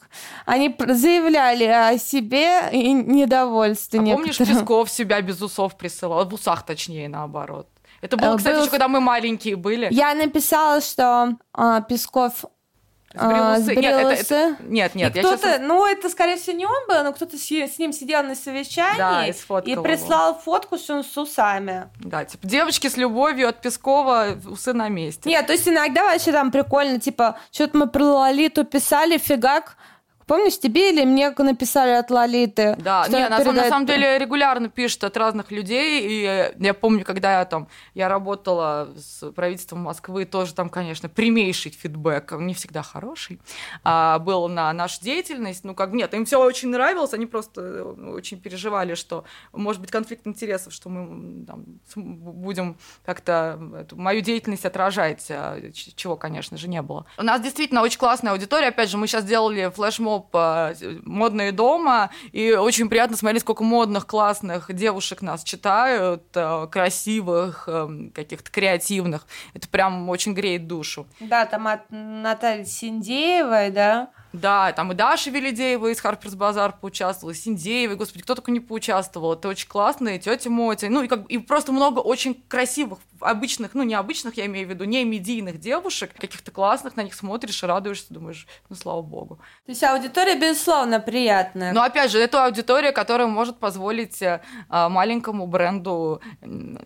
они 0.46 0.76
заявляли 0.88 1.64
о 1.64 1.98
себе 1.98 2.70
и 2.72 2.94
недовольстве 2.94 4.00
а 4.00 4.04
некоторым. 4.04 4.36
помнишь, 4.36 4.60
Песков 4.60 4.92
себя 4.92 5.20
без 5.22 5.42
усов 5.42 5.76
присылал, 5.76 6.24
в 6.30 6.34
усах 6.36 6.64
точнее, 6.64 7.10
наоборот. 7.10 7.68
Это 8.02 8.18
было, 8.18 8.36
э, 8.36 8.38
кстати, 8.38 8.54
Был... 8.54 8.62
еще 8.62 8.70
когда 8.70 8.88
мы 8.88 9.00
маленькие 9.00 9.56
были. 9.56 9.88
Я 9.90 10.14
написала, 10.14 10.80
что 10.82 11.38
э, 11.58 11.82
Песков 11.90 12.46
а, 13.16 13.60
Нет, 13.60 13.78
это, 13.78 14.10
это, 14.10 14.56
нет, 14.62 14.96
нет. 14.96 15.16
И 15.16 15.20
кто-то, 15.20 15.38
сейчас... 15.38 15.60
ну, 15.62 15.86
это, 15.86 16.10
скорее 16.10 16.38
всего, 16.38 16.58
не 16.58 16.66
он 16.66 16.88
был, 16.88 17.04
но 17.04 17.14
кто-то 17.14 17.38
с, 17.38 17.52
с 17.52 17.78
ним 17.78 17.94
сидел 17.94 18.24
на 18.24 18.36
совещании 18.36 18.98
да, 18.98 19.28
и, 19.28 19.72
и 19.72 19.76
прислал 19.76 20.32
его. 20.32 20.40
фотку, 20.40 20.78
он 20.90 21.04
с 21.04 21.18
усами. 21.18 21.90
Да, 22.00 22.26
типа, 22.26 22.48
девочки 22.48 22.88
с 22.88 22.98
любовью 22.98 23.50
от 23.50 23.62
Пескова, 23.62 24.38
усы 24.50 24.74
на 24.74 24.90
месте. 24.90 25.30
Нет, 25.30 25.46
то 25.46 25.54
есть 25.54 25.68
иногда 25.68 26.04
вообще 26.04 26.32
там 26.32 26.52
прикольно, 26.52 27.00
типа, 27.00 27.38
что-то 27.52 27.78
мы 27.78 27.88
про 27.88 28.04
Лолиту 28.04 28.64
писали, 28.64 29.18
фигак, 29.18 29.78
Помнишь, 30.26 30.60
тебе 30.60 30.92
или 30.92 31.06
мне 31.06 31.30
написали 31.32 31.92
от 31.92 32.10
Лолиты? 32.10 32.76
Да, 32.80 33.06
не, 33.08 33.28
на, 33.28 33.38
передает... 33.38 33.56
на 33.64 33.70
самом 33.70 33.86
деле 33.86 34.18
регулярно 34.18 34.70
пишут 34.70 35.04
от 35.04 35.18
разных 35.18 35.52
людей. 35.52 36.02
И 36.02 36.54
я 36.60 36.74
помню, 36.74 37.04
когда 37.04 37.40
я 37.40 37.46
там 37.46 37.68
я 37.94 38.10
работала 38.10 38.90
с 38.98 39.32
правительством 39.32 39.80
Москвы, 39.80 40.26
тоже 40.26 40.54
там, 40.54 40.70
конечно, 40.70 41.10
прямейший 41.10 41.72
фидбэк, 41.72 42.34
не 42.34 42.54
всегда 42.54 42.84
хороший, 42.84 43.42
а, 43.84 44.20
был 44.20 44.48
на 44.48 44.72
нашу 44.74 45.02
деятельность. 45.02 45.64
Ну, 45.64 45.76
как 45.76 45.92
нет, 45.92 46.14
им 46.14 46.26
все 46.26 46.40
очень 46.40 46.70
нравилось, 46.70 47.14
они 47.14 47.26
просто 47.26 47.62
э, 47.62 47.82
очень 48.14 48.40
переживали, 48.40 48.96
что 48.96 49.26
может 49.52 49.82
быть 49.82 49.92
конфликт 49.92 50.26
интересов, 50.28 50.74
что 50.74 50.90
мы 50.90 51.46
там, 51.46 51.66
будем 51.96 52.78
как-то 53.06 53.60
мою 53.92 54.22
деятельность 54.22 54.66
отражать, 54.66 55.26
а, 55.30 55.60
чего, 55.96 56.16
конечно 56.16 56.58
же, 56.58 56.68
не 56.68 56.82
было. 56.82 57.06
У 57.18 57.24
нас 57.24 57.42
действительно 57.42 57.82
очень 57.82 58.00
классная 58.00 58.32
аудитория. 58.32 58.68
Опять 58.68 58.90
же, 58.90 58.98
мы 58.98 59.08
сейчас 59.08 59.26
делали 59.26 59.72
флешмоб 59.74 60.13
топ 60.14 60.36
модные 61.06 61.52
дома, 61.52 62.10
и 62.32 62.54
очень 62.54 62.90
приятно 62.90 63.18
смотреть, 63.18 63.42
сколько 63.42 63.64
модных, 63.64 64.06
классных 64.06 64.74
девушек 64.74 65.22
нас 65.22 65.44
читают, 65.44 66.24
э, 66.36 66.68
красивых, 66.72 67.68
эм, 67.68 68.12
каких-то 68.12 68.52
креативных. 68.52 69.26
Это 69.54 69.68
прям 69.68 70.10
очень 70.10 70.34
греет 70.34 70.68
душу. 70.68 71.08
Да, 71.20 71.46
там 71.46 71.68
от 71.68 71.82
Натальи 71.90 72.64
Синдеевой, 72.64 73.72
да, 73.72 74.10
Да, 74.34 74.72
там 74.74 74.92
и 74.92 74.96
Даша 74.96 75.30
Велидеева 75.30 75.92
из 75.92 76.02
Харперс 76.02 76.34
Базар 76.34 76.74
поучаствовала, 76.74 77.34
и 77.34 77.38
Синдеева, 77.38 77.94
господи, 77.94 78.24
кто 78.24 78.34
только 78.34 78.52
не 78.52 78.60
поучаствовал. 78.60 79.34
Это 79.34 79.48
очень 79.48 79.68
классно, 79.68 80.10
и 80.10 80.20
тетя 80.20 80.50
Мотя. 80.50 80.90
Ну, 80.90 81.04
и, 81.04 81.08
как, 81.08 81.28
и 81.28 81.38
просто 81.38 81.72
много 81.72 82.00
очень 82.00 82.34
красивых, 82.48 82.98
обычных, 83.20 83.76
ну, 83.76 83.84
необычных, 83.84 84.36
я 84.38 84.48
имею 84.48 84.68
в 84.68 84.72
виду, 84.72 84.86
не 84.86 85.06
медийных 85.06 85.60
девушек, 85.60 86.12
каких-то 86.18 86.50
классных, 86.52 86.96
на 86.96 87.02
них 87.02 87.14
смотришь 87.14 87.62
и 87.62 87.66
радуешься, 87.68 88.08
думаешь, 88.10 88.48
ну, 88.70 88.76
слава 88.76 89.04
богу. 89.04 89.36
То 89.66 89.72
есть 89.72 89.84
аудитория, 89.84 90.36
безусловно, 90.36 91.00
приятная. 91.00 91.72
Но, 91.72 91.84
опять 91.84 92.10
же, 92.10 92.20
это 92.20 92.46
аудитория, 92.46 92.92
которая 92.92 93.28
может 93.28 93.60
позволить 93.60 94.22
а, 94.70 94.90
маленькому 94.90 95.46
бренду 95.46 96.22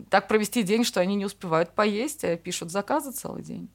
так 0.10 0.28
провести 0.28 0.64
день, 0.64 0.84
что 0.84 1.00
они 1.00 1.16
не 1.16 1.26
успевают 1.26 1.72
поесть, 1.72 2.26
а 2.26 2.36
пишут 2.36 2.72
заказы 2.72 3.12
целый 3.12 3.42
день. 3.42 3.70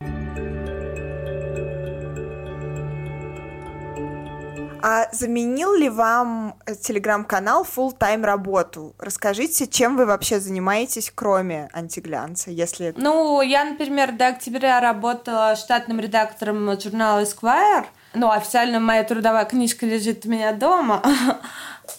А 4.83 5.09
заменил 5.13 5.75
ли 5.75 5.89
вам 5.89 6.57
э, 6.67 6.75
телеграм-канал 6.75 7.65
full 7.65 7.97
тайм 7.97 8.25
работу? 8.25 8.95
Расскажите, 8.99 9.69
чем 9.69 9.97
вы 9.97 10.07
вообще 10.07 10.41
занимаетесь, 10.41 11.13
кроме 11.15 11.69
антиглянца, 11.73 12.51
если... 12.51 12.93
Ну, 12.97 13.41
я, 13.43 13.65
например, 13.65 14.13
до 14.13 14.29
октября 14.29 14.81
работала 14.81 15.55
штатным 15.55 16.01
редактором 16.01 16.81
журнала 16.81 17.23
Esquire. 17.23 17.87
Ну, 18.15 18.31
официально 18.31 18.81
моя 18.81 19.05
трудовая 19.05 19.45
книжка 19.45 19.87
лежит 19.87 20.27
у 20.27 20.29
меня 20.29 20.53
дома. 20.53 21.03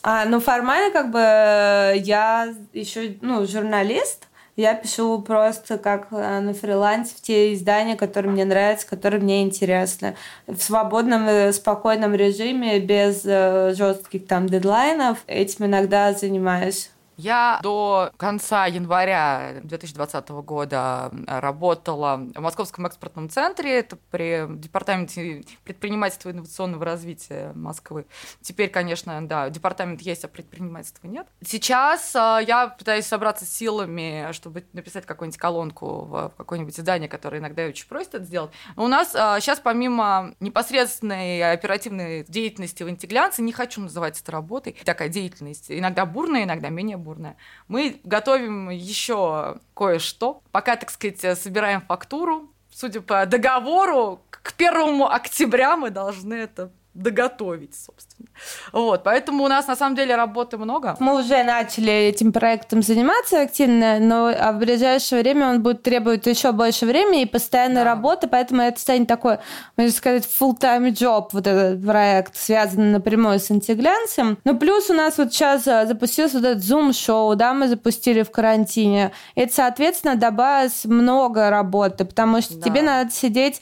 А, 0.01 0.25
ну, 0.25 0.39
формально, 0.39 0.91
как 0.91 1.11
бы, 1.11 1.19
я 1.19 2.53
еще, 2.73 3.17
ну, 3.21 3.45
журналист. 3.45 4.27
Я 4.55 4.75
пишу 4.75 5.19
просто 5.21 5.79
как 5.79 6.07
э, 6.11 6.39
на 6.39 6.53
фрилансе 6.53 7.15
в 7.15 7.21
те 7.21 7.53
издания, 7.53 7.95
которые 7.95 8.31
мне 8.31 8.45
нравятся, 8.45 8.87
которые 8.87 9.19
мне 9.19 9.41
интересны. 9.41 10.15
В 10.45 10.61
свободном, 10.61 11.27
э, 11.27 11.51
спокойном 11.53 12.13
режиме, 12.13 12.79
без 12.79 13.23
э, 13.25 13.73
жестких 13.75 14.27
там 14.27 14.47
дедлайнов. 14.47 15.23
Этим 15.25 15.65
иногда 15.65 16.13
занимаюсь. 16.13 16.91
Я 17.17 17.59
до 17.61 18.11
конца 18.17 18.65
января 18.65 19.55
2020 19.63 20.29
года 20.29 21.11
работала 21.27 22.17
в 22.17 22.39
Московском 22.39 22.85
экспортном 22.85 23.29
центре, 23.29 23.79
это 23.79 23.97
при 24.11 24.45
департаменте 24.57 25.43
предпринимательства 25.63 26.29
и 26.29 26.31
инновационного 26.31 26.85
развития 26.85 27.51
Москвы. 27.55 28.05
Теперь, 28.41 28.69
конечно, 28.69 29.25
да, 29.27 29.49
департамент 29.49 30.01
есть, 30.01 30.23
а 30.23 30.27
предпринимательства 30.27 31.07
нет. 31.07 31.27
Сейчас 31.45 32.15
э, 32.15 32.39
я 32.47 32.67
пытаюсь 32.67 33.05
собраться 33.05 33.45
силами, 33.45 34.31
чтобы 34.31 34.65
написать 34.73 35.05
какую-нибудь 35.05 35.39
колонку 35.39 36.01
в 36.05 36.33
какое-нибудь 36.37 36.79
издание, 36.79 37.09
которое 37.09 37.37
иногда 37.37 37.65
очень 37.65 37.87
просит 37.87 38.15
это 38.15 38.25
сделать. 38.25 38.51
У 38.75 38.87
нас 38.87 39.13
э, 39.13 39.37
сейчас 39.39 39.59
помимо 39.59 40.33
непосредственной 40.39 41.51
оперативной 41.51 42.25
деятельности 42.27 42.83
в 42.83 42.89
интеглянце, 42.89 43.41
не 43.41 43.51
хочу 43.51 43.81
называть 43.81 44.19
это 44.19 44.31
работой, 44.31 44.75
такая 44.83 45.09
деятельность, 45.09 45.65
иногда 45.69 46.05
бурная, 46.05 46.43
иногда 46.43 46.69
менее 46.69 46.97
бурная. 47.03 47.37
Мы 47.67 47.99
готовим 48.03 48.69
еще 48.69 49.57
кое-что. 49.75 50.41
Пока, 50.51 50.75
так 50.75 50.89
сказать, 50.89 51.37
собираем 51.37 51.81
фактуру. 51.81 52.49
Судя 52.71 53.01
по 53.01 53.25
договору, 53.25 54.21
к 54.29 54.53
первому 54.53 55.07
октября 55.07 55.77
мы 55.77 55.91
должны 55.91 56.33
это 56.33 56.71
доготовить, 56.93 57.75
собственно. 57.75 58.27
Вот, 58.71 59.03
поэтому 59.03 59.43
у 59.43 59.47
нас 59.47 59.67
на 59.67 59.75
самом 59.75 59.95
деле 59.95 60.15
работы 60.15 60.57
много. 60.57 60.95
Мы 60.99 61.19
уже 61.19 61.43
начали 61.43 61.91
этим 61.91 62.31
проектом 62.31 62.83
заниматься 62.83 63.41
активно, 63.41 63.99
но 63.99 64.27
а 64.27 64.51
в 64.51 64.59
ближайшее 64.59 65.21
время 65.21 65.49
он 65.49 65.63
будет 65.63 65.81
требовать 65.81 66.25
еще 66.27 66.51
больше 66.51 66.85
времени 66.85 67.23
и 67.23 67.25
постоянной 67.25 67.83
да. 67.83 67.85
работы, 67.85 68.27
поэтому 68.27 68.61
это 68.61 68.79
станет 68.79 69.07
такой, 69.07 69.39
можно 69.75 69.91
сказать, 69.91 70.27
full-time 70.39 70.91
job, 70.91 71.29
вот 71.31 71.47
этот 71.47 71.83
проект, 71.83 72.35
связанный 72.35 72.91
напрямую 72.91 73.39
с 73.39 73.49
антиглянцем. 73.49 74.37
Ну, 74.43 74.57
плюс 74.57 74.89
у 74.89 74.93
нас 74.93 75.17
вот 75.17 75.33
сейчас 75.33 75.67
а, 75.67 75.87
запустился 75.87 76.37
вот 76.37 76.45
этот 76.45 76.63
Zoom-шоу, 76.63 77.35
да, 77.35 77.53
мы 77.53 77.67
запустили 77.67 78.21
в 78.21 78.31
карантине. 78.31 79.11
Это, 79.35 79.53
соответственно, 79.53 80.15
добавилось 80.15 80.85
много 80.85 81.49
работы, 81.49 82.05
потому 82.05 82.41
что 82.41 82.55
да. 82.55 82.61
тебе 82.61 82.83
надо 82.83 83.11
сидеть 83.11 83.61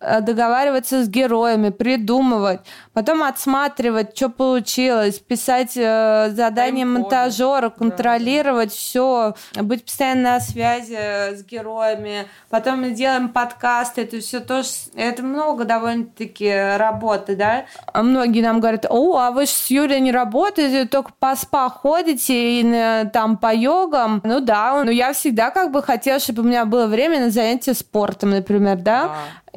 договариваться 0.00 1.04
с 1.04 1.08
героями, 1.08 1.68
придумывать, 1.68 2.60
потом 2.94 3.22
отсматривать, 3.22 4.16
что 4.16 4.30
получилось, 4.30 5.18
писать 5.18 5.76
э, 5.76 6.30
задания 6.32 6.86
монтажера, 6.86 7.68
контролировать 7.68 8.70
да. 8.70 8.74
все, 8.74 9.34
быть 9.62 9.84
постоянно 9.84 10.22
на 10.22 10.40
связи 10.40 10.96
э, 10.98 11.36
с 11.36 11.44
героями. 11.44 12.26
Потом 12.48 12.80
мы 12.80 12.90
делаем 12.92 13.28
подкасты, 13.28 14.02
это 14.02 14.20
все 14.20 14.40
тоже, 14.40 14.68
это 14.94 15.22
много 15.22 15.64
довольно-таки 15.64 16.76
работы, 16.76 17.36
да. 17.36 17.66
А 17.92 18.02
многие 18.02 18.40
нам 18.40 18.60
говорят, 18.60 18.86
о, 18.88 19.18
а 19.18 19.30
вы 19.30 19.44
же 19.44 19.52
с 19.52 19.66
Юлей 19.70 20.00
не 20.00 20.12
работаете, 20.12 20.86
только 20.86 21.12
по 21.18 21.36
спа 21.36 21.68
ходите 21.68 22.60
и 22.60 23.08
там 23.12 23.36
по 23.36 23.54
йогам. 23.54 24.22
Ну 24.24 24.40
да, 24.40 24.82
но 24.82 24.90
я 24.90 25.12
всегда 25.12 25.50
как 25.50 25.70
бы 25.70 25.82
хотела, 25.82 26.18
чтобы 26.18 26.42
у 26.42 26.44
меня 26.46 26.64
было 26.64 26.86
время 26.86 27.20
на 27.20 27.30
занятия 27.30 27.74
спортом, 27.74 28.30
например, 28.30 28.76
да. 28.78 29.10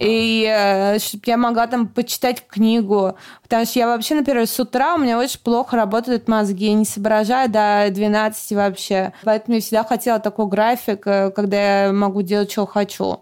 И 0.04 0.46
э, 0.46 1.00
чтобы 1.00 1.24
я 1.28 1.38
могла 1.38 1.68
там 1.68 1.88
почитать 1.88 2.46
книгу. 2.46 3.16
Потому 3.42 3.66
что 3.66 3.80
я 3.80 3.88
вообще, 3.88 4.16
например, 4.16 4.46
с 4.46 4.60
утра 4.60 4.96
у 4.96 4.98
меня 4.98 5.18
очень 5.18 5.40
плохо 5.40 5.78
работают 5.78 6.28
мозги. 6.28 6.68
Я 6.68 6.74
не 6.74 6.86
соображаю 6.86 7.50
до 7.50 7.88
12 7.90 8.52
вообще. 8.52 9.14
Поэтому 9.24 9.56
я 9.56 9.62
всегда 9.62 9.84
хотела 9.84 10.20
такой 10.20 10.48
график, 10.48 11.08
э, 11.08 11.32
когда 11.32 11.86
я 11.86 11.94
могу 11.94 12.22
делать, 12.22 12.52
что 12.52 12.66
хочу. 12.66 13.22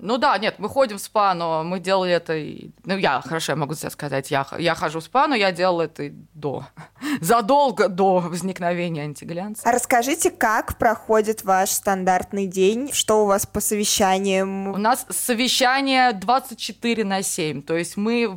Ну 0.00 0.16
да, 0.16 0.38
нет, 0.38 0.56
мы 0.58 0.68
ходим 0.68 0.96
в 0.96 1.00
спа, 1.00 1.34
но 1.34 1.64
мы 1.64 1.80
делали 1.80 2.12
это... 2.12 2.36
И... 2.36 2.70
Ну 2.84 2.96
я, 2.96 3.20
хорошо, 3.20 3.52
я 3.52 3.56
могу 3.56 3.74
себе 3.74 3.90
сказать, 3.90 4.30
я, 4.30 4.46
я 4.58 4.74
хожу 4.74 5.00
в 5.00 5.04
спа, 5.04 5.26
но 5.26 5.34
я 5.34 5.50
делала 5.50 5.82
это 5.82 6.04
и 6.04 6.12
до. 6.34 6.64
Задолго 7.20 7.88
до 7.88 8.20
возникновения 8.20 9.02
антиглянца. 9.02 9.68
А 9.68 9.72
расскажите, 9.72 10.30
как 10.30 10.78
проходит 10.78 11.42
ваш 11.44 11.70
стандартный 11.70 12.46
день? 12.46 12.92
Что 12.92 13.24
у 13.24 13.26
вас 13.26 13.46
по 13.46 13.60
совещаниям? 13.60 14.68
У 14.68 14.76
нас 14.76 15.04
совещание 15.10 16.12
24 16.12 17.04
на 17.04 17.22
7. 17.22 17.62
То 17.62 17.76
есть 17.76 17.96
мы 17.96 18.28
в, 18.28 18.36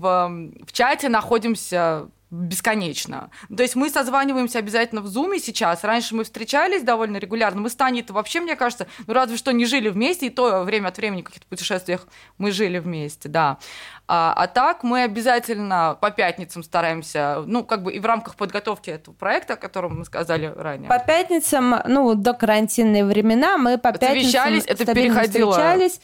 в 0.66 0.72
чате 0.72 1.10
находимся 1.10 2.08
бесконечно. 2.32 3.30
То 3.56 3.62
есть 3.62 3.76
мы 3.76 3.90
созваниваемся 3.90 4.60
обязательно 4.60 5.02
в 5.02 5.08
Зуме 5.08 5.38
сейчас. 5.38 5.84
Раньше 5.84 6.16
мы 6.16 6.24
встречались 6.24 6.82
довольно 6.82 7.18
регулярно. 7.18 7.60
Мы 7.60 7.70
с 7.70 7.76
Таней 7.76 8.02
-то 8.02 8.14
вообще, 8.14 8.40
мне 8.40 8.56
кажется, 8.56 8.88
ну 9.06 9.14
разве 9.14 9.36
что 9.36 9.52
не 9.52 9.66
жили 9.66 9.90
вместе, 9.90 10.28
и 10.28 10.30
то 10.30 10.64
время 10.64 10.88
от 10.88 10.98
времени 10.98 11.22
в 11.22 11.26
каких-то 11.26 11.48
путешествиях 11.48 12.08
мы 12.38 12.52
жили 12.52 12.80
вместе, 12.80 13.28
да. 13.28 13.58
А, 14.08 14.34
а 14.36 14.48
так 14.48 14.84
мы 14.84 15.04
обязательно 15.04 15.98
по 16.00 16.10
пятницам 16.10 16.64
стараемся, 16.64 17.44
ну 17.46 17.66
как 17.66 17.84
бы 17.84 17.94
и 17.94 18.00
в 18.00 18.06
рамках 18.06 18.36
подготовки 18.36 18.90
этого 18.90 19.14
проекта, 19.14 19.54
о 19.54 19.58
котором 19.58 20.00
мы 20.00 20.06
сказали 20.06 20.46
ранее. 20.56 20.88
По 20.88 21.00
пятницам, 21.00 21.76
ну 21.86 22.16
до 22.16 22.34
карантинные 22.34 23.04
времена 23.04 23.58
мы 23.58 23.78
по 23.78 23.92
пятницам 23.92 24.54
это 24.66 24.94
переходило 24.94 25.52
встречались. 25.52 26.00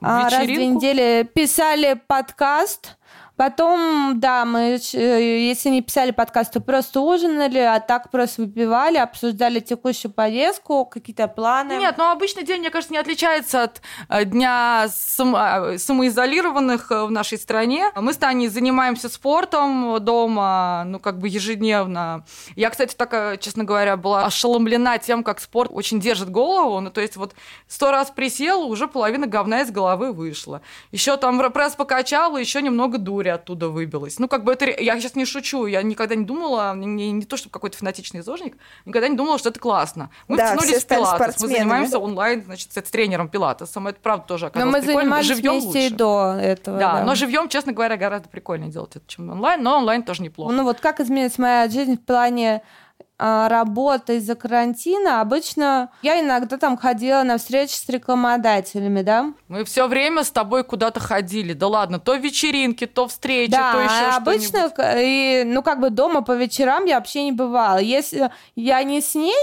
А, 0.00 0.30
раз 0.30 0.42
в 0.42 0.46
две 0.46 0.66
недели 0.66 1.22
писали 1.24 2.00
подкаст, 2.06 2.96
Потом, 3.38 4.18
да, 4.18 4.44
мы, 4.44 4.80
э, 4.94 5.46
если 5.48 5.68
не 5.68 5.80
писали 5.80 6.10
подкаст, 6.10 6.54
то 6.54 6.60
просто 6.60 7.00
ужинали, 7.00 7.60
а 7.60 7.78
так 7.78 8.10
просто 8.10 8.42
выпивали, 8.42 8.96
обсуждали 8.96 9.60
текущую 9.60 10.10
повестку, 10.10 10.84
какие-то 10.84 11.28
планы. 11.28 11.74
Нет, 11.74 11.94
но 11.98 12.10
обычный 12.10 12.42
день, 12.42 12.58
мне 12.58 12.70
кажется, 12.70 12.92
не 12.92 12.98
отличается 12.98 13.62
от 13.62 13.80
э, 14.08 14.24
дня 14.24 14.86
само- 14.88 15.78
самоизолированных 15.78 16.90
э, 16.90 17.04
в 17.04 17.12
нашей 17.12 17.38
стране. 17.38 17.92
Мы 17.94 18.12
с 18.12 18.16
Таней 18.16 18.48
занимаемся 18.48 19.08
спортом 19.08 20.00
дома, 20.00 20.82
ну, 20.86 20.98
как 20.98 21.20
бы 21.20 21.28
ежедневно. 21.28 22.24
Я, 22.56 22.70
кстати, 22.70 22.96
так, 22.96 23.38
честно 23.38 23.62
говоря, 23.62 23.96
была 23.96 24.26
ошеломлена 24.26 24.98
тем, 24.98 25.22
как 25.22 25.38
спорт 25.38 25.70
очень 25.72 26.00
держит 26.00 26.28
голову. 26.28 26.80
Ну, 26.80 26.90
то 26.90 27.00
есть 27.00 27.14
вот 27.14 27.36
сто 27.68 27.92
раз 27.92 28.10
присел, 28.10 28.62
уже 28.62 28.88
половина 28.88 29.28
говна 29.28 29.60
из 29.60 29.70
головы 29.70 30.12
вышла. 30.12 30.60
Еще 30.90 31.16
там 31.16 31.38
пресс 31.52 31.76
покачал, 31.76 32.36
еще 32.36 32.60
немного 32.62 32.98
дури 32.98 33.27
история 33.28 33.34
оттуда 33.34 33.68
выбилась. 33.68 34.18
Ну, 34.18 34.28
как 34.28 34.44
бы 34.44 34.52
это... 34.52 34.66
Я 34.66 34.98
сейчас 34.98 35.14
не 35.14 35.24
шучу, 35.24 35.66
я 35.66 35.82
никогда 35.82 36.14
не 36.14 36.24
думала, 36.24 36.74
не, 36.74 37.12
не 37.12 37.24
то, 37.24 37.36
чтобы 37.36 37.52
какой-то 37.52 37.76
фанатичный 37.76 38.22
зожник, 38.22 38.56
никогда 38.84 39.08
не 39.08 39.16
думала, 39.16 39.38
что 39.38 39.50
это 39.50 39.60
классно. 39.60 40.10
Мы 40.28 40.36
да, 40.36 40.54
втянулись 40.54 40.82
в 40.82 40.86
пилатес, 40.86 41.40
мы 41.40 41.48
занимаемся 41.48 41.98
онлайн, 41.98 42.42
значит, 42.44 42.70
с 42.72 42.90
тренером 42.90 43.28
пилатесом, 43.28 43.86
это 43.86 43.98
правда 44.02 44.26
тоже 44.26 44.46
оказалось 44.46 44.72
Но 44.72 44.78
мы 44.78 44.84
прикольно. 44.84 45.00
занимались 45.00 45.26
живьем 45.26 45.52
вместе 45.52 45.68
лучше. 45.68 45.86
и 45.86 45.90
до 45.90 46.38
этого. 46.40 46.78
Да, 46.78 46.92
да. 46.94 47.04
но 47.04 47.14
живьем, 47.14 47.48
честно 47.48 47.72
говоря, 47.72 47.96
гораздо 47.96 48.28
прикольнее 48.28 48.70
делать 48.70 48.96
это, 48.96 49.04
чем 49.06 49.30
онлайн, 49.30 49.62
но 49.62 49.78
онлайн 49.78 50.02
тоже 50.02 50.22
неплохо. 50.22 50.52
Ну 50.52 50.64
вот 50.64 50.80
как 50.80 51.00
изменилась 51.00 51.38
моя 51.38 51.68
жизнь 51.68 51.96
в 51.96 52.04
плане 52.04 52.62
работа 53.18 54.14
из-за 54.14 54.34
карантина, 54.36 55.20
обычно 55.20 55.90
я 56.02 56.20
иногда 56.20 56.56
там 56.56 56.76
ходила 56.76 57.22
на 57.24 57.38
встречи 57.38 57.74
с 57.74 57.88
рекламодателями, 57.88 59.02
да? 59.02 59.32
Мы 59.48 59.64
все 59.64 59.88
время 59.88 60.22
с 60.24 60.30
тобой 60.30 60.62
куда-то 60.64 61.00
ходили. 61.00 61.52
Да 61.52 61.66
ладно, 61.66 61.98
то 61.98 62.14
вечеринки, 62.14 62.86
то 62.86 63.08
встречи, 63.08 63.50
да, 63.50 63.72
то 63.72 63.80
еще 63.80 64.16
обычно, 64.16 64.72
и, 64.98 65.42
ну 65.44 65.62
как 65.62 65.80
бы 65.80 65.90
дома 65.90 66.22
по 66.22 66.32
вечерам 66.32 66.84
я 66.84 66.96
вообще 66.96 67.24
не 67.24 67.32
бывала. 67.32 67.78
Если 67.78 68.30
я 68.54 68.82
не 68.82 69.00
с 69.00 69.14
ней, 69.14 69.34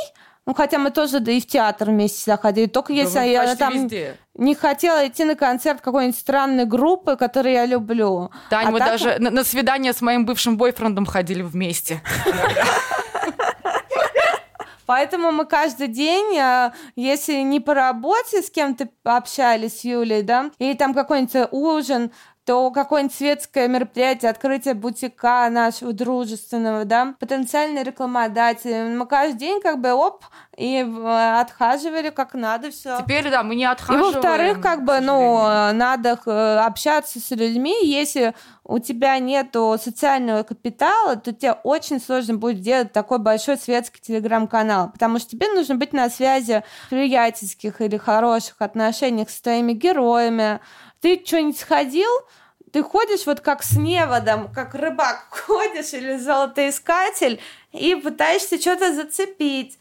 Ну, 0.47 0.53
хотя 0.53 0.77
мы 0.77 0.91
тоже 0.91 1.19
да 1.21 1.31
и 1.31 1.41
в 1.41 1.47
театр 1.47 1.89
вместе 1.89 2.21
заходили. 2.31 2.67
Только 2.67 2.93
Да 2.93 2.99
если 2.99 3.19
я 3.27 3.55
там 3.55 3.73
везде. 3.73 4.15
не 4.35 4.53
хотела 4.53 5.07
идти 5.07 5.23
на 5.23 5.35
концерт 5.35 5.81
какой-нибудь 5.81 6.19
странной 6.19 6.65
группы, 6.65 7.15
которую 7.15 7.53
я 7.53 7.65
люблю. 7.65 8.29
Тань, 8.51 8.67
А 8.67 8.71
мы 8.71 8.77
так 8.77 8.89
даже 8.89 9.17
на, 9.17 9.31
на 9.31 9.43
свидание 9.43 9.91
с 9.91 10.01
моим 10.01 10.23
бывшим 10.27 10.55
бойфрендом 10.55 11.07
ходили 11.07 11.41
вместе. 11.41 12.01
Поэтому 14.85 15.31
мы 15.31 15.45
каждый 15.45 15.87
день, 15.87 16.37
а, 16.37 16.73
если 16.95 17.41
не 17.41 17.59
по 17.59 17.73
работе 17.73 18.41
с 18.41 18.49
кем-то 18.49 18.89
общались 19.03 19.83
Юлей, 19.83 20.21
да, 20.21 20.51
или 20.59 20.73
там 20.73 20.93
какой-нибудь 20.93 21.49
ужин, 21.51 22.11
то 22.45 22.69
какое-нибудь 22.69 23.15
светское 23.15 23.67
мероприятие, 23.67 24.29
открытие 24.29 24.75
бутика 24.75 25.49
нашего 25.49 25.93
дружественного, 25.93 26.85
да, 26.85 27.15
потенциальные 27.19 27.83
рекламодатели. 27.83 28.95
Мы 28.95 29.07
каждый 29.07 29.37
день 29.39 29.61
как 29.61 29.81
бы 29.81 29.91
оп, 29.93 30.23
и 30.55 30.77
э, 30.77 31.39
отхаживали 31.39 32.11
как 32.11 32.33
надо 32.33 32.71
все. 32.71 32.99
Теперь, 33.01 33.29
да, 33.29 33.43
мы 33.43 33.55
не 33.55 33.63
И 33.63 33.65
отхаживаем. 33.65 34.13
во-вторых, 34.13 34.61
как 34.61 34.85
бы, 34.85 34.99
ну, 35.01 35.37
надо 35.73 36.19
э, 36.25 36.57
общаться 36.59 37.19
с 37.19 37.31
людьми. 37.31 37.75
Если 37.83 38.33
у 38.63 38.79
тебя 38.79 39.19
нету 39.19 39.77
социального 39.81 40.43
капитала, 40.43 41.15
то 41.17 41.33
тебе 41.33 41.53
очень 41.63 41.99
сложно 41.99 42.35
будет 42.35 42.61
делать 42.61 42.93
такой 42.93 43.19
большой 43.19 43.57
светский 43.57 44.01
телеграм-канал, 44.01 44.91
потому 44.91 45.19
что 45.19 45.31
тебе 45.31 45.47
нужно 45.49 45.75
быть 45.75 45.93
на 45.93 46.09
связи 46.09 46.63
в 46.85 46.89
приятельских 46.89 47.81
или 47.81 47.97
хороших 47.97 48.55
отношениях 48.59 49.29
с 49.29 49.41
твоими 49.41 49.73
героями. 49.73 50.59
Ты 51.05 51.21
что-нибудь 51.23 51.59
сходил, 51.59 52.09
ты 52.71 52.81
ходишь 52.81 53.27
вот 53.27 53.39
как 53.39 53.61
с 53.61 53.77
неводом, 53.77 54.51
как 54.51 54.73
рыбак 54.73 55.27
ходишь 55.29 55.93
или 55.93 56.17
золотоискатель, 56.17 57.39
и 57.73 57.93
пытаешься 57.93 58.59
что-то 58.59 58.91
зацепить. 58.91 59.77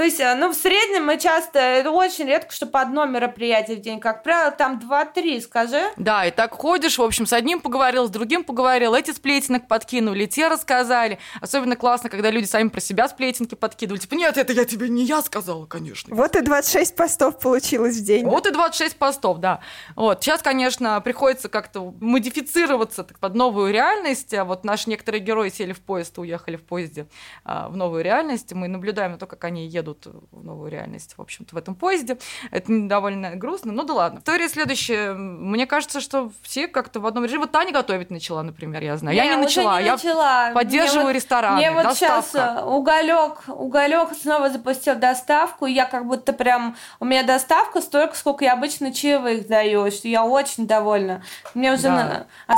То 0.00 0.04
есть, 0.04 0.18
э, 0.18 0.34
ну, 0.34 0.48
в 0.48 0.54
среднем 0.54 1.04
мы 1.04 1.18
часто, 1.18 1.58
это 1.58 1.90
очень 1.90 2.24
редко, 2.24 2.54
что 2.54 2.64
по 2.64 2.80
одно 2.80 3.04
мероприятие 3.04 3.76
в 3.76 3.80
день, 3.82 4.00
как 4.00 4.22
правило, 4.22 4.50
там 4.50 4.78
2-3, 4.78 5.42
скажи. 5.42 5.90
Да, 5.98 6.24
и 6.24 6.30
так 6.30 6.54
ходишь, 6.54 6.96
в 6.96 7.02
общем, 7.02 7.26
с 7.26 7.34
одним 7.34 7.60
поговорил, 7.60 8.06
с 8.06 8.10
другим 8.10 8.42
поговорил, 8.42 8.94
эти 8.94 9.10
сплетенок 9.10 9.68
подкинули, 9.68 10.24
те 10.24 10.48
рассказали. 10.48 11.18
Особенно 11.42 11.76
классно, 11.76 12.08
когда 12.08 12.30
люди 12.30 12.46
сами 12.46 12.70
про 12.70 12.80
себя 12.80 13.08
сплетенки 13.08 13.56
подкидывали. 13.56 14.00
Типа, 14.00 14.14
нет, 14.14 14.38
это 14.38 14.54
я 14.54 14.64
тебе 14.64 14.88
не 14.88 15.04
я 15.04 15.20
сказала, 15.20 15.66
конечно. 15.66 16.16
Вот 16.16 16.34
и 16.34 16.40
26 16.40 16.96
постов 16.96 17.38
получилось 17.38 17.96
в 17.96 18.02
день. 18.02 18.24
Вот 18.24 18.46
и 18.46 18.52
26 18.52 18.96
постов, 18.96 19.36
да. 19.36 19.60
Вот. 19.96 20.24
Сейчас, 20.24 20.40
конечно, 20.40 20.98
приходится 21.02 21.50
как-то 21.50 21.94
модифицироваться 22.00 23.04
так, 23.04 23.18
под 23.18 23.34
новую 23.34 23.70
реальность. 23.70 24.32
А 24.32 24.46
вот 24.46 24.64
наши 24.64 24.88
некоторые 24.88 25.20
герои 25.20 25.50
сели 25.50 25.74
в 25.74 25.80
поезд 25.82 26.16
и 26.16 26.22
уехали 26.22 26.56
в 26.56 26.62
поезде 26.62 27.06
а, 27.44 27.68
в 27.68 27.76
новую 27.76 28.02
реальность. 28.02 28.54
Мы 28.54 28.66
наблюдаем 28.66 29.12
на 29.12 29.18
то, 29.18 29.26
как 29.26 29.44
они 29.44 29.66
едут 29.66 29.89
в 30.32 30.44
новую 30.44 30.70
реальность, 30.70 31.14
в 31.16 31.20
общем-то, 31.22 31.54
в 31.54 31.58
этом 31.58 31.74
поезде. 31.74 32.18
Это 32.50 32.66
довольно 32.68 33.36
грустно, 33.36 33.72
ну 33.72 33.82
да 33.84 33.94
ладно. 33.94 34.18
История 34.18 34.48
следующая. 34.48 35.12
Мне 35.14 35.66
кажется, 35.66 36.00
что 36.00 36.30
все 36.42 36.68
как-то 36.68 37.00
в 37.00 37.06
одном 37.06 37.24
режиме. 37.24 37.40
Вот 37.40 37.52
Таня 37.52 37.72
готовить 37.72 38.10
начала, 38.10 38.42
например, 38.42 38.82
я 38.82 38.96
знаю. 38.96 39.16
Я 39.16 39.26
не 39.26 39.36
начала. 39.36 39.80
не 39.80 39.86
я 39.86 39.92
начала. 39.92 40.50
поддерживаю 40.52 41.06
Мне 41.06 41.14
рестораны, 41.14 41.56
Мне 41.56 41.70
вот 41.72 41.82
доставка. 41.84 42.22
сейчас 42.28 42.62
уголек, 42.64 43.44
уголек 43.48 44.08
снова 44.20 44.50
запустил 44.50 44.96
доставку, 44.96 45.66
и 45.66 45.72
я 45.72 45.86
как 45.86 46.06
будто 46.06 46.32
прям 46.32 46.76
у 47.00 47.04
меня 47.04 47.22
доставка 47.22 47.80
столько, 47.80 48.16
сколько 48.16 48.44
я 48.44 48.52
обычно 48.54 48.92
чаевых 48.92 49.46
даю, 49.46 49.90
что 49.90 50.08
я 50.08 50.24
очень 50.24 50.66
довольна. 50.66 51.22
Мне 51.54 51.72
уже 51.72 51.82
Да. 51.84 52.26
на- 52.46 52.56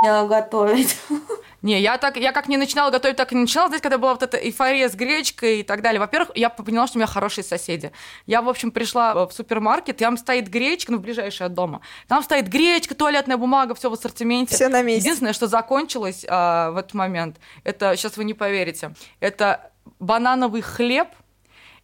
готовить. 0.00 0.96
Не, 1.62 1.80
я 1.80 1.98
так, 1.98 2.16
я 2.16 2.32
как 2.32 2.48
не 2.48 2.56
начинала 2.56 2.90
готовить, 2.90 3.16
так 3.16 3.32
и 3.32 3.34
не 3.34 3.40
начинала. 3.40 3.68
Знаете, 3.68 3.82
когда 3.82 3.98
была 3.98 4.12
вот 4.12 4.22
эта 4.22 4.36
эйфория 4.36 4.88
с 4.88 4.94
гречкой 4.94 5.60
и 5.60 5.62
так 5.62 5.82
далее. 5.82 5.98
Во-первых, 5.98 6.30
я 6.36 6.48
поняла, 6.48 6.86
что 6.86 6.98
у 6.98 7.00
меня 7.00 7.08
хорошие 7.08 7.42
соседи. 7.42 7.90
Я, 8.26 8.42
в 8.42 8.48
общем, 8.48 8.70
пришла 8.70 9.26
в 9.26 9.32
супермаркет, 9.32 9.96
там 9.96 10.16
стоит 10.16 10.48
гречка, 10.48 10.92
ну, 10.92 10.98
ближайшая 10.98 11.48
от 11.48 11.54
дома. 11.54 11.80
Там 12.06 12.22
стоит 12.22 12.46
гречка, 12.48 12.94
туалетная 12.94 13.36
бумага, 13.36 13.74
все 13.74 13.90
в 13.90 13.94
ассортименте. 13.94 14.54
Все 14.54 14.68
на 14.68 14.82
месте. 14.82 15.00
Единственное, 15.00 15.32
что 15.32 15.48
закончилось 15.48 16.24
а, 16.28 16.70
в 16.70 16.76
этот 16.76 16.94
момент, 16.94 17.38
это, 17.64 17.96
сейчас 17.96 18.16
вы 18.16 18.24
не 18.24 18.34
поверите, 18.34 18.94
это 19.18 19.72
банановый 19.98 20.60
хлеб 20.60 21.08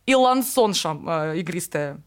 и 0.06 0.14
лансон 0.14 0.74
шам, 0.74 1.04
а, 1.08 1.34
игристая. 1.34 2.00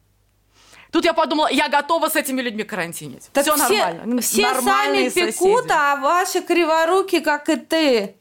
Тут 0.95 1.03
я 1.03 1.13
подумала, 1.13 1.49
я 1.51 1.67
готова 1.67 2.07
с 2.07 2.15
этими 2.15 2.41
людьми 2.41 2.63
карантинить. 2.63 3.29
Так 3.33 3.43
все, 3.43 3.53
все, 3.57 3.77
нормально. 3.85 4.21
все 4.21 4.41
Нормальные 4.43 5.11
сами 5.11 5.25
пекут, 5.25 5.63
соседи. 5.63 5.73
а 5.73 5.97
ваши 5.97 6.41
криворуки, 6.41 7.19
как 7.19 7.49
и 7.49 7.57
ты. 7.57 8.15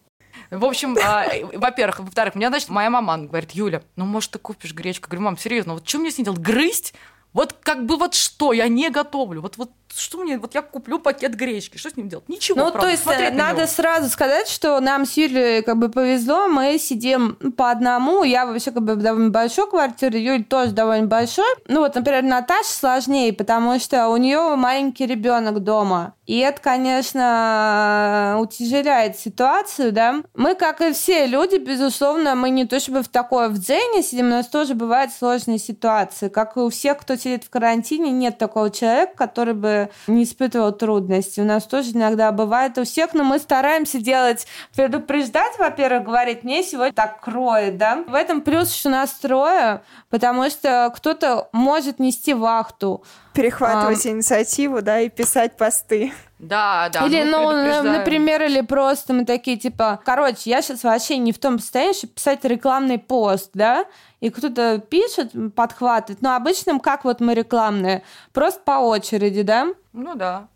В 0.51 0.65
общем, 0.65 0.99
а, 1.01 1.25
во-первых, 1.55 2.01
во-вторых, 2.01 2.35
мне, 2.35 2.49
значит, 2.49 2.71
моя 2.71 2.91
мама 2.91 3.17
говорит, 3.19 3.53
Юля, 3.53 3.85
ну, 3.95 4.07
может, 4.07 4.33
ты 4.33 4.41
купишь 4.41 4.75
гречку? 4.75 5.07
Я 5.07 5.11
говорю, 5.11 5.23
мам, 5.23 5.39
серьезно, 5.39 5.75
вот 5.75 5.89
что 5.89 6.01
мне 6.01 6.11
с 6.11 6.19
ней 6.19 6.25
делать? 6.25 6.41
Грызть? 6.41 6.95
Вот 7.33 7.53
как 7.53 7.87
бы 7.87 7.97
вот 7.97 8.15
что? 8.15 8.53
Я 8.53 8.67
не 8.67 8.91
готовлю. 8.91 9.41
Вот, 9.41 9.57
вот 9.57 9.71
что 9.97 10.19
мне? 10.19 10.39
Вот 10.39 10.55
я 10.55 10.63
куплю 10.63 10.99
пакет 10.99 11.35
гречки. 11.35 11.77
Что 11.79 11.91
с 11.91 11.97
ним 11.97 12.09
делать? 12.09 12.29
Ничего, 12.29 12.57
Ну, 12.59 12.71
правда, 12.71 12.81
то 12.81 12.89
есть 12.91 13.03
смотреть 13.03 13.31
э, 13.31 13.33
на 13.33 13.47
надо 13.49 13.59
него. 13.63 13.67
сразу 13.71 14.09
сказать, 14.09 14.49
что 14.49 14.81
нам 14.81 15.07
с 15.07 15.17
Юлей 15.17 15.63
как 15.63 15.77
бы 15.79 15.89
повезло, 15.89 16.49
мы 16.49 16.79
сидим 16.79 17.37
по 17.57 17.71
одному, 17.71 18.25
я 18.25 18.47
вообще 18.47 18.71
как 18.71 18.83
бы 18.83 18.95
в 18.95 19.03
довольно 19.03 19.31
большой 19.31 19.69
квартире, 19.69 20.23
Юль 20.25 20.45
тоже 20.45 20.73
довольно 20.73 21.07
большой. 21.07 21.45
Ну 21.69 21.81
вот, 21.81 21.95
например, 21.95 22.23
Наташе 22.23 22.71
сложнее, 22.71 23.33
потому 23.33 23.79
что 23.79 24.09
у 24.09 24.17
нее 24.17 24.57
маленький 24.57 25.07
ребенок 25.07 25.61
дома. 25.61 26.15
И 26.27 26.39
это, 26.39 26.59
конечно, 26.61 28.37
утяжеляет 28.41 29.19
ситуацию, 29.19 29.93
да. 29.93 30.23
Мы, 30.35 30.55
как 30.55 30.81
и 30.81 30.93
все 30.93 31.27
люди, 31.27 31.57
безусловно, 31.57 32.35
мы 32.35 32.51
не 32.51 32.67
то 32.67 32.81
чтобы 32.81 33.03
в 33.03 33.09
такое 33.09 33.49
в 33.49 33.59
дзене 33.59 34.03
сидим, 34.03 34.27
у 34.27 34.31
нас 34.31 34.47
тоже 34.47 34.75
бывают 34.75 35.13
сложные 35.13 35.59
ситуации. 35.59 36.29
Как 36.29 36.57
и 36.57 36.61
у 36.61 36.71
всех, 36.71 36.99
кто 36.99 37.17
сидит 37.17 37.45
в 37.45 37.51
карантине, 37.51 38.11
нет 38.11 38.39
такого 38.39 38.71
человека, 38.71 39.13
который 39.17 39.55
бы 39.55 39.84
не 40.07 40.25
испытывал 40.25 40.73
трудности. 40.73 41.41
У 41.41 41.45
нас 41.45 41.65
тоже 41.65 41.91
иногда 41.91 42.31
бывает 42.33 42.79
у 42.79 42.85
всех, 42.85 43.15
но 43.15 43.25
мы 43.25 43.39
стараемся 43.39 43.99
делать, 43.99 44.47
предупреждать, 44.75 45.59
во-первых, 45.59 46.05
говорить, 46.05 46.45
мне 46.45 46.63
сегодня 46.63 46.93
так 46.93 47.21
кроет, 47.21 47.77
да. 47.77 48.05
В 48.07 48.15
этом 48.15 48.41
плюс, 48.41 48.73
что 48.73 48.91
нас 48.91 49.13
трое, 49.13 49.83
потому 50.11 50.49
что 50.51 50.93
кто-то 50.95 51.49
может 51.53 51.99
нести 51.99 52.35
вахту. 52.35 53.05
Перехватывать 53.35 54.07
инициативу, 54.07 54.81
да, 54.81 55.01
и 55.01 55.09
писать 55.09 55.57
посты. 55.57 56.13
Да, 56.39 56.89
да. 56.93 57.07
или, 57.07 57.23
ну, 57.23 57.31
на- 57.43 57.49
предупреждаем. 57.65 57.99
например, 57.99 58.43
или 58.43 58.61
просто 58.61 59.13
мы 59.13 59.25
такие, 59.25 59.57
типа, 59.57 60.01
короче, 60.05 60.51
я 60.51 60.61
сейчас 60.63 60.85
вообще 60.85 61.17
не 61.17 61.33
в 61.33 61.39
том 61.39 61.59
состоянии, 61.59 61.95
чтобы 61.95 62.13
писать 62.15 62.45
рекламный 62.45 62.99
пост, 62.99 63.51
да, 63.55 63.87
и 64.21 64.31
кто-то 64.31 64.79
пишет, 64.79 65.33
подхватывает, 65.55 66.21
но 66.23 66.35
обычно, 66.37 66.79
как 66.81 67.05
вот 67.05 67.21
мы 67.21 67.35
рекламные, 67.35 68.03
просто 68.33 68.61
по 68.65 68.73
очереди, 68.73 69.43
да, 69.43 69.69
Ну 69.93 70.15
да. 70.15 70.49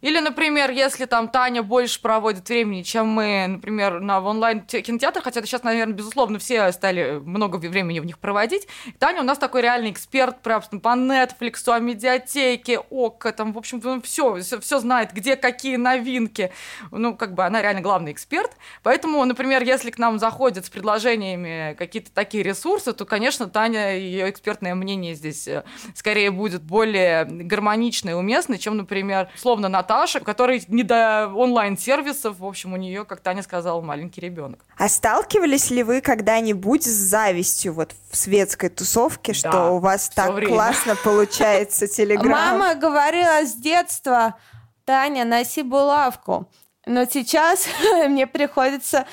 Или, 0.00 0.20
например, 0.20 0.70
если 0.70 1.04
там 1.04 1.28
Таня 1.28 1.62
больше 1.62 2.00
проводит 2.00 2.48
времени, 2.48 2.82
чем 2.82 3.08
мы, 3.08 3.46
например, 3.48 4.00
на 4.00 4.20
в 4.20 4.26
онлайн 4.26 4.62
те- 4.66 4.82
кинотеатрах, 4.82 5.24
хотя 5.24 5.42
сейчас, 5.42 5.62
наверное, 5.62 5.94
безусловно, 5.94 6.38
все 6.38 6.70
стали 6.72 7.20
много 7.24 7.56
времени 7.56 8.00
в 8.00 8.04
них 8.04 8.18
проводить. 8.18 8.66
Таня 8.98 9.20
у 9.20 9.24
нас 9.24 9.38
такой 9.38 9.62
реальный 9.62 9.90
эксперт 9.90 10.40
прям 10.42 10.62
по 10.62 10.88
Netflix, 10.96 11.68
о 11.68 11.78
медиатеке, 11.78 12.78
ОК, 12.78 13.32
там, 13.32 13.52
в 13.52 13.58
общем, 13.58 14.02
все, 14.02 14.40
все, 14.40 14.78
знает, 14.78 15.12
где 15.12 15.36
какие 15.36 15.76
новинки. 15.76 16.52
Ну, 16.90 17.16
как 17.16 17.34
бы 17.34 17.44
она 17.44 17.62
реально 17.62 17.80
главный 17.80 18.12
эксперт. 18.12 18.52
Поэтому, 18.82 19.24
например, 19.24 19.62
если 19.62 19.90
к 19.90 19.98
нам 19.98 20.18
заходят 20.18 20.66
с 20.66 20.70
предложениями 20.70 21.74
какие-то 21.74 22.10
такие 22.12 22.42
ресурсы, 22.42 22.92
то, 22.92 23.04
конечно, 23.04 23.48
Таня, 23.48 23.96
ее 23.96 24.30
экспертное 24.30 24.74
мнение 24.74 25.14
здесь 25.14 25.46
э, 25.48 25.64
скорее 25.94 26.30
будет 26.30 26.62
более 26.62 27.24
гармоничное 27.24 28.14
и 28.14 28.16
уместное, 28.16 28.58
чем, 28.58 28.76
например, 28.76 29.28
словно 29.36 29.68
Наташа, 29.86 30.18
которой 30.18 30.64
не 30.66 30.82
до 30.82 31.28
онлайн-сервисов, 31.32 32.40
в 32.40 32.44
общем, 32.44 32.72
у 32.72 32.76
нее, 32.76 33.04
как 33.04 33.20
Таня 33.20 33.42
сказала, 33.44 33.80
маленький 33.80 34.20
ребенок. 34.20 34.58
А 34.76 34.88
сталкивались 34.88 35.70
ли 35.70 35.84
вы 35.84 36.00
когда-нибудь 36.00 36.82
с 36.82 36.88
завистью 36.88 37.72
вот 37.72 37.94
в 38.10 38.16
светской 38.16 38.68
тусовке, 38.68 39.32
что 39.32 39.52
Да, 39.52 39.70
у 39.70 39.78
вас 39.78 40.08
так 40.08 40.32
время. 40.34 40.54
классно 40.54 40.96
получается 41.04 41.86
телеграм? 41.86 42.30
Мама 42.32 42.74
говорила 42.74 43.46
с 43.46 43.54
детства, 43.54 44.34
Таня, 44.84 45.24
носи 45.24 45.62
булавку. 45.62 46.50
Но 46.86 47.04
сейчас 47.04 47.68
мне 48.08 48.28
приходится, 48.28 49.06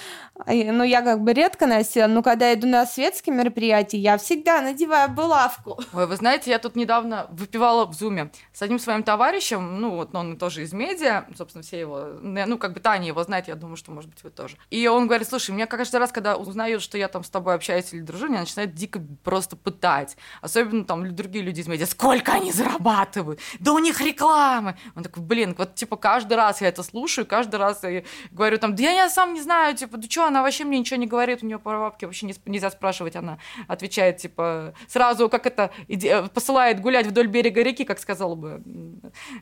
э, 0.46 0.72
ну, 0.72 0.84
я 0.84 1.02
как 1.02 1.22
бы 1.22 1.34
редко 1.34 1.66
носила, 1.66 2.06
но 2.06 2.22
когда 2.22 2.54
иду 2.54 2.68
на 2.68 2.86
светские 2.86 3.36
мероприятия, 3.36 3.98
я 3.98 4.20
всегда 4.20 4.62
надеваю 4.62 5.10
булавку. 5.10 5.82
Ой, 5.92 6.06
вы 6.06 6.16
знаете, 6.16 6.52
я 6.52 6.60
тут 6.60 6.76
недавно 6.76 7.26
выпивала 7.32 7.86
в 7.88 7.94
Зуме 7.94 8.32
с 8.54 8.62
одним 8.62 8.78
своим 8.78 9.02
товарищем, 9.02 9.82
ну, 9.82 9.96
вот 9.96 10.14
он 10.14 10.38
тоже 10.38 10.62
из 10.62 10.72
медиа, 10.72 11.26
собственно, 11.36 11.64
все 11.64 11.80
его, 11.80 12.10
ну, 12.22 12.60
как 12.60 12.74
бы 12.74 12.80
Таня 12.80 13.08
его 13.08 13.24
знает, 13.24 13.48
я 13.48 13.56
думаю, 13.56 13.76
что, 13.76 13.92
может 13.92 14.12
быть, 14.12 14.24
вы 14.24 14.30
тоже. 14.30 14.56
И 14.70 14.88
он 14.88 15.08
говорит, 15.08 15.28
слушай, 15.28 15.50
меня 15.50 15.66
каждый 15.66 15.96
раз, 15.96 16.12
когда 16.12 16.38
узнают, 16.38 16.84
что 16.84 17.00
я 17.00 17.08
там 17.08 17.24
с 17.24 17.30
тобой 17.32 17.56
общаюсь 17.56 17.92
или 17.92 18.02
дружу, 18.02 18.28
меня 18.28 18.42
начинает 18.42 18.76
дико 18.76 19.02
просто 19.24 19.56
пытать. 19.56 20.16
Особенно 20.42 20.86
там 20.86 21.16
другие 21.16 21.44
люди 21.44 21.62
из 21.62 21.68
медиа, 21.68 21.88
сколько 21.88 22.34
они 22.34 22.52
зарабатывают, 22.52 23.40
да 23.60 23.74
у 23.74 23.80
них 23.80 24.00
рекламы. 24.00 24.78
Он 24.96 25.02
такой, 25.02 25.24
блин, 25.24 25.56
вот 25.58 25.74
типа 25.74 25.98
каждый 25.98 26.38
раз 26.38 26.62
я 26.62 26.68
это 26.68 26.84
слушаю, 26.84 27.26
каждый 27.26 27.56
раз 27.56 27.62
раз 27.64 27.84
и 27.84 28.05
говорю 28.32 28.57
там, 28.57 28.76
да 28.76 28.84
я, 28.84 29.09
сам 29.09 29.34
не 29.34 29.41
знаю, 29.41 29.76
типа, 29.76 29.97
да 29.97 30.09
что, 30.09 30.26
она 30.26 30.41
вообще 30.41 30.64
мне 30.64 30.80
ничего 30.80 30.97
не 30.97 31.07
говорит, 31.07 31.43
у 31.43 31.45
нее 31.45 31.59
про 31.59 31.80
бабки 31.80 32.05
вообще 32.05 32.26
не, 32.26 32.36
нельзя 32.45 32.70
спрашивать, 32.72 33.16
она 33.16 33.38
отвечает, 33.68 34.18
типа, 34.18 34.74
сразу, 34.88 35.30
как 35.30 35.45
это, 35.45 35.72
иди, 35.88 36.11
посылает 36.34 36.82
гулять 36.82 37.07
вдоль 37.07 37.28
берега 37.28 37.64
реки, 37.64 37.86
как 37.86 37.99
сказала 37.99 38.36
бы 38.36 38.61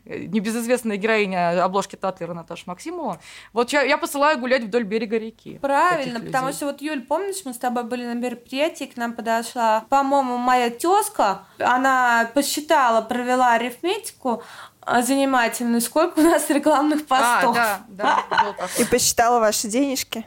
небезызвестная 0.06 0.98
героиня 0.98 1.64
обложки 1.64 1.96
Татлера 1.96 2.34
Наташа 2.34 2.64
Максимова. 2.66 3.20
Вот 3.54 3.72
я, 3.72 3.84
я 3.84 3.98
посылаю 3.98 4.40
гулять 4.40 4.64
вдоль 4.64 4.84
берега 4.84 5.18
реки. 5.18 5.60
Правильно, 5.60 6.20
потому 6.20 6.52
что 6.52 6.68
вот, 6.68 6.82
Юль, 6.82 7.02
помнишь, 7.02 7.42
мы 7.46 7.54
с 7.54 7.58
тобой 7.58 7.84
были 7.84 8.06
на 8.06 8.14
мероприятии, 8.14 8.86
к 8.86 8.98
нам 8.98 9.14
подошла, 9.14 9.86
по-моему, 9.90 10.38
моя 10.38 10.70
тезка, 10.70 11.46
она 11.60 12.30
посчитала, 12.34 13.02
провела 13.02 13.54
арифметику, 13.54 14.44
а, 14.92 15.02
занимательную, 15.02 15.82
сколько 15.82 16.20
у 16.20 16.24
нас 16.24 16.50
рекламных 16.50 17.08
постов. 17.08 17.56
А, 17.58 17.82
да, 17.88 18.24
да, 18.30 18.54
И 18.78 18.84
посчитала 18.84 19.40
ваши 19.40 19.68
денежки? 19.68 20.26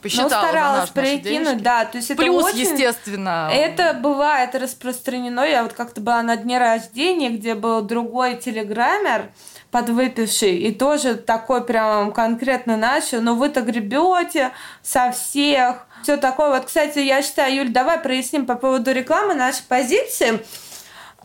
Посчитала 0.00 0.28
ну, 0.28 0.48
старалась 0.48 0.90
прикинуть, 0.90 1.60
да. 1.62 1.84
То 1.84 1.98
есть 1.98 2.10
это 2.12 2.22
Плюс, 2.22 2.44
очень, 2.44 2.60
естественно. 2.60 3.50
Это 3.52 3.94
бывает 3.94 4.54
распространено. 4.54 5.40
Я 5.40 5.64
вот 5.64 5.72
как-то 5.72 6.00
была 6.00 6.22
на 6.22 6.36
дне 6.36 6.58
рождения, 6.58 7.30
где 7.30 7.56
был 7.56 7.82
другой 7.82 8.36
телеграммер, 8.36 9.32
подвыпивший, 9.72 10.56
и 10.56 10.72
тоже 10.72 11.16
такой 11.16 11.64
прям 11.64 12.12
конкретно 12.12 12.76
начал, 12.76 13.20
но 13.20 13.34
вы-то 13.34 13.62
гребете 13.62 14.52
со 14.82 15.10
всех, 15.10 15.88
все 16.04 16.16
такое. 16.16 16.50
Вот, 16.50 16.66
кстати, 16.66 17.00
я 17.00 17.20
считаю, 17.20 17.56
Юль, 17.56 17.70
давай 17.70 17.98
проясним 17.98 18.46
по 18.46 18.54
поводу 18.54 18.92
рекламы 18.92 19.34
наши 19.34 19.64
позиции. 19.66 20.40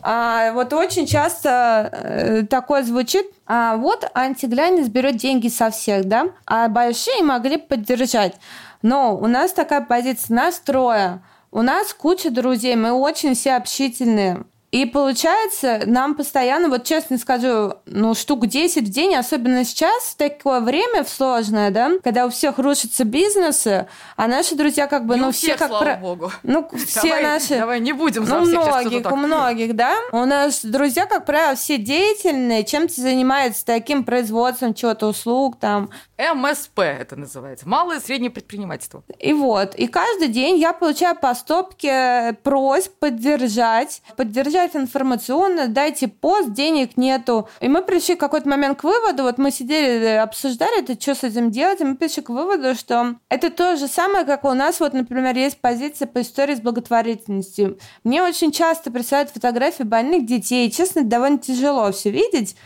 А, 0.06 0.52
вот 0.52 0.74
очень 0.74 1.06
часто 1.06 1.88
э, 1.90 2.42
такое 2.42 2.82
звучит, 2.82 3.24
а, 3.46 3.78
вот 3.78 4.06
антиглянец 4.14 4.88
берет 4.88 5.16
деньги 5.16 5.48
со 5.48 5.70
всех, 5.70 6.04
да, 6.04 6.26
а 6.44 6.68
большие 6.68 7.22
могли 7.22 7.56
поддержать. 7.56 8.36
Но 8.82 9.16
у 9.16 9.26
нас 9.26 9.52
такая 9.52 9.80
позиция 9.80 10.36
настроя. 10.36 11.22
У 11.50 11.62
нас 11.62 11.94
куча 11.94 12.30
друзей, 12.30 12.76
мы 12.76 12.92
очень 12.92 13.34
все 13.34 13.54
общительные. 13.54 14.44
И 14.74 14.86
получается, 14.86 15.82
нам 15.86 16.16
постоянно, 16.16 16.68
вот 16.68 16.82
честно 16.82 17.16
скажу, 17.16 17.74
ну, 17.86 18.12
штук 18.16 18.48
10 18.48 18.88
в 18.88 18.90
день, 18.90 19.14
особенно 19.14 19.64
сейчас, 19.64 20.02
в 20.02 20.16
такое 20.16 20.58
время 20.58 21.04
в 21.04 21.08
сложное, 21.08 21.70
да, 21.70 21.92
когда 22.02 22.26
у 22.26 22.30
всех 22.30 22.58
рушатся 22.58 23.04
бизнесы, 23.04 23.86
а 24.16 24.26
наши 24.26 24.56
друзья 24.56 24.88
как 24.88 25.06
бы, 25.06 25.14
не 25.14 25.20
ну, 25.20 25.30
все 25.30 25.46
всех, 25.46 25.58
как... 25.58 25.68
слава 25.68 25.84
про... 25.84 25.94
богу. 25.94 26.32
Ну, 26.42 26.68
все 26.88 27.02
давай, 27.02 27.22
наши... 27.22 27.56
Давай 27.56 27.78
не 27.78 27.92
будем 27.92 28.24
Ну, 28.24 28.40
многих, 28.40 29.12
у 29.12 29.14
многих, 29.14 29.76
да. 29.76 29.94
У 30.10 30.24
нас 30.24 30.64
друзья, 30.64 31.06
как 31.06 31.24
правило, 31.24 31.54
все 31.54 31.78
деятельные, 31.78 32.64
чем-то 32.64 33.00
занимаются 33.00 33.64
таким 33.64 34.02
производством 34.02 34.74
чего-то, 34.74 35.06
услуг, 35.06 35.56
там. 35.60 35.90
МСП 36.18 36.78
это 36.80 37.16
называется, 37.16 37.68
малое 37.68 37.98
и 37.98 38.00
среднее 38.00 38.30
предпринимательство. 38.30 39.02
И 39.18 39.32
вот, 39.32 39.74
и 39.74 39.88
каждый 39.88 40.28
день 40.28 40.58
я 40.58 40.72
получаю 40.72 41.16
по 41.16 41.34
стопке 41.34 42.36
просьб 42.42 42.92
поддержать, 43.00 44.02
поддержать 44.16 44.76
информационно, 44.76 45.68
дайте 45.68 46.08
пост, 46.08 46.52
денег 46.52 46.96
нету. 46.96 47.48
И 47.60 47.68
мы 47.68 47.82
пришли 47.82 48.14
в 48.14 48.18
какой-то 48.18 48.48
момент 48.48 48.80
к 48.80 48.84
выводу, 48.84 49.24
вот 49.24 49.38
мы 49.38 49.50
сидели, 49.50 50.06
обсуждали 50.16 50.80
это, 50.80 51.00
что 51.00 51.14
с 51.14 51.24
этим 51.24 51.50
делать, 51.50 51.80
и 51.80 51.84
мы 51.84 51.96
пришли 51.96 52.22
к 52.22 52.28
выводу, 52.28 52.74
что 52.74 53.16
это 53.28 53.50
то 53.50 53.76
же 53.76 53.88
самое, 53.88 54.24
как 54.24 54.44
у 54.44 54.52
нас, 54.52 54.80
вот, 54.80 54.92
например, 54.92 55.36
есть 55.36 55.60
позиция 55.60 56.06
по 56.06 56.20
истории 56.20 56.54
с 56.54 56.60
благотворительностью. 56.60 57.78
Мне 58.04 58.22
очень 58.22 58.52
часто 58.52 58.90
присылают 58.90 59.30
фотографии 59.30 59.82
больных 59.82 60.26
детей, 60.26 60.68
и, 60.68 60.70
честно, 60.70 61.02
довольно 61.02 61.38
тяжело 61.38 61.90
все 61.90 62.10
видеть, 62.10 62.56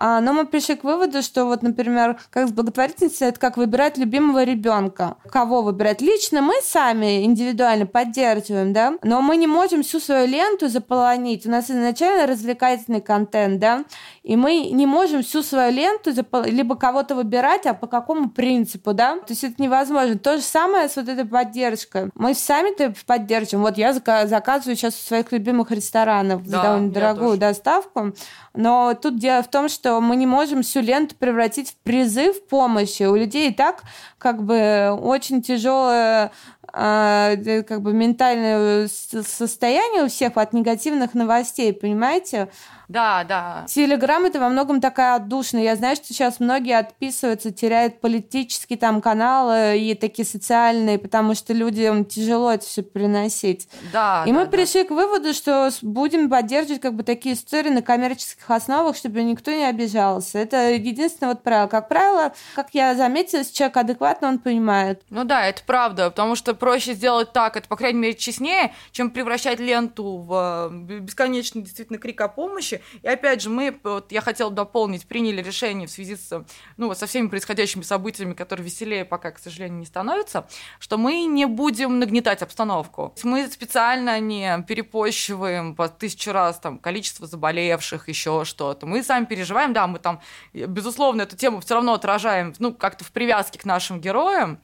а, 0.00 0.20
но 0.20 0.32
мы 0.32 0.46
пришли 0.46 0.76
к 0.76 0.84
выводу, 0.84 1.22
что 1.22 1.44
вот, 1.44 1.62
например, 1.62 2.20
как 2.30 2.48
с 2.48 2.52
благотворительностью, 2.52 3.26
это 3.26 3.40
как 3.40 3.56
выбирать 3.56 3.98
любимого 3.98 4.44
ребенка. 4.44 5.16
Кого 5.28 5.62
выбирать? 5.62 6.00
Лично 6.00 6.40
мы 6.40 6.54
сами 6.62 7.24
индивидуально 7.24 7.84
поддерживаем, 7.84 8.72
да, 8.72 8.94
но 9.02 9.20
мы 9.22 9.36
не 9.36 9.48
можем 9.48 9.82
всю 9.82 9.98
свою 9.98 10.28
ленту 10.28 10.68
заполонить. 10.68 11.46
У 11.46 11.50
нас 11.50 11.68
изначально 11.68 12.28
развлекательный 12.28 13.00
контент, 13.00 13.58
да, 13.58 13.84
и 14.22 14.36
мы 14.36 14.68
не 14.70 14.86
можем 14.86 15.24
всю 15.24 15.42
свою 15.42 15.72
ленту 15.72 16.12
запол... 16.12 16.44
либо 16.44 16.76
кого-то 16.76 17.16
выбирать, 17.16 17.66
а 17.66 17.74
по 17.74 17.88
какому 17.88 18.30
принципу, 18.30 18.92
да. 18.92 19.16
То 19.16 19.32
есть 19.32 19.42
это 19.42 19.60
невозможно. 19.60 20.16
То 20.16 20.36
же 20.36 20.42
самое 20.42 20.88
с 20.88 20.94
вот 20.94 21.08
этой 21.08 21.24
поддержкой. 21.24 22.10
Мы 22.14 22.34
сами-то 22.34 22.94
поддержим. 23.04 23.62
Вот 23.62 23.76
я 23.76 23.92
заказываю 23.92 24.76
сейчас 24.76 24.94
у 24.94 25.04
своих 25.04 25.32
любимых 25.32 25.72
ресторанов 25.72 26.46
да, 26.46 26.62
довольно 26.62 26.90
дорогую 26.90 27.36
доставку, 27.36 28.12
но 28.58 28.92
тут 29.00 29.20
дело 29.20 29.40
в 29.44 29.48
том, 29.48 29.68
что 29.68 30.00
мы 30.00 30.16
не 30.16 30.26
можем 30.26 30.62
всю 30.62 30.80
ленту 30.80 31.14
превратить 31.14 31.70
в 31.70 31.76
призыв 31.76 32.44
помощи. 32.48 33.04
У 33.04 33.14
людей 33.14 33.50
и 33.50 33.54
так 33.54 33.84
как 34.18 34.42
бы 34.42 34.98
очень 35.00 35.42
тяжелое 35.42 36.32
как 36.72 37.82
бы 37.82 37.92
ментальное 37.92 38.88
состояние 38.88 40.04
у 40.04 40.08
всех 40.08 40.36
от 40.36 40.52
негативных 40.52 41.14
новостей, 41.14 41.72
понимаете? 41.72 42.48
Да, 42.88 43.22
да. 43.24 43.66
Телеграм 43.68 44.24
это 44.24 44.40
во 44.40 44.48
многом 44.48 44.80
такая 44.80 45.16
отдушная. 45.16 45.62
Я 45.62 45.76
знаю, 45.76 45.94
что 45.96 46.06
сейчас 46.06 46.40
многие 46.40 46.78
отписываются, 46.78 47.52
теряют 47.52 48.00
политические 48.00 48.78
там 48.78 49.02
каналы 49.02 49.78
и 49.78 49.94
такие 49.94 50.24
социальные, 50.24 50.98
потому 50.98 51.34
что 51.34 51.52
людям 51.52 52.06
тяжело 52.06 52.50
это 52.50 52.64
все 52.64 52.82
приносить. 52.82 53.68
Да. 53.92 54.24
И 54.26 54.32
да, 54.32 54.38
мы 54.38 54.44
да. 54.46 54.50
пришли 54.50 54.84
к 54.84 54.90
выводу, 54.90 55.34
что 55.34 55.70
будем 55.82 56.30
поддерживать 56.30 56.80
как 56.80 56.94
бы 56.94 57.02
такие 57.02 57.34
истории 57.34 57.68
на 57.68 57.82
коммерческих 57.82 58.50
основах, 58.50 58.96
чтобы 58.96 59.22
никто 59.22 59.50
не 59.50 59.64
обижался. 59.64 60.38
Это 60.38 60.70
единственное 60.70 61.34
вот 61.34 61.42
правило. 61.42 61.68
Как 61.68 61.88
правило, 61.88 62.32
как 62.54 62.68
я 62.72 62.94
заметила, 62.94 63.40
если 63.40 63.52
человек 63.52 63.76
адекватно, 63.76 64.28
он 64.28 64.38
понимает. 64.38 65.02
Ну 65.10 65.24
да, 65.24 65.46
это 65.46 65.60
правда, 65.66 66.08
потому 66.08 66.36
что 66.36 66.54
проще 66.58 66.94
сделать 66.94 67.32
так, 67.32 67.56
это, 67.56 67.68
по 67.68 67.76
крайней 67.76 67.98
мере, 67.98 68.14
честнее, 68.14 68.74
чем 68.92 69.10
превращать 69.10 69.60
ленту 69.60 70.18
в 70.18 70.70
э, 70.70 70.98
бесконечный 71.00 71.62
действительно 71.62 71.98
крик 71.98 72.20
о 72.20 72.28
помощи, 72.28 72.82
и 73.02 73.08
опять 73.08 73.42
же, 73.42 73.50
мы, 73.50 73.78
вот 73.82 74.12
я 74.12 74.20
хотела 74.20 74.50
дополнить, 74.50 75.06
приняли 75.06 75.42
решение 75.42 75.86
в 75.86 75.90
связи 75.90 76.16
с, 76.16 76.44
ну, 76.76 76.94
со 76.94 77.06
всеми 77.06 77.28
происходящими 77.28 77.82
событиями, 77.82 78.34
которые 78.34 78.64
веселее 78.64 79.04
пока, 79.04 79.30
к 79.30 79.38
сожалению, 79.38 79.78
не 79.78 79.86
становятся, 79.86 80.46
что 80.78 80.98
мы 80.98 81.24
не 81.24 81.46
будем 81.46 81.98
нагнетать 81.98 82.42
обстановку. 82.42 83.14
Мы 83.22 83.46
специально 83.48 84.20
не 84.20 84.64
перепощиваем 84.66 85.74
по 85.74 85.88
тысячу 85.88 86.32
раз 86.32 86.58
там 86.58 86.78
количество 86.78 87.26
заболевших, 87.26 88.08
еще 88.08 88.44
что-то. 88.44 88.86
Мы 88.86 89.02
сами 89.02 89.24
переживаем, 89.24 89.72
да, 89.72 89.86
мы 89.86 89.98
там, 89.98 90.20
безусловно, 90.52 91.22
эту 91.22 91.36
тему 91.36 91.60
все 91.60 91.74
равно 91.74 91.94
отражаем, 91.94 92.54
ну, 92.58 92.72
как-то 92.72 93.04
в 93.04 93.12
привязке 93.12 93.58
к 93.58 93.64
нашим 93.64 94.00
героям, 94.00 94.60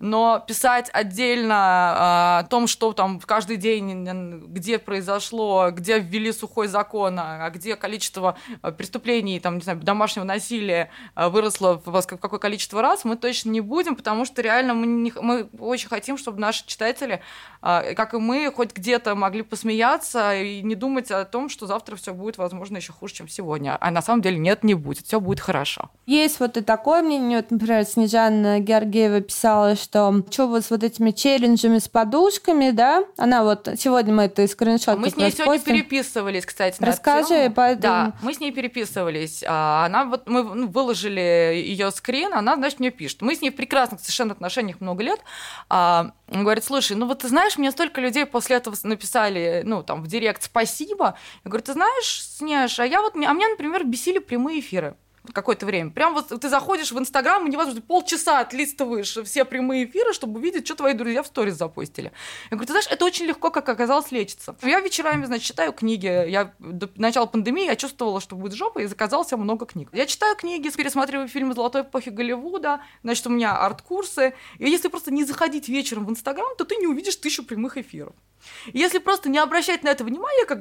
но 0.00 0.42
писать 0.46 0.90
отдельно 0.92 1.54
а, 1.56 2.38
о 2.40 2.44
том, 2.44 2.66
что 2.66 2.92
там 2.92 3.20
каждый 3.20 3.56
день, 3.56 4.04
где 4.48 4.78
произошло, 4.78 5.70
где 5.70 5.98
ввели 5.98 6.32
сухой 6.32 6.68
закон, 6.68 7.18
а 7.18 7.50
где 7.50 7.76
количество 7.76 8.36
а, 8.62 8.70
преступлений, 8.70 9.40
там, 9.40 9.56
не 9.56 9.62
знаю, 9.62 9.80
домашнего 9.80 10.24
насилия 10.24 10.90
а, 11.14 11.28
выросло 11.28 11.82
в 11.84 12.02
какое 12.02 12.38
количество 12.38 12.80
раз, 12.80 13.04
мы 13.04 13.16
точно 13.16 13.50
не 13.50 13.60
будем, 13.60 13.96
потому 13.96 14.24
что 14.24 14.40
реально 14.42 14.74
мы, 14.74 14.86
не, 14.86 15.12
мы 15.20 15.48
очень 15.58 15.88
хотим, 15.88 16.16
чтобы 16.16 16.38
наши 16.40 16.64
читатели, 16.66 17.20
как 17.60 18.14
и 18.14 18.18
мы, 18.18 18.52
хоть 18.54 18.74
где-то 18.74 19.14
могли 19.14 19.42
посмеяться 19.42 20.34
и 20.34 20.62
не 20.62 20.74
думать 20.74 21.10
о 21.10 21.24
том, 21.24 21.48
что 21.48 21.66
завтра 21.66 21.96
все 21.96 22.14
будет, 22.14 22.38
возможно, 22.38 22.76
еще 22.76 22.92
хуже, 22.92 23.14
чем 23.14 23.28
сегодня. 23.28 23.76
А 23.80 23.90
на 23.90 24.02
самом 24.02 24.22
деле 24.22 24.38
нет, 24.38 24.62
не 24.62 24.74
будет, 24.74 25.06
все 25.06 25.20
будет 25.20 25.40
хорошо. 25.40 25.90
Есть 26.06 26.38
вот 26.40 26.56
и 26.56 26.60
такое 26.60 27.02
мнение, 27.02 27.38
вот, 27.38 27.50
например, 27.50 27.84
Снежана 27.84 28.60
Георгиева 28.60 29.20
писала, 29.20 29.74
что 29.74 29.87
что 29.88 30.22
что 30.30 30.46
вот 30.48 30.64
с 30.64 30.70
вот 30.70 30.84
этими 30.84 31.12
челленджами 31.12 31.78
с 31.78 31.88
подушками, 31.88 32.70
да, 32.70 33.04
она 33.16 33.42
вот, 33.42 33.68
сегодня 33.78 34.12
мы 34.12 34.24
это 34.24 34.42
из 34.42 34.52
скриншота 34.52 34.98
Мы 34.98 35.08
с 35.08 35.16
ней 35.16 35.30
сегодня 35.30 35.64
переписывались, 35.64 36.44
кстати, 36.44 36.76
Расскажи, 36.78 37.50
поэтому... 37.54 37.80
Да, 37.82 38.12
мы 38.22 38.34
с 38.34 38.40
ней 38.40 38.52
переписывались. 38.52 39.42
А, 39.46 39.86
она 39.86 40.04
вот, 40.04 40.28
мы 40.28 40.42
ну, 40.42 40.68
выложили 40.68 41.20
ее 41.54 41.90
скрин, 41.90 42.34
она, 42.34 42.56
значит, 42.56 42.80
мне 42.80 42.90
пишет. 42.90 43.22
Мы 43.22 43.34
с 43.34 43.40
ней 43.40 43.50
в 43.50 43.56
прекрасных 43.56 44.00
совершенно 44.00 44.32
отношениях 44.32 44.80
много 44.80 45.02
лет. 45.02 45.20
А, 45.70 46.12
говорит, 46.28 46.64
слушай, 46.64 46.94
ну 46.94 47.06
вот 47.06 47.20
ты 47.20 47.28
знаешь, 47.28 47.56
мне 47.56 47.70
столько 47.70 48.00
людей 48.00 48.26
после 48.26 48.56
этого 48.56 48.76
написали, 48.82 49.62
ну, 49.64 49.82
там, 49.82 50.02
в 50.02 50.06
директ 50.06 50.42
спасибо. 50.42 51.16
Я 51.44 51.48
говорю, 51.50 51.64
ты 51.64 51.72
знаешь, 51.72 52.22
Снеж, 52.22 52.78
а 52.78 52.86
я 52.86 53.00
вот, 53.00 53.14
а 53.14 53.18
меня, 53.18 53.48
например, 53.48 53.84
бесили 53.84 54.18
прямые 54.18 54.60
эфиры 54.60 54.96
какое-то 55.32 55.66
время. 55.66 55.90
Прям 55.90 56.14
вот 56.14 56.28
ты 56.28 56.48
заходишь 56.48 56.90
в 56.92 56.98
Инстаграм, 56.98 57.46
и 57.46 57.50
невозможно, 57.50 57.82
полчаса 57.82 58.40
отлистываешь 58.40 59.18
все 59.24 59.44
прямые 59.44 59.84
эфиры, 59.84 60.12
чтобы 60.12 60.40
увидеть, 60.40 60.66
что 60.66 60.76
твои 60.76 60.94
друзья 60.94 61.22
в 61.22 61.26
сторис 61.26 61.54
запостили. 61.54 62.12
Я 62.50 62.56
говорю, 62.56 62.66
ты 62.66 62.72
знаешь, 62.72 62.88
это 62.90 63.04
очень 63.04 63.26
легко, 63.26 63.50
как 63.50 63.68
оказалось, 63.68 64.10
лечится. 64.10 64.56
Я 64.62 64.80
вечерами, 64.80 65.26
значит, 65.26 65.46
читаю 65.46 65.72
книги. 65.72 66.06
Я 66.06 66.54
до 66.58 66.88
начала 66.96 67.26
пандемии 67.26 67.66
я 67.66 67.76
чувствовала, 67.76 68.20
что 68.20 68.36
будет 68.36 68.54
жопа, 68.54 68.80
и 68.80 68.86
заказала 68.86 69.24
себе 69.24 69.36
много 69.36 69.66
книг. 69.66 69.90
Я 69.92 70.06
читаю 70.06 70.34
книги, 70.36 70.68
пересматриваю 70.78 71.28
фильмы 71.28 71.54
золотой 71.54 71.82
эпохи 71.82 72.10
Голливуда, 72.10 72.80
значит, 73.02 73.26
у 73.26 73.30
меня 73.30 73.56
арт-курсы. 73.56 74.34
И 74.58 74.70
если 74.70 74.88
просто 74.88 75.12
не 75.12 75.24
заходить 75.24 75.68
вечером 75.68 76.06
в 76.06 76.10
Инстаграм, 76.10 76.54
то 76.56 76.64
ты 76.64 76.76
не 76.76 76.86
увидишь 76.86 77.16
тысячу 77.16 77.44
прямых 77.44 77.76
эфиров. 77.76 78.14
И 78.72 78.78
если 78.78 78.98
просто 78.98 79.28
не 79.28 79.38
обращать 79.38 79.82
на 79.82 79.88
это 79.88 80.04
внимания, 80.04 80.44
как 80.46 80.60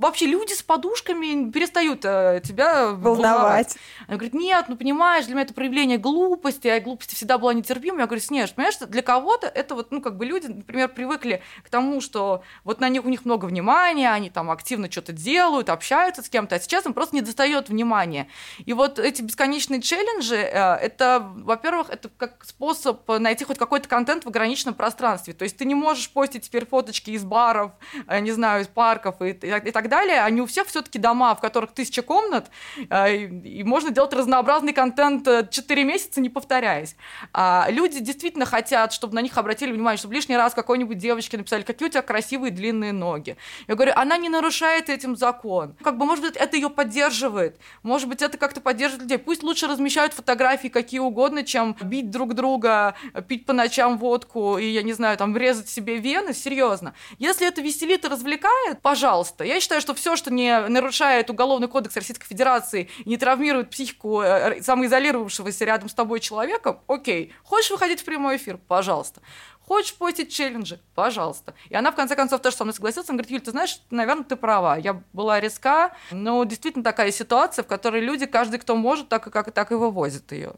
вообще 0.00 0.26
люди 0.26 0.54
с 0.54 0.62
подушками 0.62 1.50
перестают 1.50 2.04
э, 2.04 2.40
тебя 2.42 2.88
волновать. 2.92 3.32
волновать. 3.32 3.76
Она 4.08 4.16
говорит, 4.16 4.34
нет, 4.34 4.64
ну 4.68 4.76
понимаешь, 4.76 5.26
для 5.26 5.34
меня 5.34 5.44
это 5.44 5.54
проявление 5.54 5.98
глупости, 5.98 6.68
а 6.68 6.80
глупости 6.80 7.14
всегда 7.14 7.36
была 7.38 7.52
нетерпима. 7.52 8.00
Я 8.00 8.06
говорю, 8.06 8.22
Снеж, 8.22 8.54
понимаешь, 8.54 8.78
для 8.78 9.02
кого-то 9.02 9.46
это 9.46 9.74
вот, 9.74 9.90
ну 9.90 10.00
как 10.00 10.16
бы 10.16 10.24
люди, 10.24 10.46
например, 10.46 10.88
привыкли 10.88 11.42
к 11.62 11.68
тому, 11.68 12.00
что 12.00 12.42
вот 12.64 12.80
на 12.80 12.88
них 12.88 13.04
у 13.04 13.08
них 13.08 13.24
много 13.26 13.44
внимания, 13.44 14.10
они 14.10 14.30
там 14.30 14.50
активно 14.50 14.90
что-то 14.90 15.12
делают, 15.12 15.68
общаются 15.68 16.22
с 16.22 16.28
кем-то, 16.30 16.56
а 16.56 16.60
сейчас 16.60 16.86
им 16.86 16.94
просто 16.94 17.14
не 17.14 17.22
достает 17.22 17.68
внимания. 17.68 18.28
И 18.64 18.72
вот 18.72 18.98
эти 18.98 19.20
бесконечные 19.20 19.82
челленджи, 19.82 20.36
э, 20.36 20.76
это, 20.76 21.30
во-первых, 21.36 21.90
это 21.90 22.08
как 22.16 22.44
способ 22.44 23.06
найти 23.06 23.44
хоть 23.44 23.58
какой-то 23.58 23.88
контент 23.88 24.24
в 24.24 24.28
ограниченном 24.28 24.74
пространстве. 24.74 25.34
То 25.34 25.42
есть 25.42 25.58
ты 25.58 25.66
не 25.66 25.74
можешь 25.74 26.10
постить 26.10 26.44
теперь 26.44 26.66
фоточки 26.66 27.10
из 27.10 27.22
баров, 27.22 27.72
э, 28.06 28.20
не 28.20 28.32
знаю, 28.32 28.62
из 28.62 28.68
парков 28.68 29.20
и, 29.20 29.30
и 29.30 29.70
так 29.70 29.89
далее. 29.90 30.22
Они 30.22 30.40
у 30.40 30.46
всех 30.46 30.68
все-таки 30.68 30.98
дома, 30.98 31.34
в 31.34 31.40
которых 31.40 31.72
тысяча 31.72 32.00
комнат, 32.00 32.50
э, 32.88 33.26
и, 33.26 33.62
можно 33.62 33.90
делать 33.90 34.14
разнообразный 34.14 34.72
контент 34.72 35.50
4 35.50 35.84
месяца, 35.84 36.22
не 36.22 36.30
повторяясь. 36.30 36.96
А 37.34 37.66
люди 37.68 38.00
действительно 38.00 38.46
хотят, 38.46 38.94
чтобы 38.94 39.14
на 39.14 39.20
них 39.20 39.36
обратили 39.36 39.72
внимание, 39.72 39.98
чтобы 39.98 40.14
лишний 40.14 40.36
раз 40.36 40.54
какой-нибудь 40.54 40.96
девочке 40.96 41.36
написали, 41.36 41.62
какие 41.62 41.88
у 41.88 41.90
тебя 41.90 42.02
красивые 42.02 42.50
длинные 42.50 42.92
ноги. 42.92 43.36
Я 43.68 43.74
говорю, 43.74 43.92
она 43.96 44.16
не 44.16 44.28
нарушает 44.28 44.88
этим 44.88 45.16
закон. 45.16 45.76
Как 45.82 45.98
бы, 45.98 46.06
может 46.06 46.24
быть, 46.24 46.36
это 46.36 46.56
ее 46.56 46.70
поддерживает. 46.70 47.58
Может 47.82 48.08
быть, 48.08 48.22
это 48.22 48.38
как-то 48.38 48.60
поддерживает 48.60 49.02
людей. 49.02 49.18
Пусть 49.18 49.42
лучше 49.42 49.66
размещают 49.66 50.14
фотографии 50.14 50.68
какие 50.68 51.00
угодно, 51.00 51.44
чем 51.44 51.76
бить 51.82 52.10
друг 52.10 52.34
друга, 52.34 52.94
пить 53.28 53.46
по 53.46 53.52
ночам 53.52 53.98
водку 53.98 54.58
и, 54.58 54.66
я 54.66 54.82
не 54.82 54.92
знаю, 54.92 55.16
там, 55.16 55.32
врезать 55.32 55.68
себе 55.68 55.98
вены. 55.98 56.32
Серьезно. 56.32 56.94
Если 57.18 57.46
это 57.46 57.60
веселит 57.60 58.04
и 58.04 58.08
развлекает, 58.08 58.80
пожалуйста. 58.82 59.44
Я 59.44 59.60
считаю, 59.60 59.79
что 59.80 59.94
все, 59.94 60.16
что 60.16 60.32
не 60.32 60.68
нарушает 60.68 61.30
Уголовный 61.30 61.68
кодекс 61.68 61.96
Российской 61.96 62.26
Федерации 62.26 62.88
не 63.04 63.16
травмирует 63.16 63.70
психику 63.70 64.20
э, 64.20 64.62
самоизолировавшегося 64.62 65.64
рядом 65.64 65.88
с 65.88 65.94
тобой 65.94 66.20
человека, 66.20 66.80
окей. 66.86 67.32
Хочешь 67.42 67.70
выходить 67.70 68.00
в 68.00 68.04
прямой 68.04 68.36
эфир? 68.36 68.58
Пожалуйста. 68.58 69.20
Хочешь 69.60 69.94
постить 69.94 70.32
челленджи? 70.32 70.80
Пожалуйста. 70.96 71.54
И 71.68 71.76
она, 71.76 71.92
в 71.92 71.94
конце 71.94 72.16
концов, 72.16 72.42
тоже 72.42 72.56
со 72.56 72.64
мной 72.64 72.74
согласилась. 72.74 73.08
Она 73.08 73.18
говорит, 73.18 73.30
Юль, 73.30 73.40
ты 73.40 73.52
знаешь, 73.52 73.80
наверное, 73.90 74.24
ты 74.24 74.34
права. 74.34 74.76
Я 74.76 75.02
была 75.12 75.38
резка, 75.38 75.94
но 76.10 76.42
действительно 76.42 76.82
такая 76.82 77.12
ситуация, 77.12 77.62
в 77.62 77.68
которой 77.68 78.00
люди, 78.00 78.26
каждый, 78.26 78.58
кто 78.58 78.74
может, 78.74 79.08
так 79.08 79.28
и, 79.28 79.30
как, 79.30 79.52
так 79.52 79.70
и 79.70 79.76
вывозит 79.76 80.32
ее. 80.32 80.54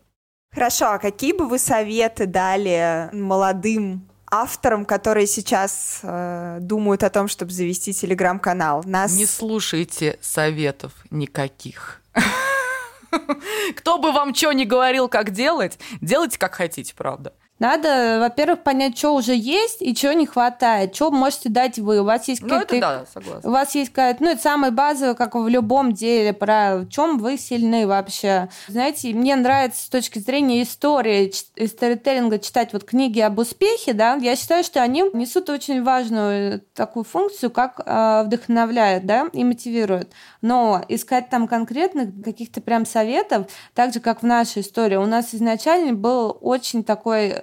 Хорошо, 0.52 0.92
а 0.92 0.98
какие 0.98 1.32
бы 1.32 1.46
вы 1.46 1.58
советы 1.58 2.26
дали 2.26 3.10
молодым 3.12 4.08
авторам, 4.32 4.86
которые 4.86 5.26
сейчас 5.26 6.00
э, 6.02 6.58
думают 6.60 7.02
о 7.04 7.10
том, 7.10 7.28
чтобы 7.28 7.52
завести 7.52 7.92
телеграм-канал? 7.92 8.82
Нас... 8.86 9.12
Не 9.12 9.26
слушайте 9.26 10.18
советов 10.22 10.92
никаких. 11.10 12.00
Кто 13.76 13.98
бы 13.98 14.10
вам 14.10 14.34
что 14.34 14.52
ни 14.52 14.64
говорил, 14.64 15.08
как 15.08 15.30
делать, 15.32 15.78
делайте 16.00 16.38
как 16.38 16.54
хотите, 16.54 16.94
правда. 16.94 17.34
Надо, 17.62 18.18
во-первых, 18.18 18.64
понять, 18.64 18.98
что 18.98 19.14
уже 19.14 19.36
есть 19.36 19.82
и 19.82 19.94
чего 19.94 20.14
не 20.14 20.26
хватает, 20.26 20.96
что 20.96 21.12
можете 21.12 21.48
дать 21.48 21.78
вы. 21.78 22.00
У 22.00 22.04
вас 22.04 22.26
есть 22.26 22.42
ну, 22.42 22.48
какая-то... 22.48 22.80
да, 22.80 23.04
согласна. 23.06 23.48
У 23.48 23.52
вас 23.52 23.72
есть 23.76 23.90
какая-то... 23.92 24.24
Ну, 24.24 24.30
это 24.30 24.42
самое 24.42 24.72
базовое, 24.72 25.14
как 25.14 25.36
в 25.36 25.46
любом 25.46 25.92
деле, 25.92 26.32
про 26.32 26.78
в 26.78 26.88
чем 26.88 27.18
вы 27.18 27.38
сильны 27.38 27.86
вообще. 27.86 28.48
Знаете, 28.66 29.14
мне 29.14 29.36
нравится 29.36 29.84
с 29.84 29.88
точки 29.88 30.18
зрения 30.18 30.64
истории, 30.64 31.32
и 31.54 31.66
сторителлинга 31.68 32.40
читать 32.40 32.72
вот 32.72 32.82
книги 32.82 33.20
об 33.20 33.38
успехе, 33.38 33.92
да, 33.92 34.16
я 34.16 34.34
считаю, 34.34 34.64
что 34.64 34.82
они 34.82 35.04
несут 35.12 35.48
очень 35.48 35.84
важную 35.84 36.62
такую 36.74 37.04
функцию, 37.04 37.52
как 37.52 37.80
э, 37.86 38.24
вдохновляют, 38.26 39.06
да, 39.06 39.28
и 39.32 39.44
мотивируют. 39.44 40.10
Но 40.40 40.84
искать 40.88 41.30
там 41.30 41.46
конкретных 41.46 42.08
каких-то 42.24 42.60
прям 42.60 42.84
советов, 42.86 43.46
так 43.72 43.94
же, 43.94 44.00
как 44.00 44.22
в 44.22 44.26
нашей 44.26 44.62
истории, 44.62 44.96
у 44.96 45.06
нас 45.06 45.32
изначально 45.32 45.92
был 45.92 46.36
очень 46.40 46.82
такой 46.82 47.12
Э, 47.28 47.42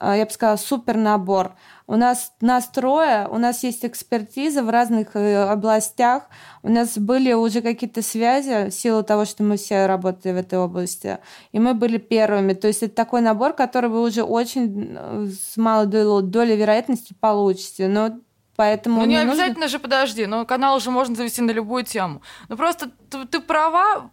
я 0.00 0.24
бы 0.24 0.30
сказала, 0.30 0.56
супер 0.56 0.96
набор. 0.96 1.54
У 1.86 1.96
нас 1.96 2.32
нас 2.40 2.68
трое, 2.68 3.28
у 3.30 3.38
нас 3.38 3.62
есть 3.62 3.84
экспертиза 3.84 4.62
в 4.62 4.70
разных 4.70 5.16
э, 5.16 5.44
областях, 5.44 6.24
у 6.62 6.70
нас 6.70 6.96
были 6.96 7.32
уже 7.34 7.60
какие-то 7.60 8.02
связи 8.02 8.70
в 8.70 8.72
силу 8.72 9.02
того, 9.02 9.24
что 9.24 9.42
мы 9.42 9.56
все 9.56 9.86
работали 9.86 10.32
в 10.32 10.36
этой 10.36 10.58
области, 10.58 11.18
и 11.52 11.58
мы 11.58 11.74
были 11.74 11.98
первыми. 11.98 12.54
То 12.54 12.68
есть 12.68 12.82
это 12.82 12.94
такой 12.94 13.20
набор, 13.20 13.52
который 13.52 13.90
вы 13.90 14.02
уже 14.02 14.22
очень 14.22 14.96
э, 14.96 15.26
с 15.28 15.56
малой 15.56 15.86
долей 15.86 16.56
вероятности 16.56 17.14
получите. 17.18 17.88
Но 17.88 18.18
Поэтому 18.56 19.00
ну, 19.00 19.06
не, 19.06 19.14
не 19.14 19.22
обязательно 19.22 19.62
нужно... 19.62 19.68
же, 19.68 19.78
подожди, 19.80 20.26
но 20.26 20.46
канал 20.46 20.76
уже 20.76 20.90
можно 20.90 21.14
завести 21.14 21.42
на 21.42 21.50
любую 21.50 21.84
тему. 21.84 22.22
Ну, 22.48 22.56
просто 22.56 22.90
ты, 23.10 23.26
ты 23.26 23.40
права, 23.40 24.10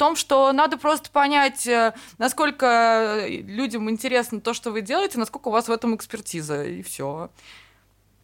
том, 0.00 0.16
что 0.16 0.50
надо 0.52 0.78
просто 0.78 1.10
понять, 1.10 1.66
э, 1.66 1.92
насколько 2.16 3.26
людям 3.28 3.90
интересно 3.90 4.40
то, 4.40 4.54
что 4.54 4.70
вы 4.70 4.80
делаете, 4.80 5.18
насколько 5.18 5.48
у 5.48 5.50
вас 5.50 5.68
в 5.68 5.70
этом 5.70 5.94
экспертиза, 5.94 6.64
и 6.64 6.80
все. 6.80 7.30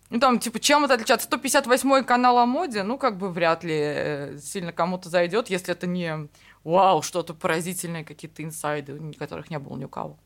Ну, 0.09 0.19
там, 0.19 0.39
типа, 0.39 0.59
чем 0.59 0.87
это 0.87 0.95
отличается? 0.95 1.29
158-й 1.29 2.03
канал 2.05 2.39
о 2.39 2.47
моде, 2.47 2.83
ну, 2.83 2.97
как 2.97 3.19
бы 3.19 3.29
вряд 3.29 3.63
ли 3.63 3.77
э, 3.79 4.39
сильно 4.39 4.73
кому-то 4.73 5.11
зайдет, 5.11 5.51
если 5.51 5.75
это 5.75 5.87
не 5.87 6.29
вау, 6.65 7.03
что-то 7.03 7.35
поразительное, 7.35 8.05
какие-то 8.05 8.43
инсайды, 8.43 8.99
которых 9.19 9.51
не 9.51 9.59
было 9.59 9.77
ни 9.77 9.85
у 9.85 9.89
кого. 9.91 10.17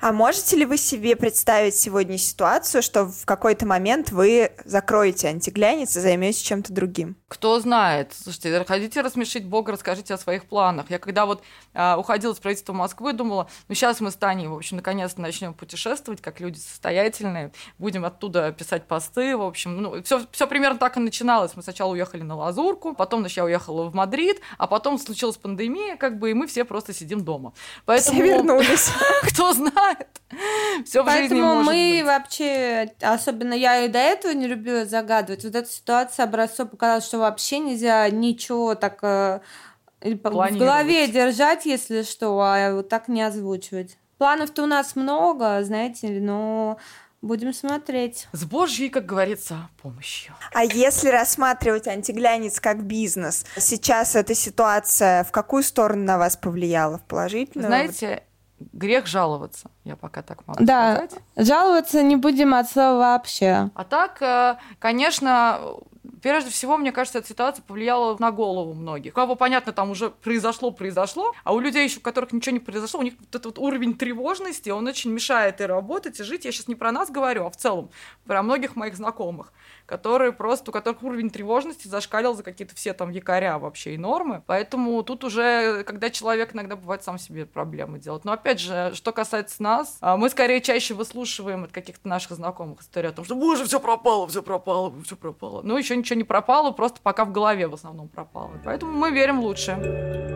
А 0.00 0.12
можете 0.12 0.56
ли 0.56 0.64
вы 0.64 0.76
себе 0.78 1.14
представить 1.16 1.76
сегодня 1.76 2.18
ситуацию, 2.18 2.82
что 2.82 3.04
в 3.04 3.24
какой-то 3.24 3.66
момент 3.66 4.10
вы 4.10 4.52
закроете 4.64 5.28
антиглянец 5.28 5.96
и 5.96 6.00
займетесь 6.00 6.40
чем-то 6.40 6.72
другим? 6.72 7.16
Кто 7.28 7.60
знает. 7.60 8.12
Слушайте, 8.12 8.64
хотите 8.66 9.00
рассмешить 9.00 9.46
Бога, 9.46 9.72
расскажите 9.72 10.14
о 10.14 10.18
своих 10.18 10.46
планах. 10.46 10.90
Я 10.90 10.98
когда 10.98 11.24
вот 11.24 11.42
э, 11.72 11.94
уходила 11.96 12.34
с 12.34 12.38
правительства 12.38 12.72
Москвы, 12.72 13.12
думала, 13.12 13.48
ну 13.68 13.74
сейчас 13.74 14.00
мы 14.00 14.10
с 14.10 14.16
Таней, 14.16 14.48
в 14.48 14.54
общем, 14.54 14.76
наконец-то 14.78 15.20
начнем 15.20 15.54
путешествовать, 15.54 16.20
как 16.20 16.40
люди 16.40 16.58
состоятельные, 16.58 17.52
будем 17.78 18.04
оттуда 18.04 18.52
писать 18.52 18.86
посты, 18.86 19.36
в 19.36 19.42
общем, 19.42 19.80
ну, 19.80 20.02
все, 20.02 20.26
все 20.32 20.46
примерно 20.46 20.78
так 20.78 20.96
и 20.96 21.00
начиналось. 21.00 21.52
Мы 21.54 21.62
сначала 21.62 21.92
уехали 21.92 22.22
на 22.22 22.36
Лазурку, 22.36 22.94
потом 22.94 23.20
значит, 23.20 23.38
я 23.38 23.44
уехала 23.44 23.84
в 23.84 23.94
Мадрид, 23.94 24.40
а 24.58 24.66
потом 24.66 24.98
случилась 24.98 25.36
пандемия, 25.36 25.96
как 25.96 26.18
бы, 26.18 26.30
и 26.30 26.34
мы 26.34 26.46
все 26.46 26.64
просто 26.64 26.92
сидим 26.92 27.24
дома. 27.24 27.52
Поэтому... 27.84 28.16
Все 28.16 28.26
вернулись. 28.26 28.90
Кто 29.22 29.52
знает, 29.52 29.81
знает. 29.82 30.86
Все 30.86 31.02
в 31.02 31.10
жизни 31.10 31.40
может 31.40 31.66
мы 31.66 31.96
быть. 31.98 32.04
вообще, 32.06 32.92
особенно 33.00 33.54
я 33.54 33.84
и 33.84 33.88
до 33.88 33.98
этого 33.98 34.32
не 34.32 34.46
любила 34.46 34.84
загадывать. 34.86 35.44
Вот 35.44 35.54
эта 35.54 35.68
ситуация 35.68 36.24
образцов 36.24 36.70
показала, 36.70 37.00
что 37.00 37.18
вообще 37.18 37.58
нельзя 37.58 38.08
ничего 38.10 38.74
так 38.74 38.98
э, 39.02 39.40
в 40.00 40.16
голове 40.16 41.06
держать, 41.08 41.66
если 41.66 42.02
что, 42.02 42.40
а 42.40 42.74
вот 42.74 42.88
так 42.88 43.08
не 43.08 43.22
озвучивать. 43.22 43.98
Планов-то 44.18 44.62
у 44.62 44.66
нас 44.66 44.96
много, 44.96 45.62
знаете 45.64 46.08
ли, 46.08 46.20
но 46.20 46.78
Будем 47.22 47.54
смотреть. 47.54 48.26
С 48.32 48.44
Божьей, 48.44 48.88
как 48.88 49.06
говорится, 49.06 49.70
помощью. 49.80 50.34
А 50.52 50.64
если 50.64 51.08
рассматривать 51.08 51.86
антиглянец 51.86 52.58
как 52.58 52.82
бизнес, 52.82 53.46
сейчас 53.56 54.16
эта 54.16 54.34
ситуация 54.34 55.22
в 55.22 55.30
какую 55.30 55.62
сторону 55.62 56.02
на 56.02 56.18
вас 56.18 56.36
повлияла? 56.36 56.98
В 56.98 57.04
положительную? 57.04 57.68
Знаете, 57.68 58.24
грех 58.72 59.06
жаловаться, 59.06 59.70
я 59.84 59.96
пока 59.96 60.22
так 60.22 60.46
могу 60.46 60.64
да, 60.64 60.96
сказать. 60.96 61.22
жаловаться 61.36 62.02
не 62.02 62.16
будем 62.16 62.54
от 62.54 62.70
слова 62.70 62.98
вообще. 62.98 63.70
А 63.74 63.84
так, 63.84 64.20
э, 64.22 64.56
конечно, 64.78 65.60
Прежде 66.20 66.50
всего, 66.50 66.76
мне 66.76 66.92
кажется, 66.92 67.18
эта 67.18 67.28
ситуация 67.28 67.62
повлияла 67.62 68.16
на 68.18 68.30
голову 68.30 68.74
многих. 68.74 69.12
У 69.12 69.14
кого, 69.14 69.36
понятно, 69.36 69.72
там 69.72 69.90
уже 69.90 70.10
произошло, 70.10 70.70
произошло, 70.70 71.32
а 71.44 71.52
у 71.52 71.60
людей 71.60 71.84
еще, 71.84 71.98
у 71.98 72.02
которых 72.02 72.32
ничего 72.32 72.54
не 72.54 72.60
произошло, 72.60 73.00
у 73.00 73.02
них 73.02 73.14
вот 73.18 73.28
этот 73.28 73.44
вот 73.44 73.58
уровень 73.58 73.94
тревожности, 73.94 74.70
он 74.70 74.86
очень 74.86 75.12
мешает 75.12 75.60
и 75.60 75.64
работать, 75.64 76.18
и 76.18 76.24
жить. 76.24 76.44
Я 76.44 76.52
сейчас 76.52 76.68
не 76.68 76.74
про 76.74 76.92
нас 76.92 77.10
говорю, 77.10 77.46
а 77.46 77.50
в 77.50 77.56
целом 77.56 77.90
про 78.24 78.42
многих 78.42 78.76
моих 78.76 78.96
знакомых 78.96 79.52
которые 79.92 80.32
просто, 80.32 80.70
у 80.70 80.72
которых 80.72 81.02
уровень 81.02 81.28
тревожности 81.28 81.86
зашкалил 81.86 82.32
за 82.32 82.42
какие-то 82.42 82.74
все 82.74 82.94
там 82.94 83.10
якоря 83.10 83.58
вообще 83.58 83.92
и 83.92 83.98
нормы. 83.98 84.42
Поэтому 84.46 85.02
тут 85.02 85.22
уже, 85.22 85.84
когда 85.84 86.08
человек 86.08 86.54
иногда 86.54 86.76
бывает 86.76 87.04
сам 87.04 87.18
себе 87.18 87.44
проблемы 87.44 87.98
делать. 87.98 88.24
Но 88.24 88.32
опять 88.32 88.58
же, 88.58 88.92
что 88.94 89.12
касается 89.12 89.62
нас, 89.62 89.98
а, 90.00 90.16
мы 90.16 90.30
скорее 90.30 90.62
чаще 90.62 90.94
выслушиваем 90.94 91.64
от 91.64 91.72
каких-то 91.72 92.08
наших 92.08 92.32
знакомых 92.32 92.80
истории 92.80 93.08
о 93.08 93.12
том, 93.12 93.26
что 93.26 93.34
боже, 93.34 93.66
все 93.66 93.80
пропало, 93.80 94.26
все 94.28 94.42
пропало, 94.42 94.94
все 95.04 95.14
пропало. 95.14 95.60
Ну, 95.62 95.76
еще 95.76 95.94
ничего 95.94 96.16
не 96.16 96.24
пропало, 96.24 96.70
просто 96.70 96.98
пока 97.02 97.26
в 97.26 97.32
голове 97.32 97.68
в 97.68 97.74
основном 97.74 98.08
пропало. 98.08 98.52
Поэтому 98.64 98.92
мы 98.92 99.10
верим 99.10 99.42
в 99.42 99.44
лучшее. 99.44 100.32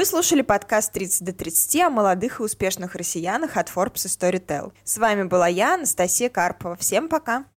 Вы 0.00 0.06
слушали 0.06 0.40
подкаст 0.40 0.96
«30 0.96 1.24
до 1.24 1.32
30» 1.32 1.78
о 1.82 1.90
молодых 1.90 2.40
и 2.40 2.42
успешных 2.42 2.94
россиянах 2.94 3.58
от 3.58 3.68
Forbes 3.68 4.06
и 4.06 4.08
Storytel. 4.08 4.72
С 4.82 4.96
вами 4.96 5.24
была 5.24 5.46
я, 5.46 5.74
Анастасия 5.74 6.30
Карпова. 6.30 6.74
Всем 6.76 7.06
пока! 7.06 7.44